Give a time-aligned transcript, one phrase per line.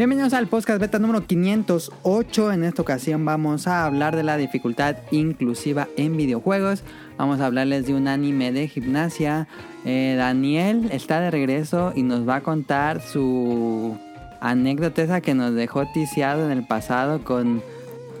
[0.00, 2.52] Bienvenidos al podcast beta número 508.
[2.52, 6.84] En esta ocasión vamos a hablar de la dificultad inclusiva en videojuegos.
[7.18, 9.46] Vamos a hablarles de un anime de gimnasia.
[9.84, 13.98] Eh, Daniel está de regreso y nos va a contar su
[14.40, 17.62] anécdota esa que nos dejó ticiado en el pasado con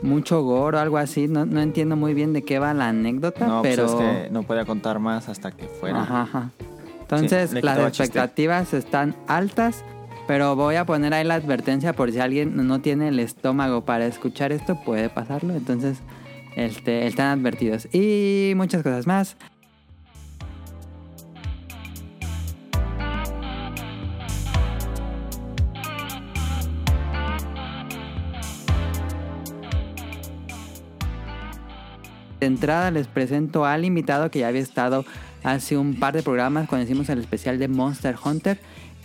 [0.02, 1.28] mucho gore o algo así.
[1.28, 3.86] No, no entiendo muy bien de qué va la anécdota, No, pues pero...
[3.86, 6.02] es que no podía contar más hasta que fuera.
[6.02, 6.50] Ajá, ajá.
[7.00, 8.02] Entonces, Sí, las chiste.
[8.04, 9.82] expectativas están altas,
[10.30, 14.06] pero voy a poner ahí la advertencia por si alguien no tiene el estómago para
[14.06, 15.56] escuchar esto, puede pasarlo.
[15.56, 15.98] Entonces,
[16.54, 17.92] este, están advertidos.
[17.92, 19.36] Y muchas cosas más.
[32.38, 35.04] De entrada les presento al invitado que ya había estado
[35.42, 38.60] hace un par de programas cuando hicimos el especial de Monster Hunter.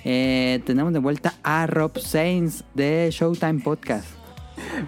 [0.08, 4.06] Eh, tenemos de vuelta a Rob Sainz de Showtime Podcast.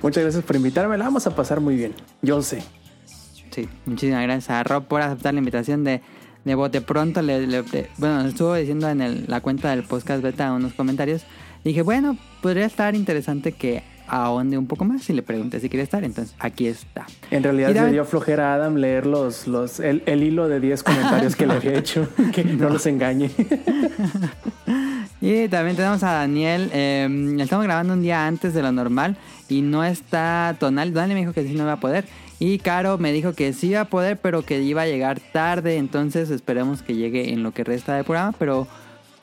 [0.01, 1.93] Muchas gracias por invitarme, la vamos a pasar muy bien.
[2.21, 2.61] Yo sé.
[3.51, 6.01] Sí, muchísimas gracias a Rob por aceptar la invitación de,
[6.45, 7.21] de bote pronto.
[7.23, 11.23] Le, le- le- bueno, estuvo diciendo en el- la cuenta del podcast beta unos comentarios.
[11.63, 15.83] Dije, bueno, podría estar interesante que ahonde un poco más y le pregunté si quiere
[15.83, 16.03] estar.
[16.03, 17.07] Entonces, aquí está.
[17.31, 20.83] En realidad David- dio flojera a Adam leer los, los, el, el hilo de 10
[20.83, 22.07] comentarios que le había hecho.
[22.31, 23.31] Que no los engañe.
[25.21, 26.69] Y también tenemos a Daniel.
[26.73, 29.17] eh, estamos grabando un día antes de lo normal
[29.49, 30.93] y no está tonal.
[30.93, 32.05] Daniel me dijo que sí no iba a poder.
[32.39, 35.77] Y Caro me dijo que sí iba a poder, pero que iba a llegar tarde.
[35.77, 38.33] Entonces esperemos que llegue en lo que resta del programa.
[38.37, 38.67] Pero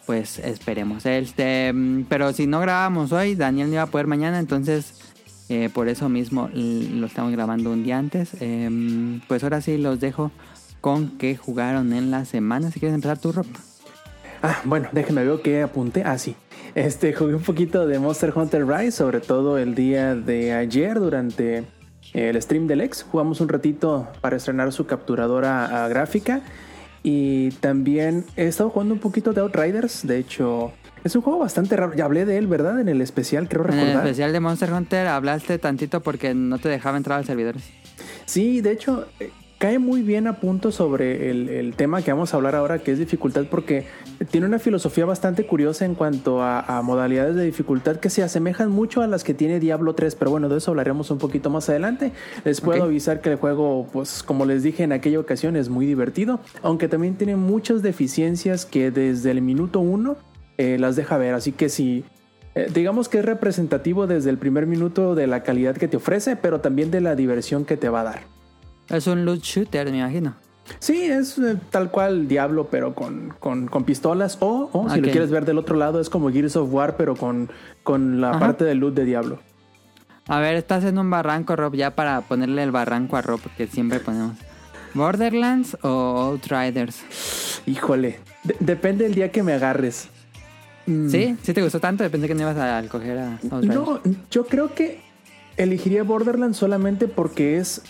[0.05, 1.06] pues esperemos.
[1.06, 4.41] Este, mm, pero si no grabamos hoy, Daniel no iba a poder mañana.
[4.41, 4.95] Entonces
[5.48, 8.31] eh, por eso mismo lo estamos grabando un día antes.
[8.41, 10.33] Eh, pues ahora sí los dejo
[10.81, 12.72] con que jugaron en la semana.
[12.72, 13.47] Si quieres empezar tu Rob.
[14.47, 16.03] Ah, bueno, déjenme ver que apunté.
[16.05, 16.37] Ah, sí.
[16.75, 21.65] Este, jugué un poquito de Monster Hunter Rise, sobre todo el día de ayer durante
[22.12, 23.05] el stream del ex.
[23.05, 26.43] Jugamos un ratito para estrenar su capturadora ah, gráfica.
[27.03, 30.06] Y también he estado jugando un poquito de Outriders.
[30.06, 30.72] De hecho,
[31.05, 31.94] es un juego bastante raro.
[31.94, 32.81] Ya hablé de él, ¿verdad?
[32.81, 34.05] En el especial, creo En el recordar.
[34.05, 37.62] especial de Monster Hunter hablaste tantito porque no te dejaba entrar a los servidores.
[38.26, 39.31] Sí, de hecho, eh,
[39.64, 42.92] cae muy bien a punto sobre el, el tema que vamos a hablar ahora, que
[42.92, 43.86] es dificultad, porque
[44.30, 48.70] tiene una filosofía bastante curiosa en cuanto a, a modalidades de dificultad que se asemejan
[48.70, 51.70] mucho a las que tiene Diablo 3, pero bueno, de eso hablaremos un poquito más
[51.70, 52.12] adelante.
[52.44, 55.86] Les puedo avisar que el juego, pues como les dije en aquella ocasión, es muy
[55.86, 60.19] divertido, aunque también tiene muchas deficiencias que desde el minuto uno
[60.58, 62.04] eh, las deja ver, así que si...
[62.54, 66.36] eh, digamos que es representativo desde el primer minuto de la calidad que te ofrece,
[66.36, 68.34] pero también de la diversión que te va a dar.
[68.89, 70.34] Es un loot shooter, me imagino.
[70.78, 74.39] Sí, es eh, tal cual Diablo, pero con, con, con pistolas.
[74.41, 77.17] O, o si lo quieres ver del otro lado, es como Gears of War, pero
[77.17, 77.50] con,
[77.83, 78.39] con la Ajá.
[78.41, 79.41] parte del loot de Diablo.
[80.27, 83.67] A ver, estás en un barranco, Rob, ya para ponerle el barranco a Rob, porque
[83.67, 84.37] siempre ponemos.
[84.94, 85.89] ¿Borderlands o
[86.33, 87.61] Outriders?
[87.67, 90.09] Híjole, de- depende del día que me agarres.
[90.87, 91.37] Mm, ¿Sí?
[91.43, 92.09] ¿Sí te gustó tanto?
[92.11, 93.75] Pensé que no ibas a coger a Outriders.
[93.75, 94.00] No,
[94.31, 95.00] yo creo que
[95.56, 97.83] elegiría Borderlands solamente porque es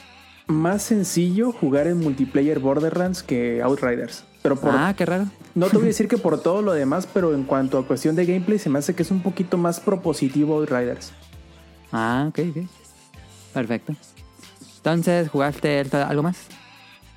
[0.46, 4.24] más sencillo jugar en multiplayer Borderlands que Outriders.
[4.42, 5.26] Pero por, Ah, qué raro.
[5.54, 8.14] no te voy a decir que por todo lo demás, pero en cuanto a cuestión
[8.14, 11.12] de gameplay, se me hace que es un poquito más propositivo Outriders.
[11.92, 12.66] Ah, ok, ok.
[13.54, 13.94] Perfecto.
[14.76, 16.36] Entonces, ¿jugaste algo más?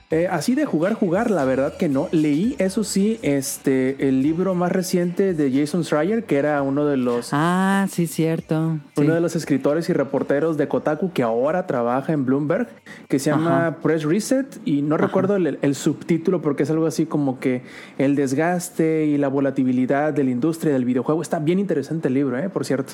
[0.10, 2.08] Eh, así de jugar, jugar, la verdad que no.
[2.14, 6.96] Leí, eso sí, este, el libro más reciente de Jason Schreier, que era uno de
[6.96, 8.78] los, Ah, sí, cierto.
[8.96, 9.02] Sí.
[9.02, 12.70] uno de los escritores y reporteros de Kotaku que ahora trabaja en Bloomberg,
[13.10, 13.78] que se llama Ajá.
[13.82, 17.64] Press Reset, y no recuerdo el, el subtítulo porque es algo así como que
[17.98, 21.22] el desgaste y la volatilidad de la industria del videojuego.
[21.22, 22.94] Está bien interesante el libro, eh, por cierto.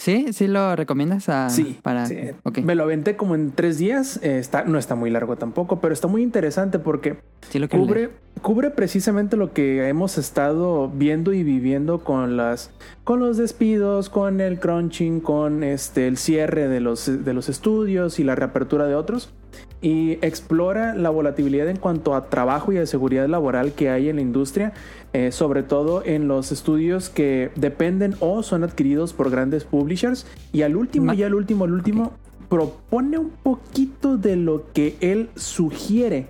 [0.00, 0.32] ¿Sí?
[0.32, 1.28] ¿Sí lo recomiendas?
[1.28, 2.06] a- Sí, Para...
[2.06, 2.16] sí.
[2.64, 4.18] Me lo aventé como en tres días.
[4.22, 7.18] eh, está, no está muy largo tampoco, pero está muy interesante porque
[7.50, 8.10] Sí lo quiero cubre, leer.
[8.40, 12.70] cubre precisamente lo que hemos estado viendo y viviendo con las
[13.04, 18.18] con los despidos, con el crunching, con este el cierre de los de los estudios
[18.18, 19.34] y la reapertura de otros
[19.82, 24.16] y explora la volatilidad en cuanto a trabajo y a seguridad laboral que hay en
[24.16, 24.72] la industria,
[25.12, 30.26] eh, sobre todo en los estudios que dependen o son adquiridos por grandes publishers.
[30.52, 32.12] Y al último, Ma- y al último, al último
[32.48, 36.26] propone un poquito de lo que él sugiere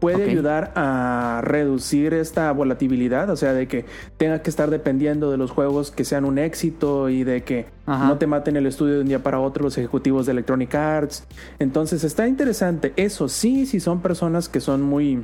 [0.00, 3.84] puede ayudar a reducir esta volatilidad, o sea, de que
[4.16, 8.08] tenga que estar dependiendo de los juegos que sean un éxito y de que Ajá.
[8.08, 11.24] no te maten el estudio de un día para otro los ejecutivos de Electronic Arts.
[11.58, 12.92] Entonces está interesante.
[12.96, 15.20] Eso sí, si son personas que son muy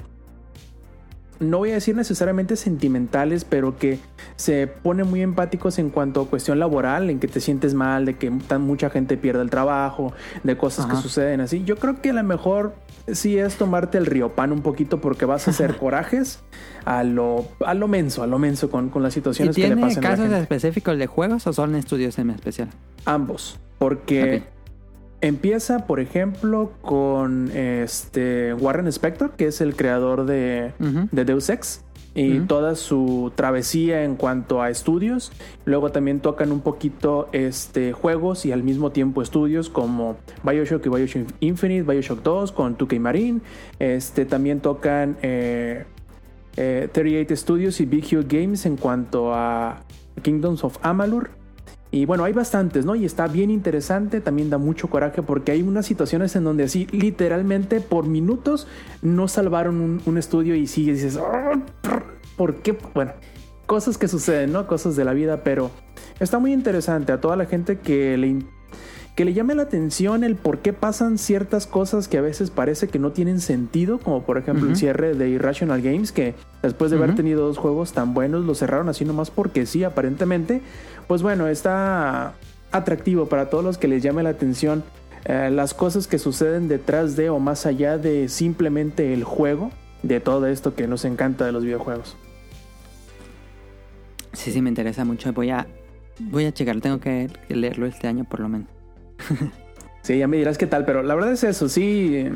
[1.40, 3.98] no voy a decir necesariamente sentimentales, pero que
[4.36, 8.14] se ponen muy empáticos en cuanto a cuestión laboral, en que te sientes mal, de
[8.14, 10.12] que tan, mucha gente pierde el trabajo,
[10.42, 11.64] de cosas que suceden así.
[11.64, 12.74] Yo creo que a lo mejor
[13.12, 16.40] sí es tomarte el riopan un poquito porque vas a hacer corajes
[16.84, 19.68] a lo, a lo menso, a lo menso con, con las ¿Y situaciones que le
[19.68, 20.42] tiene pasan a la casos gente.
[20.42, 22.68] específicos de juegos o son estudios en especial?
[23.04, 23.58] Ambos.
[23.78, 24.55] Porque.
[25.20, 30.72] Empieza, por ejemplo, con este Warren Spector, que es el creador de,
[31.12, 31.82] Deus Ex.
[32.18, 35.32] Y toda su travesía en cuanto a estudios.
[35.66, 40.88] Luego también tocan un poquito este, juegos y al mismo tiempo estudios como Bioshock y
[40.88, 43.40] Bioshock Infinite, Bioshock 2 con 2K Marine.
[43.78, 45.84] Este, también tocan eh,
[46.56, 49.82] eh, 38 Studios y Big Hue Games en cuanto a
[50.22, 51.28] Kingdoms of Amalur.
[51.96, 52.94] Y bueno, hay bastantes, ¿no?
[52.94, 56.86] Y está bien interesante, también da mucho coraje porque hay unas situaciones en donde así
[56.92, 58.66] literalmente por minutos
[59.00, 61.52] no salvaron un, un estudio y sí dices, "Ah,
[62.36, 62.76] ¿por qué?
[62.94, 63.12] Bueno,
[63.64, 64.66] cosas que suceden, ¿no?
[64.66, 65.70] Cosas de la vida, pero
[66.20, 68.42] está muy interesante a toda la gente que le,
[69.16, 72.88] que le llame la atención el por qué pasan ciertas cosas que a veces parece
[72.88, 74.80] que no tienen sentido, como por ejemplo el Ujú.
[74.80, 78.90] cierre de Irrational Games, que después de haber tenido dos juegos tan buenos, lo cerraron
[78.90, 80.60] así nomás porque sí, aparentemente.
[81.06, 82.34] Pues bueno, está
[82.72, 84.84] atractivo para todos los que les llame la atención
[85.24, 89.70] eh, las cosas que suceden detrás de o más allá de simplemente el juego,
[90.02, 92.16] de todo esto que nos encanta de los videojuegos.
[94.32, 95.32] Sí, sí, me interesa mucho.
[95.32, 95.66] Voy a,
[96.20, 98.68] voy a checar, tengo que leerlo este año por lo menos.
[100.02, 102.28] Sí, ya me dirás qué tal, pero la verdad es eso, sí,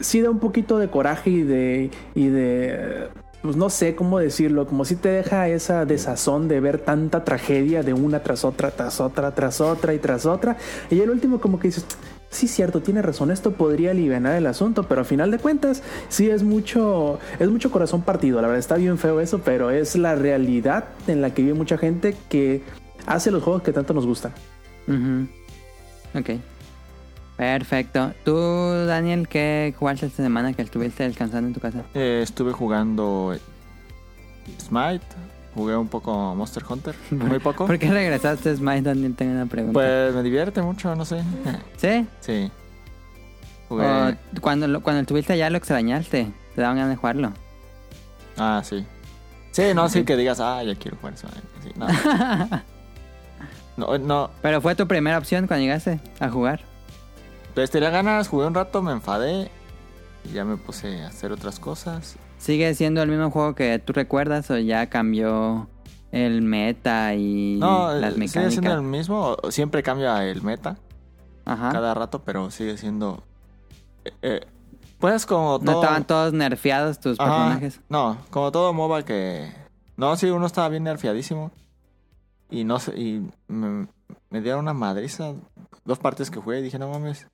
[0.00, 3.08] sí da un poquito de coraje y de, y de,
[3.44, 7.82] pues no sé cómo decirlo, como si te deja esa desazón de ver tanta tragedia
[7.82, 10.56] de una tras otra, tras otra, tras otra y tras otra.
[10.90, 11.84] Y el último como que dices,
[12.30, 16.30] sí, cierto, tiene razón, esto podría aliviar el asunto, pero a final de cuentas, sí
[16.30, 20.14] es mucho, es mucho corazón partido, la verdad está bien feo eso, pero es la
[20.14, 22.62] realidad en la que vive mucha gente que
[23.04, 24.32] hace los juegos que tanto nos gustan.
[26.14, 26.30] Ok.
[27.36, 28.12] Perfecto.
[28.24, 28.36] ¿Tú,
[28.86, 31.82] Daniel, qué jugaste esta semana que estuviste descansando en tu casa?
[31.94, 33.34] Eh, estuve jugando
[34.60, 35.04] Smite,
[35.54, 37.66] jugué un poco Monster Hunter, muy poco.
[37.66, 39.14] ¿Por qué regresaste a Smite, Daniel?
[39.16, 39.72] Tengo una pregunta.
[39.74, 41.22] Pues me divierte mucho, no sé.
[41.76, 42.06] ¿Sí?
[42.20, 42.50] Sí.
[43.68, 43.84] Jugué.
[43.86, 46.28] ¿O cuando, lo- cuando estuviste allá lo extrañaste?
[46.54, 47.32] ¿Te daban ganas de jugarlo?
[48.36, 48.86] Ah, sí.
[49.50, 51.40] Sí, no, sí que digas, ah, ya quiero jugar Smite.
[51.64, 51.86] Sí, no.
[53.76, 54.30] no, no.
[54.42, 56.60] Pero fue tu primera opción cuando llegaste a jugar.
[57.54, 59.50] Pues tenía ganas, jugué un rato, me enfadé.
[60.24, 62.16] Y ya me puse a hacer otras cosas.
[62.38, 65.68] ¿Sigue siendo el mismo juego que tú recuerdas o ya cambió
[66.12, 68.82] el meta y No, las eh, sigue siendo el mecánicas?
[68.82, 69.36] mismo.
[69.50, 70.76] Siempre cambia el meta
[71.44, 71.70] Ajá.
[71.72, 73.22] cada rato, pero sigue siendo.
[74.04, 74.46] eh, eh,
[74.98, 75.82] pues como ¿No todo.
[75.82, 77.80] estaban todos nerfeados tus Ajá, personajes?
[77.88, 79.52] No, como todo MOBA que.
[79.96, 81.50] No, sí, uno estaba bien nerfeadísimo.
[82.50, 83.86] Y no sé, y me,
[84.30, 85.34] me dieron una madriza.
[85.84, 87.26] Dos partes que jugué y dije, no mames.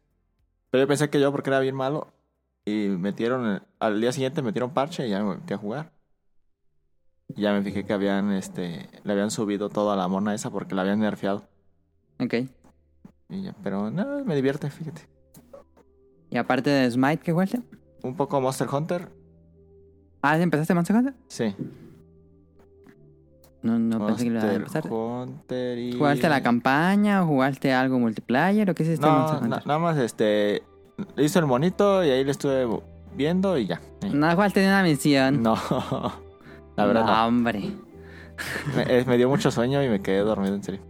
[0.70, 2.12] Pero yo pensé que yo porque era bien malo.
[2.64, 5.92] Y metieron, al día siguiente metieron parche y ya me metí a jugar.
[7.28, 10.50] Y ya me fijé que habían, este, le habían subido todo a la mona esa
[10.50, 11.48] porque la habían nerfeado.
[12.18, 12.34] Ok.
[13.28, 15.08] Y ya, pero no, me divierte, fíjate.
[16.28, 17.62] ¿Y aparte de Smite, qué jugaste?
[18.02, 19.08] Un poco Monster Hunter,
[20.22, 21.14] Ah, ¿sí ¿empezaste Monster Hunter?
[21.28, 21.54] sí.
[23.62, 24.48] No, no pensé que lo iba a
[25.78, 25.92] y...
[25.92, 29.98] ¿Jugaste la campaña o jugaste algo multiplayer o qué en Monster No, na- nada más
[29.98, 30.62] este
[31.16, 32.66] hice el monito y ahí le estuve
[33.14, 33.80] viendo y ya.
[34.02, 35.42] Eh, No jugaste una misión.
[35.42, 35.56] No,
[36.76, 37.26] la verdad No, no.
[37.26, 37.60] hombre.
[38.74, 40.80] Me, eh, me dio mucho sueño y me quedé dormido en serio.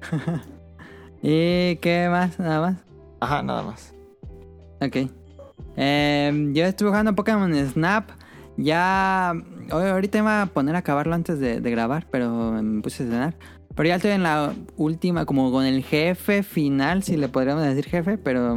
[1.22, 2.38] ¿Y qué más?
[2.38, 2.76] Nada más.
[3.20, 3.94] Ajá, nada más.
[4.80, 5.10] Ok.
[5.76, 8.10] Em, yo estuve jugando Pokémon Snap.
[8.62, 9.34] Ya.
[9.70, 13.34] ahorita iba a poner a acabarlo antes de, grabar, pero me puse a cenar.
[13.74, 17.86] Pero ya estoy en la última, como con el jefe final, si le podríamos decir
[17.86, 18.56] jefe, pero.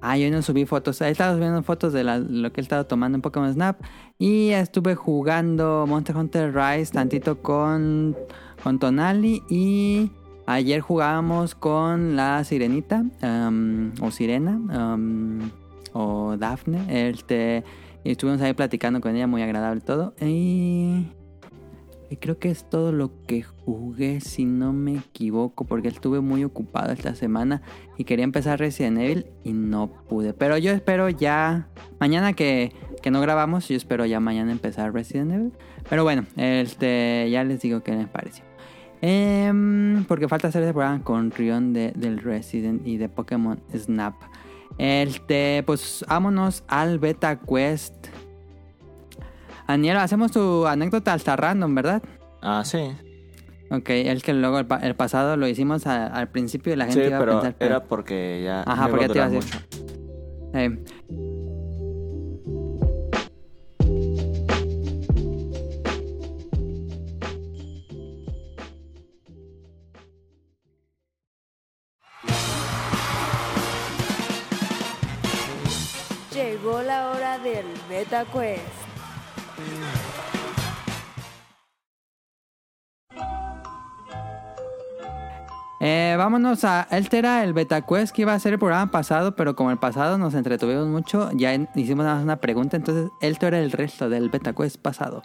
[0.00, 1.00] Ah, yo no subí fotos.
[1.00, 3.80] He estado subiendo fotos de lo que he estado tomando en Pokémon Snap.
[4.18, 8.16] Y estuve jugando Monster Hunter Rise tantito con,
[8.62, 9.42] con Tonali.
[9.48, 10.12] Y
[10.46, 13.04] ayer jugábamos con la Sirenita.
[13.22, 14.52] um, o Sirena.
[14.52, 15.50] um,
[15.92, 17.08] o Daphne.
[17.08, 17.64] Este,
[18.04, 20.14] y estuvimos ahí platicando con ella, muy agradable todo.
[20.20, 21.06] Y,
[22.10, 26.44] y creo que es todo lo que jugué, si no me equivoco, porque estuve muy
[26.44, 27.62] ocupado esta semana
[27.96, 30.32] y quería empezar Resident Evil y no pude.
[30.32, 31.68] Pero yo espero ya,
[32.00, 35.52] mañana que, que no grabamos, yo espero ya mañana empezar Resident Evil.
[35.88, 38.44] Pero bueno, este, ya les digo qué les pareció.
[39.00, 44.14] Em, porque falta hacer ese programa con Rion de, del Resident y de Pokémon Snap.
[44.78, 47.94] Este, pues vámonos al Beta Quest.
[49.66, 52.02] Daniel, hacemos tu anécdota hasta random, ¿verdad?
[52.40, 52.90] Ah, sí.
[53.70, 56.86] Ok, es que luego el, pa- el pasado lo hicimos a- al principio y la
[56.86, 57.54] gente Sí, iba a pero pensar...
[57.58, 58.62] pero- era porque ya.
[58.62, 59.60] Ajá, porque a te iba a decir.
[60.54, 60.84] Eh,
[76.68, 78.62] Llegó la hora del Beta Quest.
[85.80, 86.86] eh, vámonos a...
[86.90, 89.78] Este era el Beta Quest que iba a ser el programa pasado, pero como el
[89.78, 94.10] pasado nos entretuvimos mucho, ya hicimos nada más una pregunta, entonces esto era el resto
[94.10, 95.22] del Beta Quest pasado.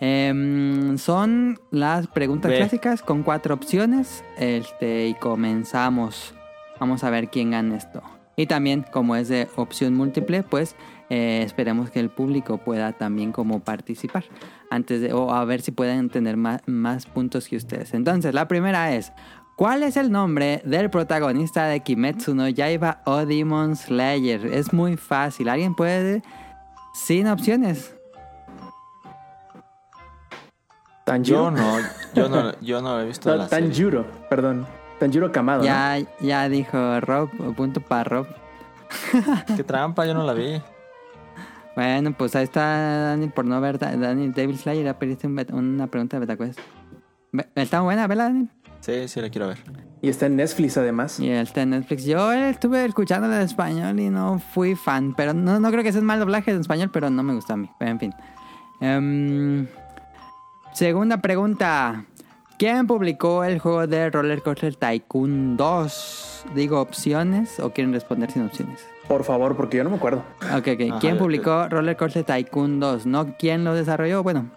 [0.00, 2.56] Em, son las preguntas Ve.
[2.56, 6.34] clásicas con cuatro opciones este, y comenzamos.
[6.78, 8.02] Vamos a ver quién gana esto.
[8.40, 10.74] Y también, como es de opción múltiple, pues
[11.10, 14.24] eh, esperemos que el público pueda también como participar.
[14.70, 17.92] Antes de, o a ver si pueden tener más, más puntos que ustedes.
[17.92, 19.12] Entonces, la primera es,
[19.56, 24.46] ¿cuál es el nombre del protagonista de Kimetsu no Yaiba o Demon Slayer?
[24.46, 25.50] Es muy fácil.
[25.50, 26.22] ¿Alguien puede?
[26.94, 27.94] Sin opciones.
[31.04, 31.44] Tanjiro.
[31.44, 31.78] Yo no,
[32.14, 33.66] yo no, yo no he visto No, la serie.
[33.68, 34.79] Tanjiro, perdón.
[35.00, 35.60] Tanjiro Kamado.
[35.60, 35.64] ¿no?
[35.64, 38.26] Ya, ya dijo Rob, punto para Rob.
[39.56, 40.62] Qué trampa, yo no la vi.
[41.74, 42.60] Bueno, pues ahí está
[43.10, 44.84] Daniel por no ver Da- Daniel Devil Slayer.
[44.84, 46.58] Ya pediste un una pregunta de BetaQuest.
[47.32, 48.48] Ve- Está buena, ¿verdad, Daniel?
[48.80, 49.58] Sí, sí la quiero ver.
[50.02, 51.20] Y está en Netflix además.
[51.20, 52.04] Y está en Netflix.
[52.04, 55.14] Yo estuve escuchando en español y no fui fan.
[55.16, 57.52] Pero no, no creo que sea un mal doblaje en español, pero no me gustó
[57.52, 57.70] a mí.
[57.78, 58.14] Pero en fin.
[58.80, 59.66] Em,
[60.72, 62.04] segunda pregunta.
[62.60, 66.44] ¿Quién publicó el juego de Roller Coaster Tycoon 2?
[66.54, 68.86] Digo opciones o quieren responder sin opciones.
[69.08, 70.22] Por favor, porque yo no me acuerdo.
[70.54, 70.90] Ok, ok.
[70.90, 73.06] Ajá, ¿Quién publicó Roller Coaster Tycoon 2?
[73.06, 74.22] No quién lo desarrolló.
[74.22, 74.50] Bueno,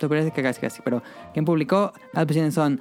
[0.00, 0.80] tú parece que casi casi.
[0.80, 1.02] Pero
[1.34, 1.92] ¿quién publicó?
[2.14, 2.80] Las opciones son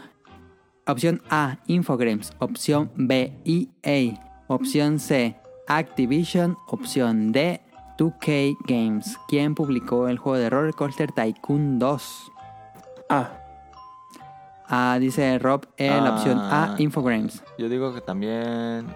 [0.88, 2.32] opción A, Infogrames.
[2.40, 4.18] Opción B, EA.
[4.48, 5.36] Opción C,
[5.68, 6.56] Activision.
[6.68, 7.60] Opción D,
[7.98, 9.18] 2K Games.
[9.28, 12.32] ¿Quién publicó el juego de Roller Coaster Tycoon 2?
[13.10, 13.42] Ah,
[14.68, 16.76] Ah, dice Rob, eh, la opción A, Ah.
[16.80, 17.44] Infogrames.
[17.58, 18.88] Yo digo que también.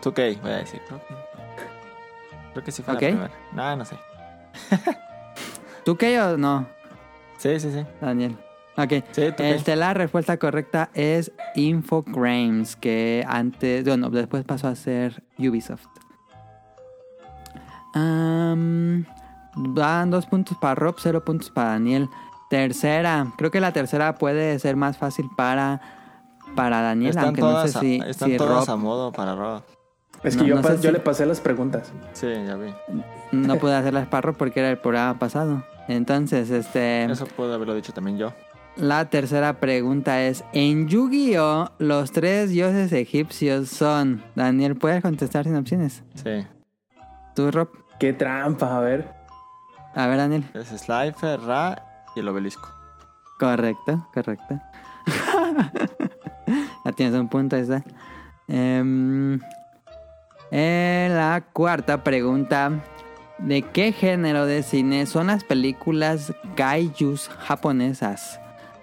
[0.00, 0.38] ¿Tú qué?
[0.40, 0.80] Voy a decir.
[0.86, 1.14] Creo que,
[2.52, 3.02] creo que sí fue Ok.
[3.02, 3.30] la primera.
[3.52, 3.96] No, no sé.
[5.84, 6.66] 2K o no,
[7.38, 7.84] Sí, sí, sí.
[8.00, 8.36] Daniel?
[8.76, 8.92] Ok.
[9.12, 9.22] Sí.
[9.38, 15.86] Este, la respuesta correcta es Infogrames, que antes, bueno, después pasó a ser Ubisoft.
[17.94, 19.04] Am,
[19.56, 22.08] van dos puntos para Rob, cero puntos para Daniel.
[22.50, 25.80] Tercera, creo que la tercera puede ser más fácil para,
[26.56, 29.12] para Daniel, Están aunque todas, no sé si, a, están si todas Rob a modo
[29.12, 29.62] para Rob.
[30.22, 31.92] es que No, yo, no sé yo si- le pasé las preguntas.
[32.14, 32.72] Sí, ya vi.
[33.32, 35.62] no puede hacerlas para Rob porque era el programa pasado.
[35.88, 37.04] Entonces, este...
[37.04, 38.32] Eso puedo haberlo dicho también yo.
[38.76, 44.22] La tercera pregunta es, en Yu-Gi-Oh, los tres dioses egipcios son...
[44.36, 46.02] Daniel, ¿puedes contestar sin opciones?
[46.14, 46.46] Sí.
[47.34, 47.70] ¿Tú, Rob?
[47.98, 49.08] Qué trampa, a ver.
[49.94, 50.44] A ver, Daniel.
[50.54, 51.84] Es Slifer, Ra
[52.18, 52.68] y el obelisco.
[53.38, 54.60] Correcto, correcto.
[56.84, 57.84] ya tienes un punto, ahí está.
[58.48, 59.38] Em,
[60.50, 62.82] eh, la cuarta pregunta.
[63.38, 68.40] ¿De qué género de cine son las películas kaijus japonesas?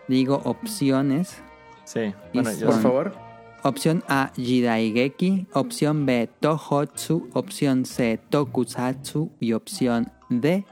[0.08, 1.42] Digo opciones.
[1.84, 2.14] Sí.
[2.34, 3.16] Bueno, yo Por favor.
[3.64, 5.48] Opción A, Jidaigeki.
[5.52, 7.30] Opción B, Tohotsu.
[7.34, 9.30] Opción C, Tokusatsu.
[9.42, 10.66] Y opción D,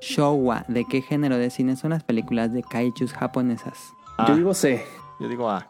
[0.00, 0.64] Showa.
[0.68, 3.92] ¿De qué género de cine son las películas de kaijus japonesas?
[4.16, 4.84] Ah, Yo digo C.
[5.20, 5.66] yo digo A.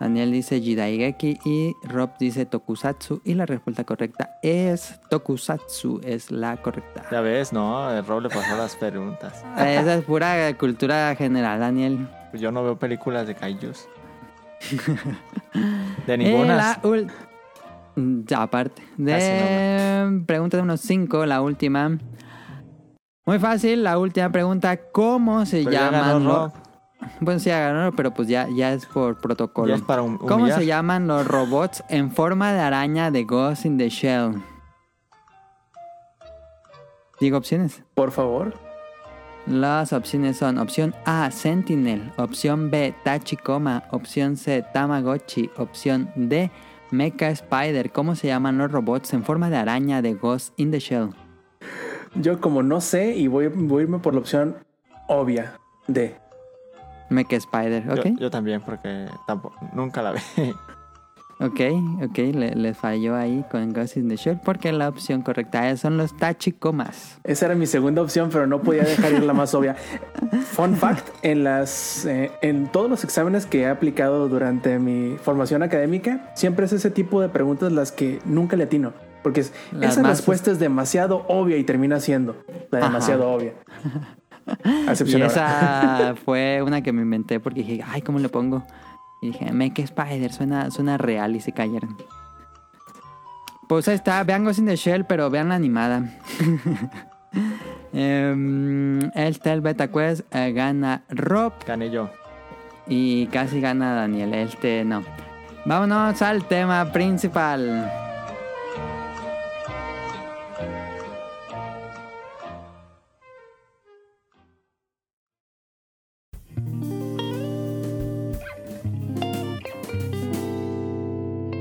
[0.00, 3.20] Daniel dice Jidaigeki y Rob dice Tokusatsu.
[3.24, 6.00] Y la respuesta correcta es Tokusatsu.
[6.02, 7.04] Es la correcta.
[7.12, 7.88] Ya ves, ¿no?
[7.88, 9.44] El Rob le pasó las preguntas.
[9.56, 12.08] Esa es pura cultura general, Daniel.
[12.30, 13.86] Pues yo no veo películas de kaijus.
[16.06, 16.80] De Eh, ninguna.
[16.82, 17.10] ul-
[17.94, 18.82] Mm, ya, aparte.
[18.96, 21.98] De Casi pregunta número 5, la última.
[23.24, 24.76] Muy fácil, la última pregunta.
[24.76, 26.34] ¿Cómo se Pero llaman los...
[26.34, 26.52] Rob.
[27.20, 29.68] Bueno, sí, ganó, pero pues ya, ya es por protocolo.
[29.68, 33.64] Ya es para hum- ¿Cómo se llaman los robots en forma de araña de Ghost
[33.64, 34.40] in the Shell?
[37.20, 37.82] Digo opciones.
[37.94, 38.54] Por favor.
[39.46, 46.50] Las opciones son opción A, Sentinel, opción B, Tachikoma, opción C, Tamagotchi, opción D,
[46.92, 47.90] Mecha Spider.
[47.90, 51.10] ¿Cómo se llaman los robots en forma de araña de Ghost in the Shell?
[52.14, 54.56] Yo como no sé y voy, voy a irme por la opción
[55.08, 55.54] obvia.
[55.88, 56.14] D.
[57.10, 58.18] Mecha Spider, Yo, ¿ok?
[58.18, 60.20] yo también, porque tampoco, nunca la vi.
[61.40, 61.58] Ok,
[62.04, 65.80] ok, le, le falló ahí con Ghost in the Shell porque la opción correcta es-
[65.80, 67.18] son los tachikomas.
[67.24, 69.74] Esa era mi segunda opción, pero no podía dejar ir la más obvia.
[70.52, 75.64] Fun fact, en las eh, en todos los exámenes que he aplicado durante mi formación
[75.64, 78.92] académica, siempre es ese tipo de preguntas las que nunca le atino.
[79.22, 82.36] Porque es- esa respuesta es demasiado obvia y termina siendo
[82.70, 82.88] la Ajá.
[82.88, 83.52] demasiado obvia.
[85.06, 88.64] Y esa fue una que me inventé porque dije, ay, ¿cómo le pongo?
[89.22, 91.96] Y dije, Make Spider, suena, suena real y se cayeron.
[93.68, 96.02] Pues ahí está, vean Ghost in the Shell, pero vean la animada.
[97.92, 102.10] Em, este el Beta Quest eh, gana Rob Gané yo.
[102.88, 104.34] y casi gana Daniel.
[104.34, 105.02] Este no.
[105.64, 107.90] Vámonos al tema principal.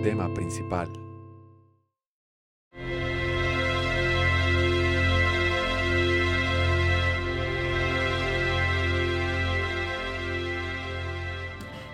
[0.04, 0.90] Tema principal.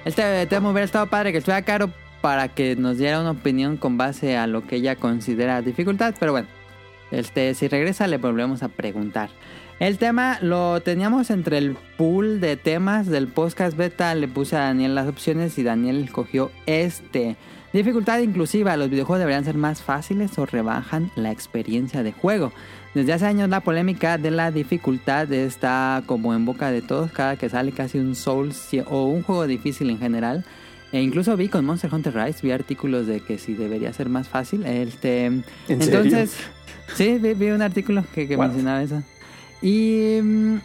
[0.05, 1.89] Este tema hubiera estado padre que estuviera caro
[2.21, 6.31] para que nos diera una opinión con base a lo que ella considera dificultad, pero
[6.31, 6.47] bueno,
[7.11, 9.29] este, si regresa le volvemos a preguntar.
[9.79, 14.61] El tema lo teníamos entre el pool de temas del podcast beta, le puse a
[14.61, 17.35] Daniel las opciones y Daniel escogió este.
[17.77, 22.51] Dificultad inclusiva, los videojuegos deberían ser más fáciles o rebajan la experiencia de juego.
[22.95, 27.35] Desde hace años la polémica de la dificultad está como en boca de todos cada
[27.35, 30.43] que sale casi un Souls o un juego difícil en general.
[30.91, 34.27] E incluso vi con Monster Hunter Rise, vi artículos de que si debería ser más
[34.27, 34.65] fácil.
[34.65, 36.35] Este, ¿En entonces,
[36.95, 39.03] sí, vi, vi un artículo que, que mencionaba eso.
[39.61, 40.55] Y mm,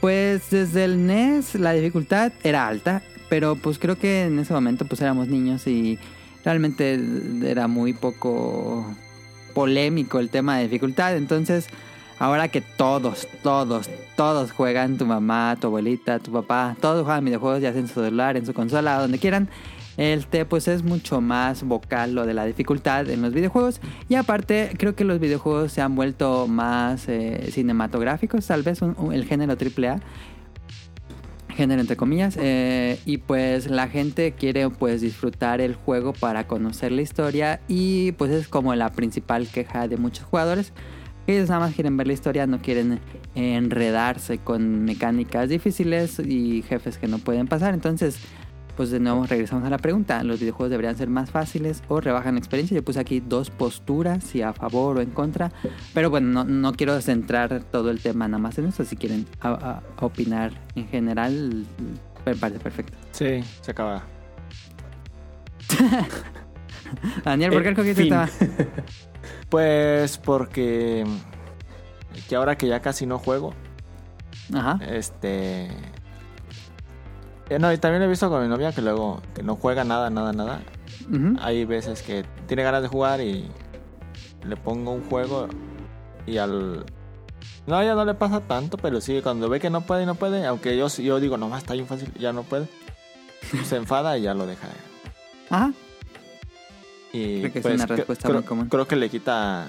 [0.00, 4.86] pues desde el NES la dificultad era alta, pero pues creo que en ese momento
[4.86, 6.00] pues éramos niños y
[6.44, 6.98] realmente
[7.44, 8.84] era muy poco
[9.54, 11.16] polémico el tema de dificultad.
[11.16, 11.66] Entonces,
[12.18, 17.60] ahora que todos, todos, todos juegan, tu mamá, tu abuelita, tu papá, todos juegan videojuegos,
[17.62, 19.48] ya sea en su celular, en su consola, donde quieran.
[19.98, 23.78] Este, pues es mucho más vocal lo de la dificultad en los videojuegos.
[24.08, 29.12] Y aparte, creo que los videojuegos se han vuelto más eh, cinematográficos, tal vez un-
[29.12, 30.00] el género AAA
[31.52, 36.92] género entre comillas eh, y pues la gente quiere pues disfrutar el juego para conocer
[36.92, 40.72] la historia y pues es como la principal queja de muchos jugadores
[41.26, 43.00] ellos nada más quieren ver la historia no quieren
[43.34, 47.74] enredarse con mecánicas difíciles y jefes que no pueden pasar.
[47.74, 48.18] Entonces
[48.76, 52.34] pues de nuevo regresamos a la pregunta los videojuegos deberían ser más fáciles o rebajan
[52.34, 55.52] la experiencia yo puse aquí dos posturas si a favor o en contra
[55.94, 58.84] pero bueno, no, no quiero centrar todo el tema nada más en eso.
[58.84, 61.66] Si quieren a- a- a opinar en general,
[62.24, 62.96] me parece perfecto.
[63.12, 64.02] Sí, se acaba.
[67.24, 68.12] Daniel, ¿por qué Eh, escogiste fin.
[68.14, 68.28] esta?
[69.48, 71.04] Pues porque
[72.28, 73.52] que ahora que ya casi no juego,
[74.52, 74.78] Ajá.
[74.84, 75.68] este
[77.58, 80.32] no, y también he visto con mi novia que luego que no juega nada, nada,
[80.32, 80.62] nada.
[81.08, 81.36] Ujú.
[81.40, 83.48] Hay veces que tiene ganas de jugar y
[84.44, 85.48] le pongo un juego
[86.26, 86.84] y al
[87.66, 90.14] no, ya no le pasa tanto, pero sí, cuando ve que no puede y no
[90.16, 92.68] puede, aunque yo, yo digo, no, está bien fácil, ya no puede,
[93.64, 94.68] se enfada y ya lo deja.
[95.50, 95.72] Ajá.
[97.12, 98.68] Y Creo que es pues, una cre- respuesta creo, muy común.
[98.68, 99.68] creo que le quita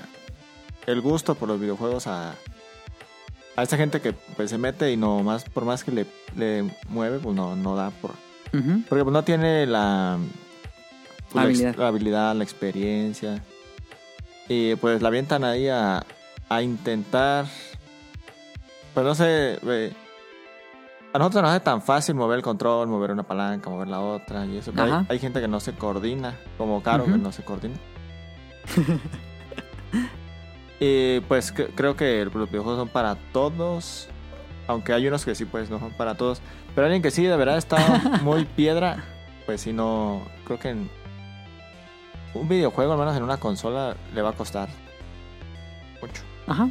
[0.88, 2.36] el gusto por los videojuegos a,
[3.56, 6.72] a esa gente que pues se mete y no más por más que le, le
[6.90, 8.12] mueve, pues no, no da por
[8.88, 10.18] porque pues, no tiene la
[11.32, 11.76] pues, la ex- Habilidad.
[11.76, 13.44] la habilidad, la experiencia.
[14.50, 16.06] Y pues la avientan ahí a,
[16.50, 17.46] a intentar.
[18.94, 19.58] Pues no sé.
[19.64, 19.94] eh,
[21.14, 24.46] A nosotros nos hace tan fácil mover el control, mover una palanca, mover la otra
[24.46, 24.72] y eso.
[24.72, 27.76] Pero hay, hay gente que no se coordina, como Caro, que no se coordina.
[30.84, 34.08] y pues cre- creo que los videojuegos son para todos.
[34.68, 36.42] Aunque hay unos que sí, pues no son para todos.
[36.74, 37.78] Pero alguien que sí de verdad está
[38.24, 39.04] muy piedra,
[39.46, 40.24] pues sí no.
[40.46, 40.90] Creo que en
[42.34, 44.70] un videojuego, al menos en una consola, le va a costar
[46.02, 46.22] mucho.
[46.48, 46.70] Ajá.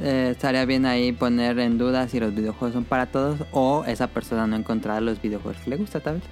[0.00, 4.06] Eh, estaría bien ahí poner en duda si los videojuegos son para todos o esa
[4.08, 6.24] persona no encontrar los videojuegos que le gusta, tal vez.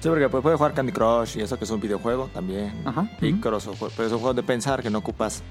[0.00, 2.72] Sí, porque pues, puede jugar Candy Crush y eso que es un videojuego también.
[2.84, 3.08] Ajá.
[3.20, 5.42] Picross, o jue- pero son juegos de pensar que no ocupas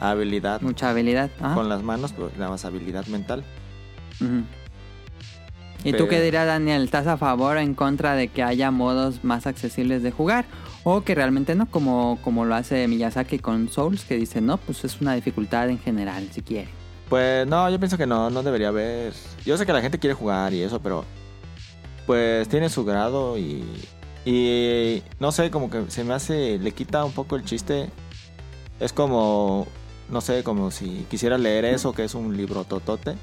[0.00, 1.30] habilidad Mucha habilidad.
[1.40, 1.54] Ajá.
[1.54, 3.44] con las manos, pero nada más habilidad mental.
[5.84, 6.82] ¿Y tú qué dirías, Daniel?
[6.84, 10.44] ¿Estás a favor o en contra de que haya modos más accesibles de jugar?
[10.82, 14.84] O que realmente no, como, como lo hace Miyazaki con Souls, que dice, no, pues
[14.84, 16.68] es una dificultad en general, si quiere.
[17.08, 19.12] Pues no, yo pienso que no, no debería haber.
[19.44, 21.04] Yo sé que la gente quiere jugar y eso, pero
[22.06, 23.64] pues tiene su grado y
[24.24, 27.90] Y no sé, como que se me hace, le quita un poco el chiste.
[28.80, 29.68] Es como,
[30.10, 33.14] no sé, como si quisiera leer eso, que es un libro totote.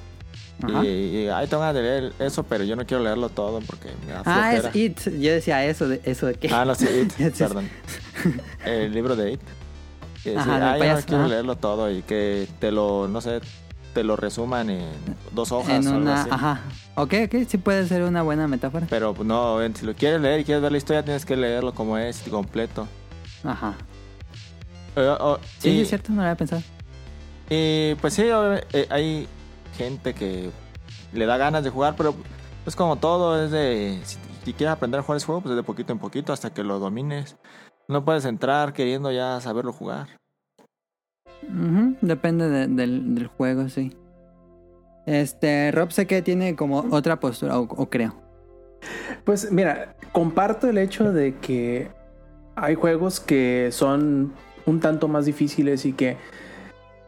[0.62, 0.86] Ajá.
[0.86, 4.20] Y, ay, tengo de leer eso, pero yo no quiero leerlo todo porque me da
[4.26, 4.70] Ah, flojera.
[4.70, 5.20] es It.
[5.20, 6.48] Yo decía eso de, eso de que.
[6.54, 7.70] Ah, no, sí, It, perdón.
[8.66, 9.42] El libro de It.
[10.26, 11.28] Y decir, Ajá, ay, yo no quiero ajá.
[11.30, 13.42] leerlo todo y que te lo, no sé,
[13.94, 14.90] te lo resuman en
[15.34, 16.22] dos hojas en o algo una.
[16.22, 16.30] así.
[16.32, 16.62] Ajá.
[16.96, 18.86] Ok, ok, sí puede ser una buena metáfora.
[18.90, 21.74] Pero pues, no, si lo quieres leer y quieres ver la historia, tienes que leerlo
[21.74, 22.88] como es, completo.
[23.44, 23.74] Ajá.
[24.96, 26.62] Eh, oh, Sí, y, es cierto, no lo había pensado.
[27.50, 29.28] Y, pues sí, eh, hay
[29.78, 30.50] gente que
[31.14, 32.16] le da ganas de jugar, pero
[32.66, 34.00] es como todo, es de...
[34.04, 36.54] Si, si quieres aprender a jugar ese juego, pues es de poquito en poquito hasta
[36.54, 37.38] que lo domines.
[37.88, 40.08] No puedes entrar queriendo ya saberlo jugar.
[42.02, 43.96] Depende de- del, del juego, sí.
[45.06, 48.16] Este, Rob sé que tiene como otra postura, o, o creo.
[49.26, 51.92] Pues mira, comparto el hecho de que
[52.56, 54.34] hay juegos que son
[54.66, 56.18] un tanto más difíciles y que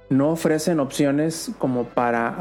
[0.10, 2.38] no ofrecen opciones como para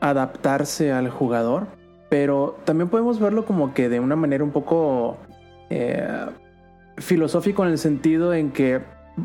[0.00, 1.66] adaptarse al jugador,
[2.08, 5.16] pero también podemos verlo como que de una manera un poco
[5.70, 6.26] eh,
[6.98, 8.80] filosófico en el sentido en que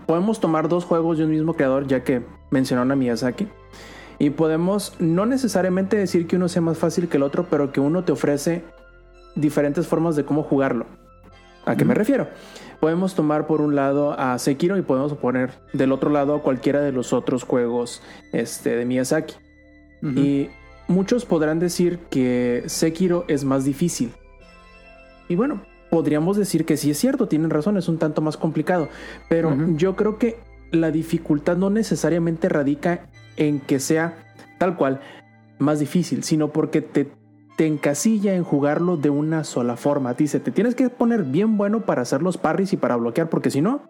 [0.05, 3.47] podemos tomar dos juegos de un mismo creador, ya que mencionaron a Miyazaki,
[4.19, 7.79] y podemos no necesariamente decir que uno sea más fácil que el otro, pero que
[7.79, 8.63] uno te ofrece
[9.35, 10.85] diferentes formas de cómo jugarlo.
[11.65, 12.27] ¿A qué me refiero?
[12.81, 16.81] Podemos tomar por un lado a Sekiro y podemos poner del otro lado a cualquiera
[16.81, 18.01] de los otros juegos
[18.33, 19.35] este, de Miyazaki.
[20.01, 20.49] Y
[20.87, 24.11] muchos podrán decir que Sekiro es más difícil.
[25.29, 28.89] Y bueno, podríamos decir que sí es cierto, tienen razón, es un tanto más complicado.
[29.29, 30.39] Pero yo creo que
[30.71, 33.05] la dificultad no necesariamente radica
[33.37, 35.01] en que sea tal cual
[35.59, 37.11] más difícil, sino porque te,
[37.61, 40.15] te encasilla en jugarlo de una sola forma.
[40.15, 43.51] Dice, te tienes que poner bien bueno para hacer los parries y para bloquear, porque
[43.51, 43.83] si no,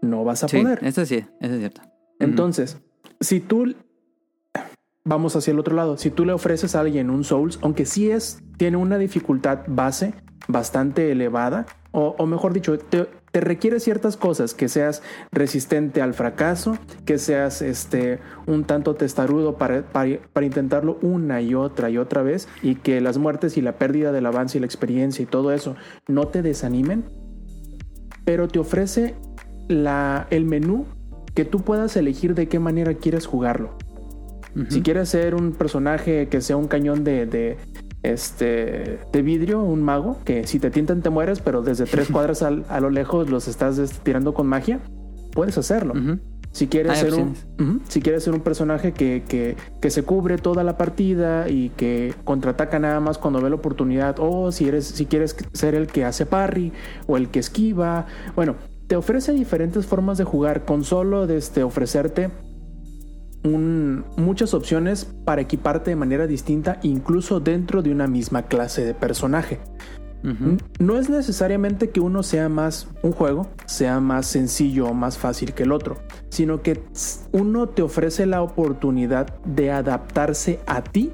[0.00, 0.78] no vas a Sí, poder.
[0.82, 1.82] eso sí, eso es cierto.
[2.20, 2.78] Entonces,
[3.20, 3.74] si tú
[5.04, 8.10] vamos hacia el otro lado, si tú le ofreces a alguien un Souls, aunque sí
[8.10, 10.14] es, tiene una dificultad base
[10.46, 16.14] bastante elevada, o, o mejor dicho, te, te requiere ciertas cosas, que seas resistente al
[16.14, 21.98] fracaso, que seas este un tanto testarudo para, para, para intentarlo una y otra y
[21.98, 25.26] otra vez, y que las muertes y la pérdida del avance y la experiencia y
[25.26, 27.04] todo eso no te desanimen,
[28.24, 29.14] pero te ofrece
[29.68, 30.86] la, el menú
[31.34, 33.76] que tú puedas elegir de qué manera quieres jugarlo.
[34.70, 37.58] Si quieres ser un personaje que sea un cañón de, de,
[38.02, 42.42] este, de vidrio, un mago, que si te tientan te mueres, pero desde tres cuadras
[42.42, 44.80] al- a lo lejos los estás este, tirando con magia,
[45.32, 45.94] puedes hacerlo.
[46.50, 47.34] Si quieres, Hay ser un,
[47.88, 52.14] si quieres ser un personaje que, que, que se cubre toda la partida y que
[52.24, 56.04] contraataca nada más cuando ve la oportunidad, o si, eres, si quieres ser el que
[56.06, 56.72] hace parry
[57.06, 58.56] o el que esquiva, bueno,
[58.86, 62.30] te ofrece diferentes formas de jugar con solo desde ofrecerte
[63.44, 68.94] un- muchas opciones para equiparte de manera distinta, incluso dentro de una misma clase de
[68.94, 69.60] personaje.
[70.80, 75.54] No es necesariamente que uno sea más, un juego sea más sencillo o más fácil
[75.54, 75.96] que el otro,
[76.28, 76.82] sino que
[77.30, 81.12] uno te ofrece la oportunidad de adaptarse a ti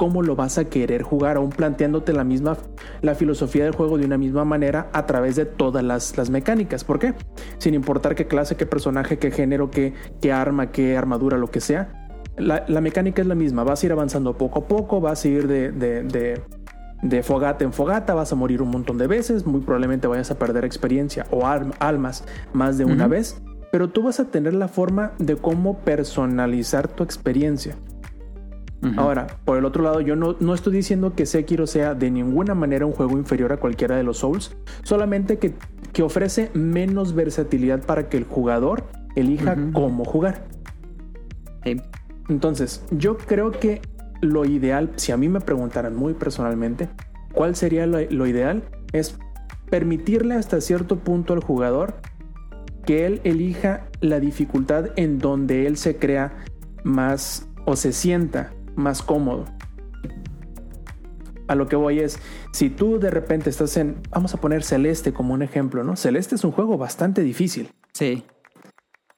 [0.00, 2.56] cómo lo vas a querer jugar, aún planteándote la misma,
[3.02, 6.84] la filosofía del juego de una misma manera a través de todas las, las mecánicas.
[6.84, 7.12] ¿Por qué?
[7.58, 11.60] Sin importar qué clase, qué personaje, qué género, qué, qué arma, qué armadura, lo que
[11.60, 12.08] sea.
[12.38, 15.28] La, la mecánica es la misma, vas a ir avanzando poco a poco, vas a
[15.28, 16.40] ir de, de, de
[17.02, 20.38] de fogata en fogata, vas a morir un montón de veces, muy probablemente vayas a
[20.38, 24.68] perder experiencia o alm- almas más de una vez, pero tú vas a tener la
[24.68, 27.76] forma de cómo personalizar tu experiencia.
[28.96, 32.54] Ahora, por el otro lado, yo no, no estoy diciendo que Sekiro sea de ninguna
[32.54, 35.54] manera un juego inferior a cualquiera de los Souls, solamente que,
[35.92, 38.84] que ofrece menos versatilidad para que el jugador
[39.16, 40.44] elija cómo jugar.
[42.28, 43.82] Entonces, yo creo que
[44.22, 46.88] lo ideal, si a mí me preguntaran muy personalmente,
[47.34, 48.62] ¿cuál sería lo, lo ideal?
[48.92, 49.18] Es
[49.68, 51.96] permitirle hasta cierto punto al jugador
[52.86, 56.32] que él elija la dificultad en donde él se crea
[56.82, 59.44] más o se sienta más cómodo.
[61.48, 62.18] A lo que voy es,
[62.52, 65.96] si tú de repente estás en, vamos a poner Celeste como un ejemplo, ¿no?
[65.96, 68.22] Celeste es un juego bastante difícil Sí.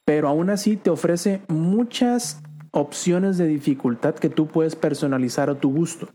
[0.06, 5.70] pero aún así te ofrece muchas opciones de dificultad que tú puedes personalizar a tu
[5.72, 6.08] gusto.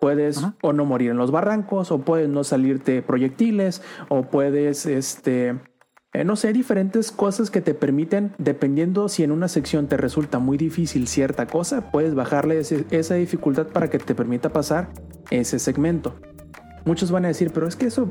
[0.00, 0.54] Puedes Ajá.
[0.62, 5.58] o no morir en los barrancos, o puedes no salirte proyectiles, o puedes, este,
[6.14, 10.38] eh, no sé, diferentes cosas que te permiten, dependiendo si en una sección te resulta
[10.38, 14.88] muy difícil cierta cosa, puedes bajarle esa dificultad para que te permita pasar
[15.30, 16.14] ese segmento.
[16.86, 18.10] Muchos van a decir, pero es que eso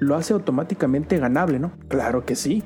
[0.00, 1.72] lo hace automáticamente ganable, ¿no?
[1.88, 2.62] Claro que sí.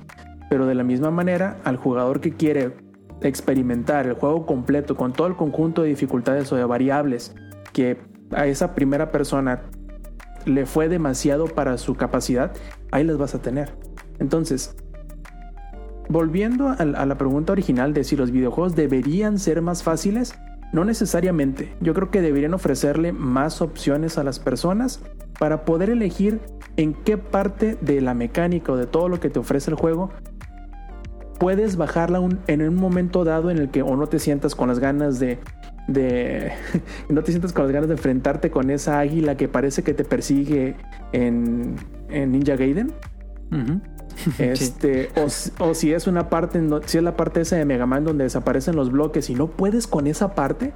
[0.51, 2.75] Pero de la misma manera, al jugador que quiere
[3.21, 7.35] experimentar el juego completo con todo el conjunto de dificultades o de variables
[7.73, 7.99] que
[8.33, 9.62] a esa primera persona
[10.47, 12.53] le fue demasiado para su capacidad,
[12.90, 13.73] ahí las vas a tener.
[14.18, 14.74] Entonces,
[16.09, 20.35] volviendo a, la pregunta original de si los videojuegos deberían ser más fáciles,
[20.72, 21.74] no necesariamente.
[21.81, 25.00] Yo creo que deberían ofrecerle más opciones a las personas
[25.38, 26.40] para poder elegir
[26.76, 30.11] en qué parte de la mecánica o de todo lo que te ofrece el juego
[31.38, 34.81] puedes bajarla en un momento dado en el que o no te sientas con las
[34.81, 35.38] ganas de
[37.09, 40.04] no te sientas con las ganas de enfrentarte con esa águila que parece que te
[40.04, 40.76] persigue
[41.12, 41.76] en,
[42.11, 42.92] en Ninja Gaiden.
[44.38, 45.11] Este,
[45.61, 48.76] o, si es una parte, si es la parte esa de Mega Man donde desaparecen
[48.76, 50.72] los bloques y no puedes con esa parte,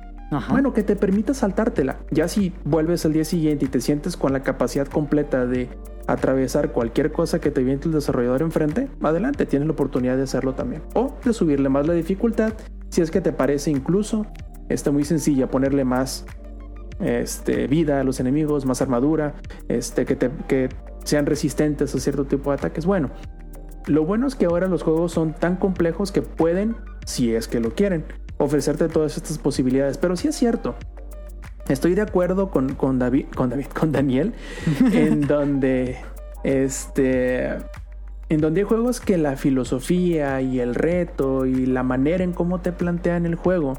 [0.50, 1.98] bueno, que te permita saltártela.
[2.10, 5.68] Ya si vuelves al día siguiente y te sientes con la capacidad completa de
[6.06, 10.54] atravesar cualquier cosa que te viente el desarrollador enfrente, adelante, tienes la oportunidad de hacerlo
[10.54, 10.82] también.
[10.94, 12.54] O de subirle más la dificultad,
[12.88, 14.26] si es que te parece incluso,
[14.68, 16.24] está muy sencilla, ponerle más
[17.00, 19.34] este, vida a los enemigos, más armadura,
[19.68, 20.68] este, que, te, que
[21.04, 22.86] sean resistentes a cierto tipo de ataques.
[22.86, 23.10] Bueno,
[23.86, 27.60] lo bueno es que ahora los juegos son tan complejos que pueden, si es que
[27.60, 28.04] lo quieren,
[28.38, 29.98] ofrecerte todas estas posibilidades.
[29.98, 30.74] Pero sí es cierto.
[31.68, 34.34] Estoy de acuerdo con, con David, con David, con Daniel,
[34.92, 35.98] en donde
[36.44, 37.58] este.
[38.28, 42.62] En donde hay juegos que la filosofía y el reto y la manera en cómo
[42.62, 43.74] te plantean el juego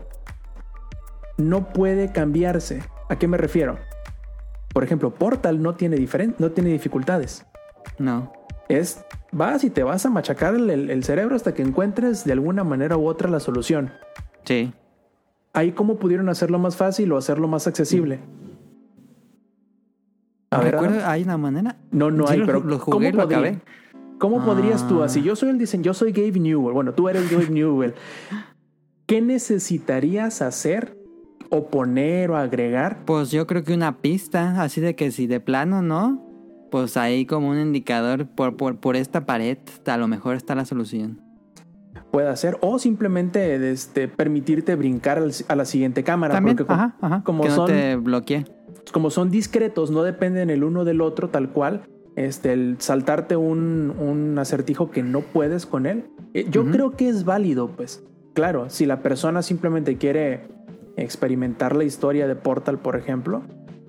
[1.38, 2.84] no puede cambiarse.
[3.10, 3.78] ¿A qué me refiero?
[4.74, 6.04] Por ejemplo, Portal no tiene,
[6.40, 7.46] no tiene dificultades.
[8.00, 8.34] No.
[8.68, 12.98] Es, vas y te vas a machacar el, cerebro hasta que encuentres de alguna manera
[12.98, 13.92] u otra la solución.
[14.46, 14.74] Sí.
[15.54, 18.20] Ahí cómo pudieron hacerlo más fácil o hacerlo más accesible.
[20.50, 21.78] A ver, ¿hay una manera?
[21.92, 23.60] No, no hay, pero lo jugué, ¿cómo, lo
[24.20, 27.30] ¿cómo podrías tú, así yo soy el diseño, yo soy Gabe Newell, bueno, tú eres
[27.32, 27.96] Gabe Newell,
[29.08, 30.96] ¿qué necesitarías hacer
[31.54, 33.06] o poner o agregar?
[33.06, 36.34] Pues yo creo que una pista, así de que si de plano no,
[36.72, 41.22] pues ahí como un indicador por, por, esta pared, a lo mejor está la solución.
[42.12, 46.34] Puede ser, o simplemente este, permitirte brincar a la siguiente cámara.
[46.34, 46.74] También, porque
[47.24, 48.46] como, que no te bloquee.
[48.92, 51.84] Como son discretos, no dependen el uno del otro tal cual.
[52.16, 56.06] Este, el saltarte un, un acertijo que no puedes con él.
[56.34, 58.04] Eh, yo creo que es válido, pues.
[58.34, 60.48] Claro, si la persona simplemente quiere
[60.96, 63.44] experimentar la historia de Portal, por ejemplo,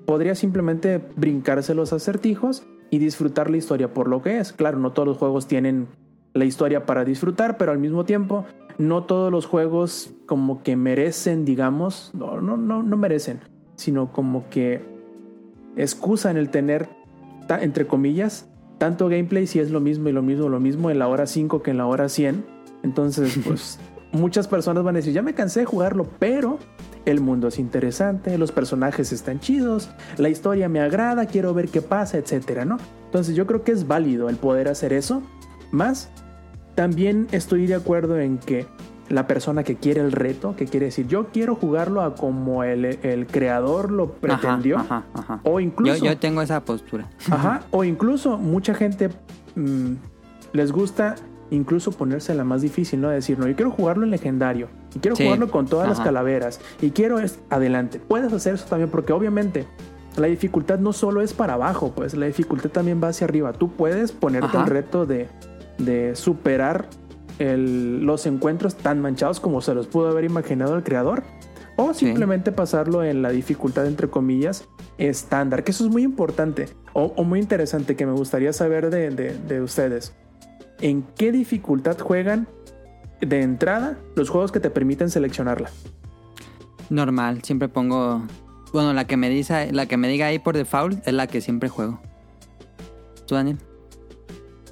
[0.07, 4.53] podría simplemente brincarse los acertijos y disfrutar la historia por lo que es.
[4.53, 5.89] Claro, no todos los juegos tienen
[6.33, 8.45] la historia para disfrutar, pero al mismo tiempo
[8.79, 13.41] no todos los juegos como que merecen, digamos, no, no, no, no merecen,
[13.77, 14.83] sino como que
[15.77, 16.89] excusan el tener,
[17.61, 21.09] entre comillas, tanto gameplay si es lo mismo y lo mismo, lo mismo en la
[21.09, 22.45] hora 5 que en la hora 100.
[22.83, 23.79] Entonces, pues
[24.13, 26.59] muchas personas van a decir, ya me cansé de jugarlo, pero
[27.07, 31.83] el mundo es interesante, los personajes están chidos, la historia me agrada, quiero ver qué
[31.83, 32.79] pasa, etcétera, ¿no?
[33.07, 35.23] Entonces yo creo que es válido el poder hacer eso.
[35.71, 36.11] Más,
[36.75, 38.67] también estoy de acuerdo en que
[39.09, 43.27] la persona que quiere el reto, que quiere decir, yo quiero jugarlo a como el,
[43.31, 44.85] creador lo pretendió,
[45.43, 46.05] o incluso...
[46.05, 47.11] Yo, tengo esa postura.
[47.31, 49.11] Ajá, o incluso mucha gente
[49.57, 49.93] mm,
[50.53, 51.17] les gusta
[51.55, 53.09] incluso ponerse la más difícil, ¿no?
[53.09, 56.91] Decir, no, yo quiero jugarlo en legendario, y quiero jugarlo con todas las calaveras, y
[56.91, 58.01] quiero es adelante.
[58.01, 59.67] Puedes hacer eso también, porque obviamente
[60.17, 63.53] la dificultad no solo es para abajo, pues la dificultad también va hacia arriba.
[63.53, 65.29] Tú puedes ponerte el reto de,
[65.79, 66.89] de superar
[67.39, 71.25] los encuentros tan manchados como se los pudo haber imaginado el creador.
[71.77, 77.25] O simplemente pasarlo en la dificultad, entre comillas, estándar, que eso es muy importante o,
[77.25, 80.15] muy interesante que me gustaría saber de, de ustedes
[80.81, 82.49] en qué dificultad juegan
[83.21, 85.71] de entrada los juegos que te permiten seleccionarla.
[86.91, 88.23] Normal, siempre pongo.
[88.73, 91.41] Bueno, la que me dice, la que me diga ahí por default es la que
[91.41, 92.01] siempre juego.
[93.27, 93.59] ¿Tú, Daniel?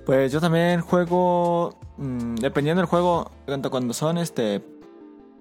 [0.05, 1.79] Pues yo también juego.
[1.99, 4.63] Mm, dependiendo del juego, tanto cuando son este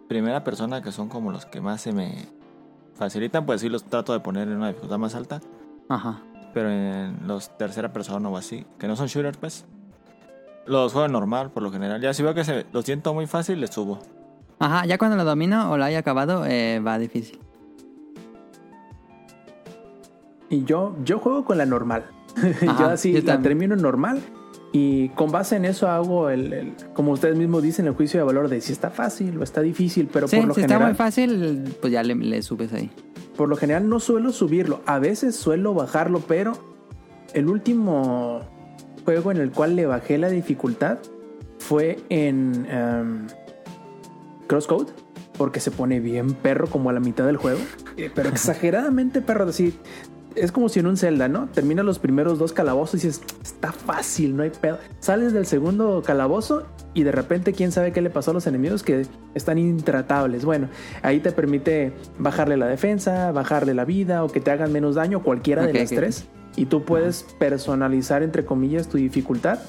[0.08, 2.28] primera persona, que son como los que más se me
[2.96, 5.42] facilitan, pues sí los trato de poner en una dificultad más alta.
[5.90, 6.22] Ajá.
[6.54, 9.66] Pero en los tercera persona o así, que no son shooters, pues
[10.66, 12.02] los juego normal, por lo general.
[12.02, 14.00] Ya si veo que se, lo siento muy fácil, le subo.
[14.60, 17.40] Ajá, ya cuando lo domino o lo haya acabado, eh, va difícil.
[20.50, 22.06] Y yo, yo juego con la normal.
[22.62, 24.22] yo así la termino normal.
[24.74, 28.48] Y con base en eso hago el, como ustedes mismos dicen, el juicio de valor
[28.48, 30.82] de si está fácil o está difícil, pero por lo si general...
[30.82, 32.90] está muy fácil, pues ya le, le subes ahí.
[33.36, 36.54] Por lo general no suelo subirlo, a veces suelo bajarlo, pero
[37.34, 38.42] el último
[39.04, 41.00] juego en el cual le bajé la dificultad
[41.62, 43.28] fue en em,
[44.48, 44.92] Crosscode,
[45.38, 47.60] porque se pone bien perro como a la mitad del juego,
[47.98, 49.78] eh, pero exageradamente perro, así.
[50.34, 51.48] Es como si en un Zelda, ¿no?
[51.48, 54.80] Termina los primeros dos calabozos y dices, está fácil, no hay pedo.
[55.00, 58.82] Sales del segundo calabozo y de repente quién sabe qué le pasó a los enemigos
[58.82, 60.46] que están intratables.
[60.46, 60.70] Bueno,
[61.02, 65.22] ahí te permite bajarle la defensa, bajarle la vida o que te hagan menos daño,
[65.22, 66.28] cualquiera de las tres.
[66.56, 69.60] Y tú puedes personalizar, entre comillas, tu dificultad.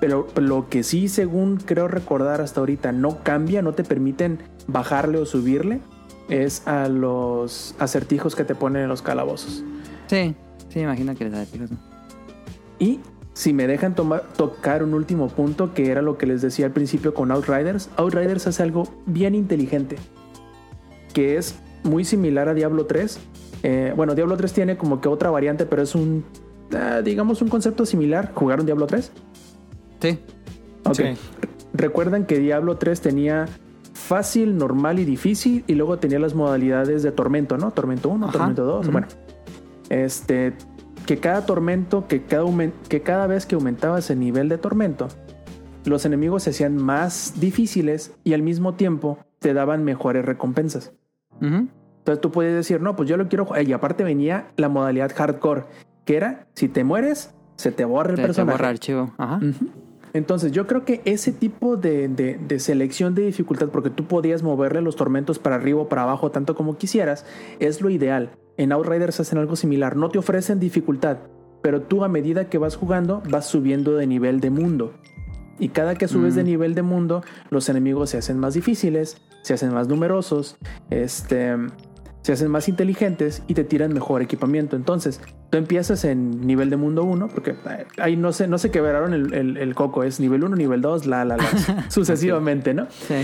[0.00, 5.18] Pero lo que sí, según creo recordar hasta ahorita, no cambia, no te permiten bajarle
[5.18, 5.80] o subirle,
[6.28, 9.62] es a los acertijos que te ponen en los calabozos.
[10.08, 10.34] Sí,
[10.70, 11.78] sí, imagino que les acertijos, ¿no?
[12.78, 13.00] Y
[13.34, 17.14] si me dejan tocar un último punto, que era lo que les decía al principio
[17.14, 19.96] con Outriders, Outriders hace algo bien inteligente,
[21.14, 23.18] que es muy similar a Diablo 3.
[23.62, 26.24] Eh, bueno, Diablo 3 tiene como que otra variante, pero es un,
[26.74, 28.32] ah, digamos, un concepto similar.
[28.34, 29.12] ¿Jugaron Diablo 3?
[30.00, 30.18] Sí.
[30.84, 30.94] Ok.
[30.94, 31.04] Sí.
[31.72, 33.46] Recuerdan que Diablo 3 tenía
[33.92, 37.70] fácil, normal y difícil, y luego tenía las modalidades de tormento, ¿no?
[37.70, 38.32] Tormento 1, Ajá.
[38.32, 38.84] tormento 2.
[38.86, 38.92] Ujú.
[38.92, 39.06] Bueno,
[39.88, 40.54] este,
[41.06, 42.44] que cada tormento, que cada,
[42.88, 45.08] que cada vez que aumentabas el nivel de tormento,
[45.84, 50.92] los enemigos se hacían más difíciles y al mismo tiempo te daban mejores recompensas.
[51.40, 51.68] Ujú.
[52.02, 53.66] Entonces tú puedes decir, no, pues yo lo quiero jugar.
[53.68, 55.64] Y aparte venía la modalidad hardcore,
[56.04, 58.56] que era, si te mueres, se te borra el personaje.
[58.58, 59.12] borra archivo.
[59.18, 59.36] Ajá.
[59.36, 59.66] Ujú.
[60.14, 64.42] Entonces yo creo que ese tipo de, de- de selección de dificultad, porque tú podías
[64.42, 67.24] moverle los tormentos para arriba o para abajo tanto como quisieras,
[67.60, 68.32] es lo ideal.
[68.58, 71.18] En Outriders hacen algo similar, no te ofrecen dificultad,
[71.62, 74.92] pero tú a medida que vas jugando vas subiendo de nivel de mundo.
[75.58, 76.36] Y cada que subes Mm.
[76.36, 80.56] de nivel de mundo, los enemigos se hacen más difíciles, se hacen más numerosos,
[80.90, 81.56] este,
[82.22, 84.76] se hacen más inteligentes y te tiran mejor equipamiento.
[84.76, 88.70] Entonces, tú empiezas en nivel de mundo 1, porque eh, ahí no sé, no se
[88.70, 91.44] quebraron el, el- el coco, es nivel 1, nivel 2, la, la, la,
[91.90, 92.86] sucesivamente, ¿no?
[92.90, 93.14] Sí.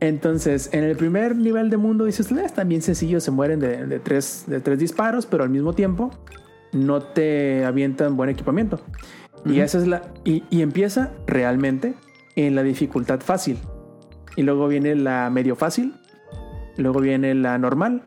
[0.00, 3.86] Entonces, en el primer nivel de mundo dices, "Eh, están bien sencillos, se mueren de,
[3.86, 6.10] de tres, de tres disparos, pero al mismo tiempo
[6.72, 8.80] no te avientan buen equipamiento.
[9.44, 10.02] Y esa es la.
[10.24, 11.94] Y, y empieza realmente
[12.36, 13.58] en la dificultad fácil.
[14.36, 15.94] Y luego viene la medio fácil.
[16.76, 18.04] Luego viene la normal.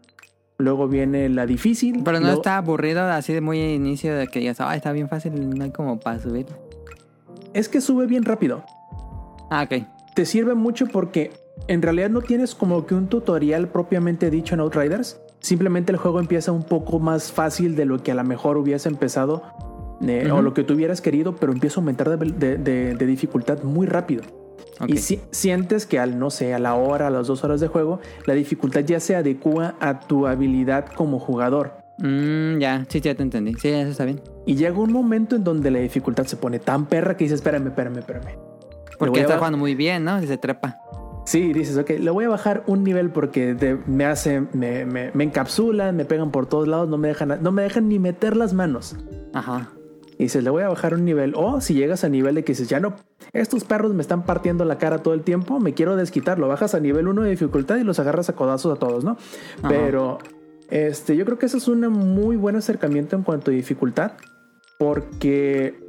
[0.62, 2.02] Luego viene la difícil.
[2.04, 5.10] Pero no luego- está aburrido así de muy inicio de que digas, ah, está bien
[5.10, 6.46] fácil, no hay como para subir.
[7.54, 8.64] Es que sube bien rápido.
[9.50, 9.86] Ah, ok.
[10.16, 11.32] te sirve mucho porque
[11.68, 15.20] en realidad no tienes como que un tutorial propiamente dicho en Outriders.
[15.40, 18.90] Simplemente el juego empieza un poco más fácil de lo que a lo mejor hubiese
[18.90, 19.42] empezado
[20.06, 23.06] eh, o lo que tú hubieras querido, pero empieza a aumentar de, de- de- de
[23.06, 24.24] dificultad muy rápido.
[24.88, 27.68] Y si- sientes que al, no sé, a la hora, a las dos horas de
[27.68, 31.74] juego, la dificultad ya se adecua a tu habilidad como jugador.
[32.00, 33.54] Mm, ya, sí, ya te entendí.
[33.56, 34.22] Sí, eso está bien.
[34.46, 37.68] Y llega un momento en donde la dificultad se pone tan perra que dices, espérame,
[37.68, 38.38] espérame, espérame.
[38.98, 40.22] Porque está jugando muy bien, ¿no?
[40.22, 40.80] Y se trepa.
[41.26, 45.24] Sí, dices, ok, le voy a bajar un nivel porque me hace, me, me, me
[45.24, 48.54] encapsulan, me pegan por todos lados, no me dejan, no me dejan ni meter las
[48.54, 48.96] manos.
[49.34, 49.70] Ajá.
[50.22, 51.34] Y dices, le voy a bajar un nivel.
[51.36, 52.94] O si llegas a nivel de que dices, ya no,
[53.34, 56.38] estos perros me están partiendo la cara todo el tiempo, me quiero desquitar.
[56.38, 59.18] Lo bajas a nivel 1 de dificultad y los agarras a codazos a todos, ¿no?
[59.64, 59.70] Ajá.
[59.70, 60.20] Pero
[60.70, 64.12] este, yo creo que eso es un muy buen acercamiento en cuanto a dificultad,
[64.78, 65.80] porque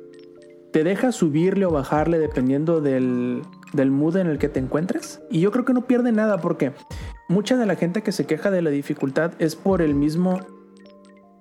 [0.72, 3.42] te deja subirle o bajarle dependiendo del,
[3.74, 5.20] del mood en el que te encuentres.
[5.28, 6.72] Y yo creo que no pierde nada, porque
[7.28, 10.40] mucha de la gente que se queja de la dificultad es por el mismo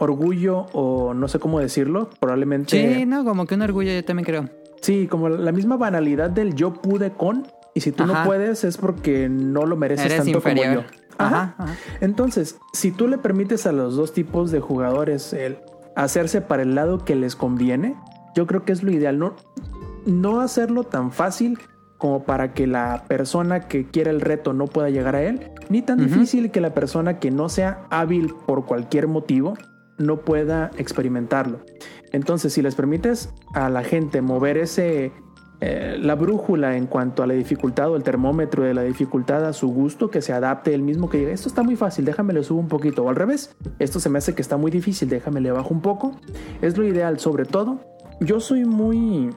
[0.03, 2.95] orgullo o no sé cómo decirlo, probablemente...
[2.95, 4.49] Sí, no, como que un orgullo yo también creo.
[4.81, 8.21] Sí, como la misma banalidad del yo pude con, y si tú Ajá.
[8.21, 10.83] no puedes es porque no lo mereces Eres tanto como yo.
[11.17, 11.55] Ajá.
[11.99, 15.59] Entonces, si tú le permites a los dos tipos de jugadores el
[15.95, 17.95] hacerse para el lado que les conviene,
[18.35, 19.19] yo creo que es lo ideal.
[19.19, 19.35] No,
[20.05, 21.59] no hacerlo tan fácil
[21.99, 25.83] como para que la persona que quiera el reto no pueda llegar a él, ni
[25.83, 29.53] tan difícil que la persona que no sea hábil por cualquier motivo
[29.97, 31.61] no pueda experimentarlo.
[32.11, 35.11] Entonces, si les permites a la gente mover ese
[35.63, 39.53] eh, la brújula en cuanto a la dificultad o el termómetro de la dificultad a
[39.53, 42.43] su gusto, que se adapte el mismo que diga, esto está muy fácil, déjame le
[42.43, 45.39] subo un poquito, o al revés, esto se me hace que está muy difícil, déjame
[45.39, 46.19] le bajo un poco,
[46.63, 47.79] es lo ideal, sobre todo,
[48.21, 49.29] yo soy muy,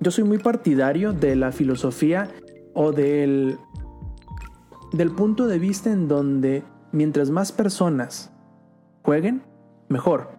[0.00, 2.28] yo soy muy partidario de la filosofía
[2.74, 3.56] o del,
[4.92, 8.30] del punto de vista en donde mientras más personas
[9.02, 9.42] jueguen,
[9.88, 10.30] mejor.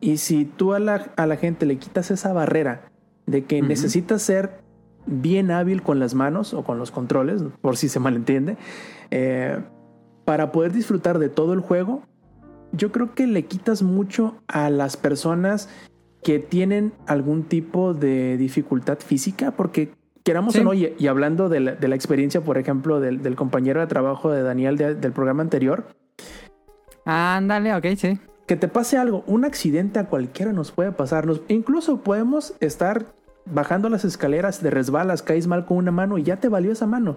[0.00, 2.82] Y si tú a la, a la gente le quitas esa barrera
[3.26, 3.68] de que Ujú.
[3.68, 4.62] necesitas ser
[5.06, 8.56] bien hábil con las manos o con los controles, por si se malentiende,
[9.10, 9.58] eh,
[10.24, 12.02] para poder disfrutar de todo el juego,
[12.72, 15.68] yo creo que le quitas mucho a las personas
[16.22, 19.92] que tienen algún tipo de dificultad física, porque
[20.24, 20.60] queramos Sí.
[20.60, 23.80] o no, y, y hablando de la, de la experiencia, por ejemplo, del, del compañero
[23.80, 25.84] de trabajo de Daniel de- del programa anterior,
[27.04, 28.18] Ándale, ok, sí.
[28.46, 31.26] que te pase algo, un accidente a cualquiera nos puede pasar.
[31.26, 33.06] Nos- incluso podemos estar
[33.46, 36.86] bajando las escaleras de resbalas, caes mal con una mano y ya te valió esa
[36.86, 37.16] mano.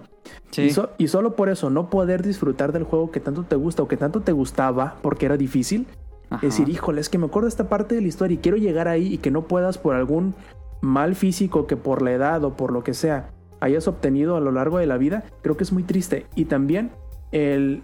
[0.50, 0.62] Sí.
[0.62, 3.82] Y, so- y solo por eso no poder disfrutar del juego que tanto te gusta
[3.82, 5.86] o que tanto te gustaba porque era difícil.
[6.30, 6.44] Ajá.
[6.46, 9.12] Decir, híjole, es que me acuerdo esta parte de la historia y quiero llegar ahí
[9.14, 10.34] y que no puedas por algún
[10.82, 13.30] mal físico que por la edad o por lo que sea
[13.60, 16.26] hayas obtenido a lo largo de la vida, creo que es muy triste.
[16.34, 16.90] Y también
[17.32, 17.82] el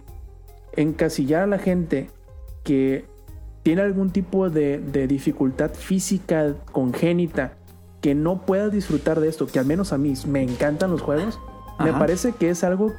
[0.77, 2.11] encasillar a la gente
[2.63, 3.05] que
[3.63, 7.55] tiene algún tipo de, de dificultad física congénita
[8.01, 11.41] que no pueda disfrutar de esto, que al menos a mí me encantan los juegos,
[11.81, 12.93] me parece que es algo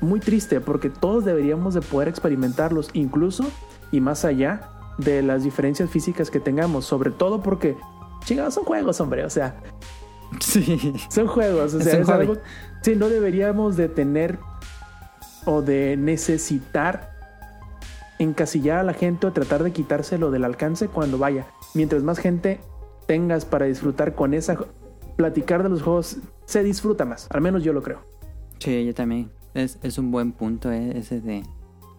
[0.00, 3.44] muy triste porque todos deberíamos de poder experimentarlos incluso
[3.92, 4.68] y más allá
[4.98, 7.76] de las diferencias físicas que tengamos, sobre todo porque
[8.24, 9.56] chingados son juegos, hombre, o sea,
[10.40, 10.92] Sí.
[11.08, 12.20] son juegos, o Es sea, es hobby.
[12.20, 12.36] algo
[12.82, 14.38] sí, no deberíamos de tener
[15.46, 17.12] o de necesitar
[18.18, 21.46] encasillar a la gente o tratar de quitárselo del alcance cuando vaya.
[21.74, 22.60] Mientras más gente
[23.06, 24.58] tengas para disfrutar con esa
[25.16, 28.00] platicar de los juegos se disfruta más, al menos yo lo creo.
[28.58, 29.30] Sí, yo también.
[29.54, 31.42] Es, un buen punto eh, ese de...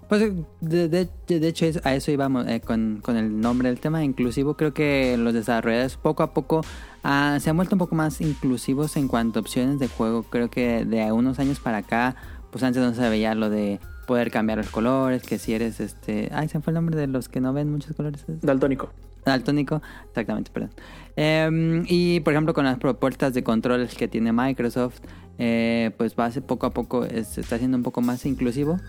[0.07, 0.21] Pues
[0.61, 4.55] de, de- de hecho a eso íbamos eh, con, con el nombre del tema inclusivo.
[4.55, 6.61] Creo que los desarrolladores poco a poco
[7.03, 10.23] ah, se han vuelto un poco más inclusivos en cuanto a opciones de juego.
[10.23, 12.15] Creo que de unos años para acá,
[12.49, 13.79] pues antes no se veía lo de
[14.09, 16.29] poder cambiar los colores, que si eres este...
[16.33, 18.25] Ay, se fue el nombre de los que no ven muchos colores.
[18.27, 18.89] Daltónico.
[19.23, 20.71] Daltónico, exactamente, perdón.
[21.15, 25.01] Eh, y por ejemplo, con las propuestas de controles que tiene Microsoft,
[25.37, 28.79] eh, pues va a ser poco a poco, se está haciendo un poco más inclusivo.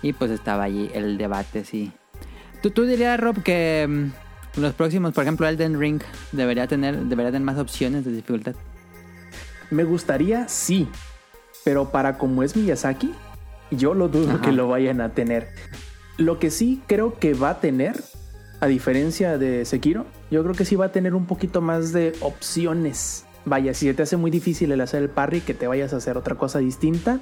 [0.00, 1.92] Y pues estaba allí el debate, sí.
[2.62, 6.00] ¿Tú, tú dirías, Rob, que mm, los próximos, por ejemplo, Elden Ring,
[6.32, 8.54] debería tener, debería tener más opciones de dificultad?
[9.70, 10.88] Me gustaría, sí,
[11.66, 13.12] pero para como es Miyazaki,
[13.70, 14.40] yo lo dudo Ajá.
[14.42, 15.48] que lo vayan a tener.
[16.16, 18.02] Lo que sí creo que va a tener,
[18.60, 22.12] a diferencia de Sekiro, yo creo que sí va a tener un poquito más de
[22.20, 23.24] opciones.
[23.44, 25.96] Vaya, si se te hace muy difícil el hacer el parry, que te vayas a
[25.96, 27.20] hacer otra cosa distinta.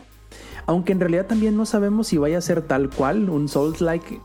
[0.66, 4.20] Aunque en realidad también no sabemos si vaya a ser tal cual un Souls-like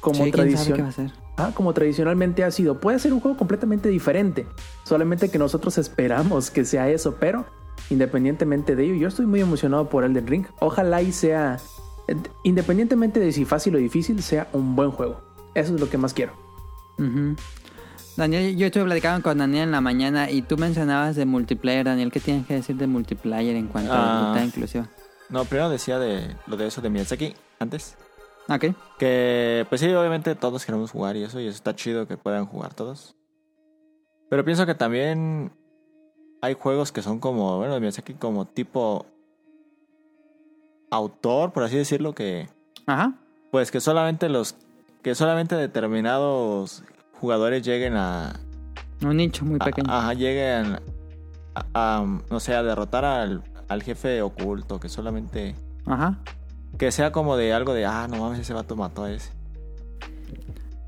[0.00, 1.12] como Sí, ¿quién sabe qué tradición.
[1.36, 2.80] Ah, como tradicionalmente ha sido.
[2.80, 4.46] Puede ser un juego completamente diferente.
[4.84, 7.16] Solamente que nosotros esperamos que sea eso.
[7.18, 7.46] Pero
[7.90, 10.46] independientemente de ello, yo estoy muy emocionado por Elden Ring.
[10.60, 11.58] Ojalá y sea,
[12.42, 15.20] independientemente de si fácil o difícil, sea un buen juego.
[15.54, 16.32] Eso es lo que más quiero.
[18.16, 21.84] Daniel, yo estuve platicando con Daniel en la mañana y tú mencionabas de multiplayer.
[21.84, 24.18] Daniel, ¿qué tienes que decir de multiplayer en cuanto a Ah.
[24.18, 24.88] dificultad inclusiva?
[25.30, 27.96] No, primero decía de lo de eso de Miyazaki antes.
[28.48, 28.66] Ok.
[28.98, 32.46] Que, pues sí, obviamente todos queremos jugar y eso, y eso está chido que puedan
[32.46, 33.16] jugar todos.
[34.30, 35.50] Pero pienso que también
[36.44, 39.06] hay juegos que son como, bueno, Miyazaki como tipo
[40.90, 42.48] autor, por así decirlo, que
[42.86, 43.14] Ajá.
[43.50, 44.56] pues que solamente los
[45.02, 46.82] que solamente determinados
[47.20, 48.34] jugadores lleguen a,
[49.02, 49.90] Un nicho muy a- pequeño.
[49.92, 50.78] ajá, lleguen
[51.54, 55.54] a, a, no sé, a derrotar al, al jefe oculto, que solamente
[55.86, 56.18] Ajá.
[56.78, 59.30] que sea como de algo de, ah, no mames, ese vato mató a ese.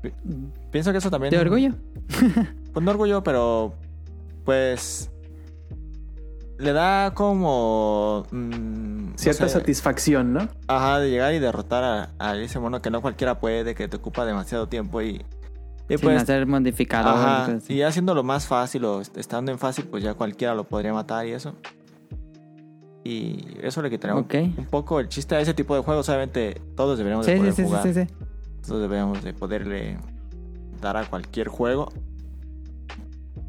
[0.01, 0.13] Pi-
[0.71, 1.31] Pienso que eso también...
[1.31, 1.73] ¿De orgullo?
[2.73, 3.73] Pues no orgullo, pero
[4.45, 5.09] pues
[6.57, 8.25] le da como...
[8.31, 10.47] mm, no Cierta sé, satisfacción, ¿no?
[10.67, 13.97] Ajá, de llegar y derrotar a, a ese mono que no cualquiera puede, que te
[13.97, 15.21] ocupa demasiado tiempo y...
[15.89, 16.21] Y Sin pues...
[16.23, 17.23] hacer modificadores.
[17.23, 20.91] Ajá, y haciéndolo más fácil o est- estando en fácil, pues ya cualquiera lo podría
[20.93, 21.53] matar y eso.
[23.03, 24.33] Y eso le quitaría un- Ok.
[24.57, 26.09] un, poco el chiste a ese tipo de juegos.
[26.09, 27.83] Obviamente todos deberíamos de poder sí, sí, sí, jugar.
[27.83, 28.13] sí, sí.
[28.67, 29.97] Todos deberíamos de poderle
[30.81, 31.87] dar a cualquier juego.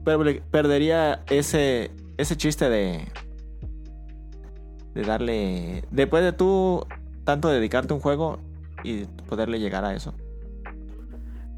[0.05, 3.01] Pero le perdería ese, ese chiste de...
[4.95, 5.85] De darle...
[5.91, 6.85] Después de tú
[7.25, 8.41] tanto dedicarte a un juego
[8.85, 10.15] y poderle llegar a eso.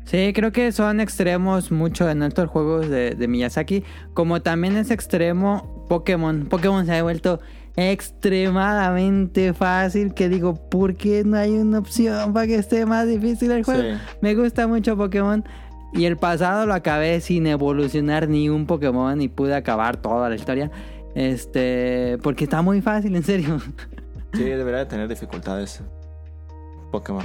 [0.05, 3.85] Sí, creo que son extremos mucho en estos juegos de, de Miyazaki.
[4.13, 6.47] Como también es extremo Pokémon.
[6.47, 7.41] Pokémon se ha vuelto
[7.77, 10.13] extremadamente fácil.
[10.13, 13.83] Que digo, ¿por qué no hay una opción para que esté más difícil el juego?
[13.83, 13.89] Sí.
[14.21, 15.45] Me gusta mucho Pokémon.
[15.93, 20.37] Y el pasado lo acabé sin evolucionar ni un Pokémon y pude acabar toda la
[20.37, 20.71] historia.
[21.15, 23.59] Este, porque está muy fácil, en serio.
[24.33, 25.83] Sí, debería de tener dificultades.
[26.93, 27.25] Pokémon.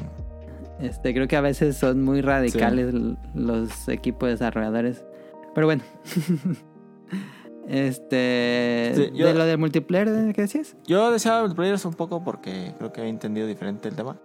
[0.80, 2.96] Este, creo que a veces son muy radicales
[3.36, 5.06] los equipos desarrolladores.
[5.54, 5.84] Pero bueno.
[7.68, 8.92] este.
[8.96, 10.34] Sí, yo- De lo del multiplayer.
[10.34, 10.76] ¿qué decías?
[10.88, 14.18] Yo deseaba multiplayers un poco porque creo que he entendido diferente el tema.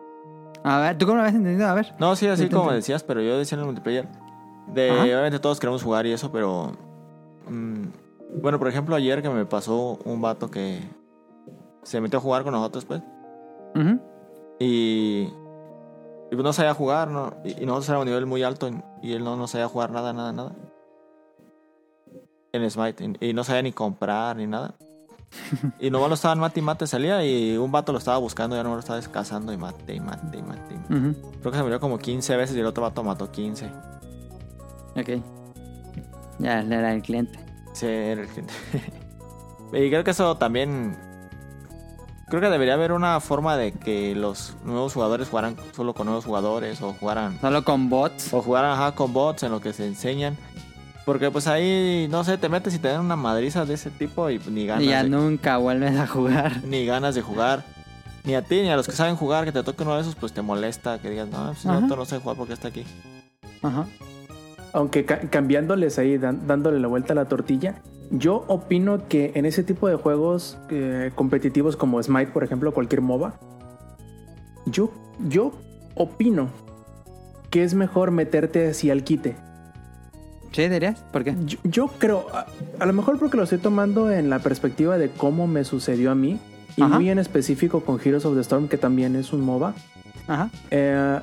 [0.65, 1.69] A ver, ¿tú cómo lo habías entendido?
[1.69, 1.95] A ver.
[1.99, 4.09] No, sí, así como decías, pero yo decía en el multiplayer.
[4.75, 5.03] De, Ajá.
[5.03, 6.73] obviamente todos queremos jugar y eso, pero
[8.43, 10.81] Bueno, por ejemplo, ayer que me pasó un vato que
[11.83, 13.03] se metió a jugar con nosotros, pues.
[14.59, 15.23] Y,
[16.31, 17.35] y pues no sabía jugar, ¿no?
[17.45, 18.71] Y, y nosotros éramos un nivel muy alto
[19.03, 20.53] y él no, no sabía jugar nada, nada, nada.
[22.53, 23.17] En Smite.
[23.21, 24.75] Y, y no sabía ni comprar ni nada.
[25.81, 28.59] y nomás lo estaban mate y mate, salía y un vato lo estaba buscando y
[28.59, 30.75] ya no lo estaba cazando y mate y mate y mate.
[30.75, 30.95] y mate.
[30.95, 31.31] Ujú.
[31.41, 33.71] Creo que se murió como 15 veces y el otro vato mató 15.
[34.97, 35.23] Ok.
[36.39, 37.39] Ya, era el cliente.
[37.73, 38.55] Sí, era el cliente.
[39.73, 40.97] y creo que eso también.
[42.29, 46.25] Creo que debería haber una forma de que los nuevos jugadores jugaran solo con nuevos
[46.25, 47.41] jugadores o jugaran.
[47.41, 48.33] Solo con bots.
[48.33, 50.37] O jugaran ajá, con bots en lo que se enseñan.
[51.05, 54.31] Porque pues ahí, no sé, te metes y te dan una madriza de ese tipo
[54.31, 56.63] y ni ganas, Y ya de, nunca vuelves a jugar.
[56.65, 57.65] ni ganas de jugar.
[58.23, 60.15] Ni a ti ni a los que saben jugar, que te toque uno de esos,
[60.15, 61.81] pues te molesta que digas, no, pues, Ajá.
[61.81, 62.85] no, no sé jugar porque está aquí.
[63.63, 63.87] Ajá.
[64.73, 67.77] Aunque ca- cambiándoles ahí, dan- dándole la vuelta a la tortilla,
[68.11, 73.01] yo opino que en ese tipo de juegos eh, competitivos como Smite, por ejemplo, cualquier
[73.01, 73.35] MOBA,
[74.67, 74.91] yo,
[75.29, 75.53] yo
[75.95, 76.49] opino
[77.51, 79.37] que es mejor meterte así al quite.
[80.53, 81.01] ¿Sí, dirías?
[81.13, 81.37] ¿Por qué?
[81.47, 82.47] Yo, yo creo, a,
[82.81, 86.15] a lo mejor porque lo estoy tomando en la perspectiva de cómo me sucedió a
[86.15, 86.39] mí,
[86.77, 86.97] y Ajá.
[86.97, 89.75] muy en específico con Heroes of the Storm, que también es un MOBA.
[90.29, 90.51] Ajá.
[90.71, 91.19] Eh,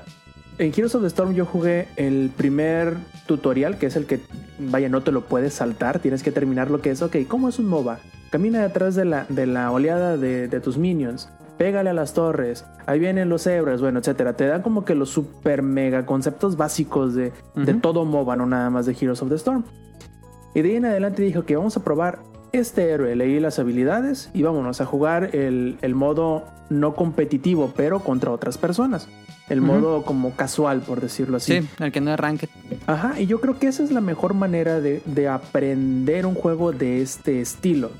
[0.59, 4.19] en Heroes of the Storm yo jugué el primer tutorial, que es el que,
[4.59, 7.59] vaya, no te lo puedes saltar, tienes que terminar lo que es, ok, ¿cómo es
[7.59, 7.99] un MOBA?
[8.31, 12.65] Camina detrás de la, de la oleada de, de tus minions, pégale a las torres,
[12.85, 14.33] ahí vienen los hebras, bueno, etcétera.
[14.33, 18.69] Te dan como que los super mega conceptos básicos de, de todo MOBA, no nada
[18.69, 19.63] más de Heroes of the Storm.
[20.53, 22.19] Y de ahí en adelante dijo que vamos a probar
[22.57, 27.99] este héroe, leí las habilidades y vámonos a jugar el, el modo no competitivo, pero
[28.01, 29.07] contra otras personas.
[29.49, 31.61] El modo como casual, por decirlo así.
[31.61, 32.49] Sí, el que no ranked.
[32.85, 36.73] Ajá, y yo creo que esa es la mejor manera de, de aprender un juego
[36.73, 37.91] de este estilo.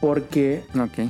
[0.00, 1.08] Porque, Ok.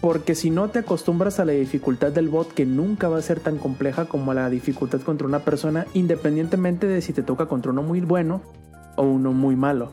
[0.00, 3.40] porque si no te acostumbras a la dificultad del bot, que nunca va a ser
[3.40, 7.82] tan compleja como la dificultad contra una persona, independientemente de si te toca contra uno
[7.82, 8.42] muy bueno
[8.96, 9.92] o uno muy malo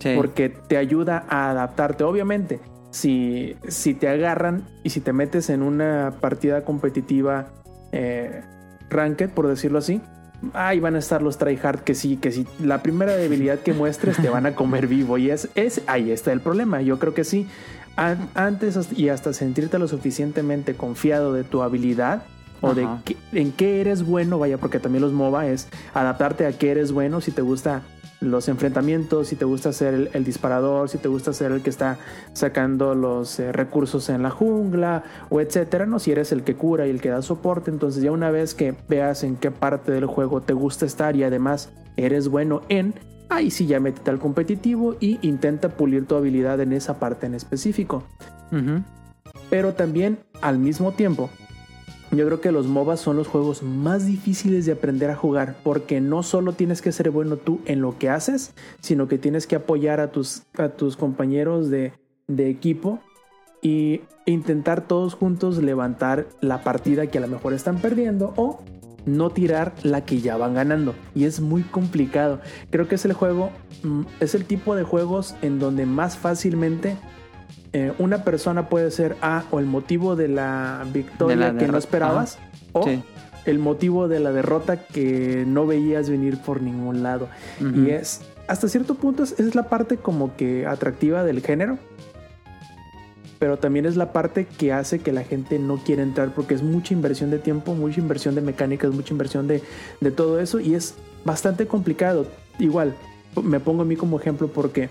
[0.00, 0.14] Sí.
[0.16, 2.02] porque te ayuda a adaptarte.
[2.04, 2.58] Obviamente,
[2.90, 7.48] si, si te agarran y si te metes en una partida competitiva
[7.92, 8.42] eh,
[8.88, 10.00] ranked, por decirlo así,
[10.54, 14.16] ahí van a estar los tryhard que sí, que sí, la primera debilidad que muestres
[14.16, 16.80] te van a comer vivo y es, es ahí está el problema.
[16.82, 17.46] Yo creo que sí,
[17.96, 22.22] an- antes y hasta sentirte lo suficientemente confiado de tu habilidad.
[22.62, 26.52] O de qué- en qué eres bueno, vaya, porque también los MOBA es adaptarte a
[26.52, 27.80] qué eres bueno, si te gusta
[28.20, 31.70] los enfrentamientos, si te gusta ser el, el disparador, si te gusta ser el que
[31.70, 31.98] está
[32.32, 36.86] sacando los eh, recursos en la jungla o etcétera, no si eres el que cura
[36.86, 40.06] y el que da soporte, entonces ya una vez que veas en qué parte del
[40.06, 42.94] juego te gusta estar y además eres bueno en,
[43.30, 47.34] ahí sí ya métete al competitivo y intenta pulir tu habilidad en esa parte en
[47.34, 48.04] específico.
[49.48, 51.30] Pero también al mismo tiempo,
[52.12, 56.00] yo creo que los MOBAs son los juegos más difíciles de aprender a jugar porque
[56.00, 59.56] no solo tienes que ser bueno tú en lo que haces, sino que tienes que
[59.56, 61.92] apoyar a tus, a tus compañeros de,
[62.26, 63.00] de equipo
[63.62, 68.62] y intentar todos juntos levantar la partida que a lo mejor están perdiendo o
[69.06, 70.94] no tirar la que ya van ganando.
[71.14, 72.40] Y es muy complicado.
[72.70, 73.50] Creo que es el juego,
[73.82, 76.96] mm, es el tipo de juegos en donde más fácilmente
[77.72, 81.68] eh, una persona puede ser A o el motivo de la victoria De la que
[81.68, 82.38] no esperabas
[82.72, 83.02] o Sí.
[83.46, 87.28] el motivo de la derrota que no veías venir por ningún lado.
[87.60, 91.78] Y es, hasta cierto punto, es, es la parte como que atractiva del género.
[93.38, 96.62] Pero también es la parte que hace que la gente no quiera entrar porque es
[96.62, 99.62] mucha inversión de tiempo, mucha inversión de mecánicas, mucha inversión de,
[100.00, 100.94] de todo eso y es
[101.24, 102.26] bastante complicado.
[102.58, 102.94] Igual,
[103.42, 104.90] me pongo a mí como ejemplo porque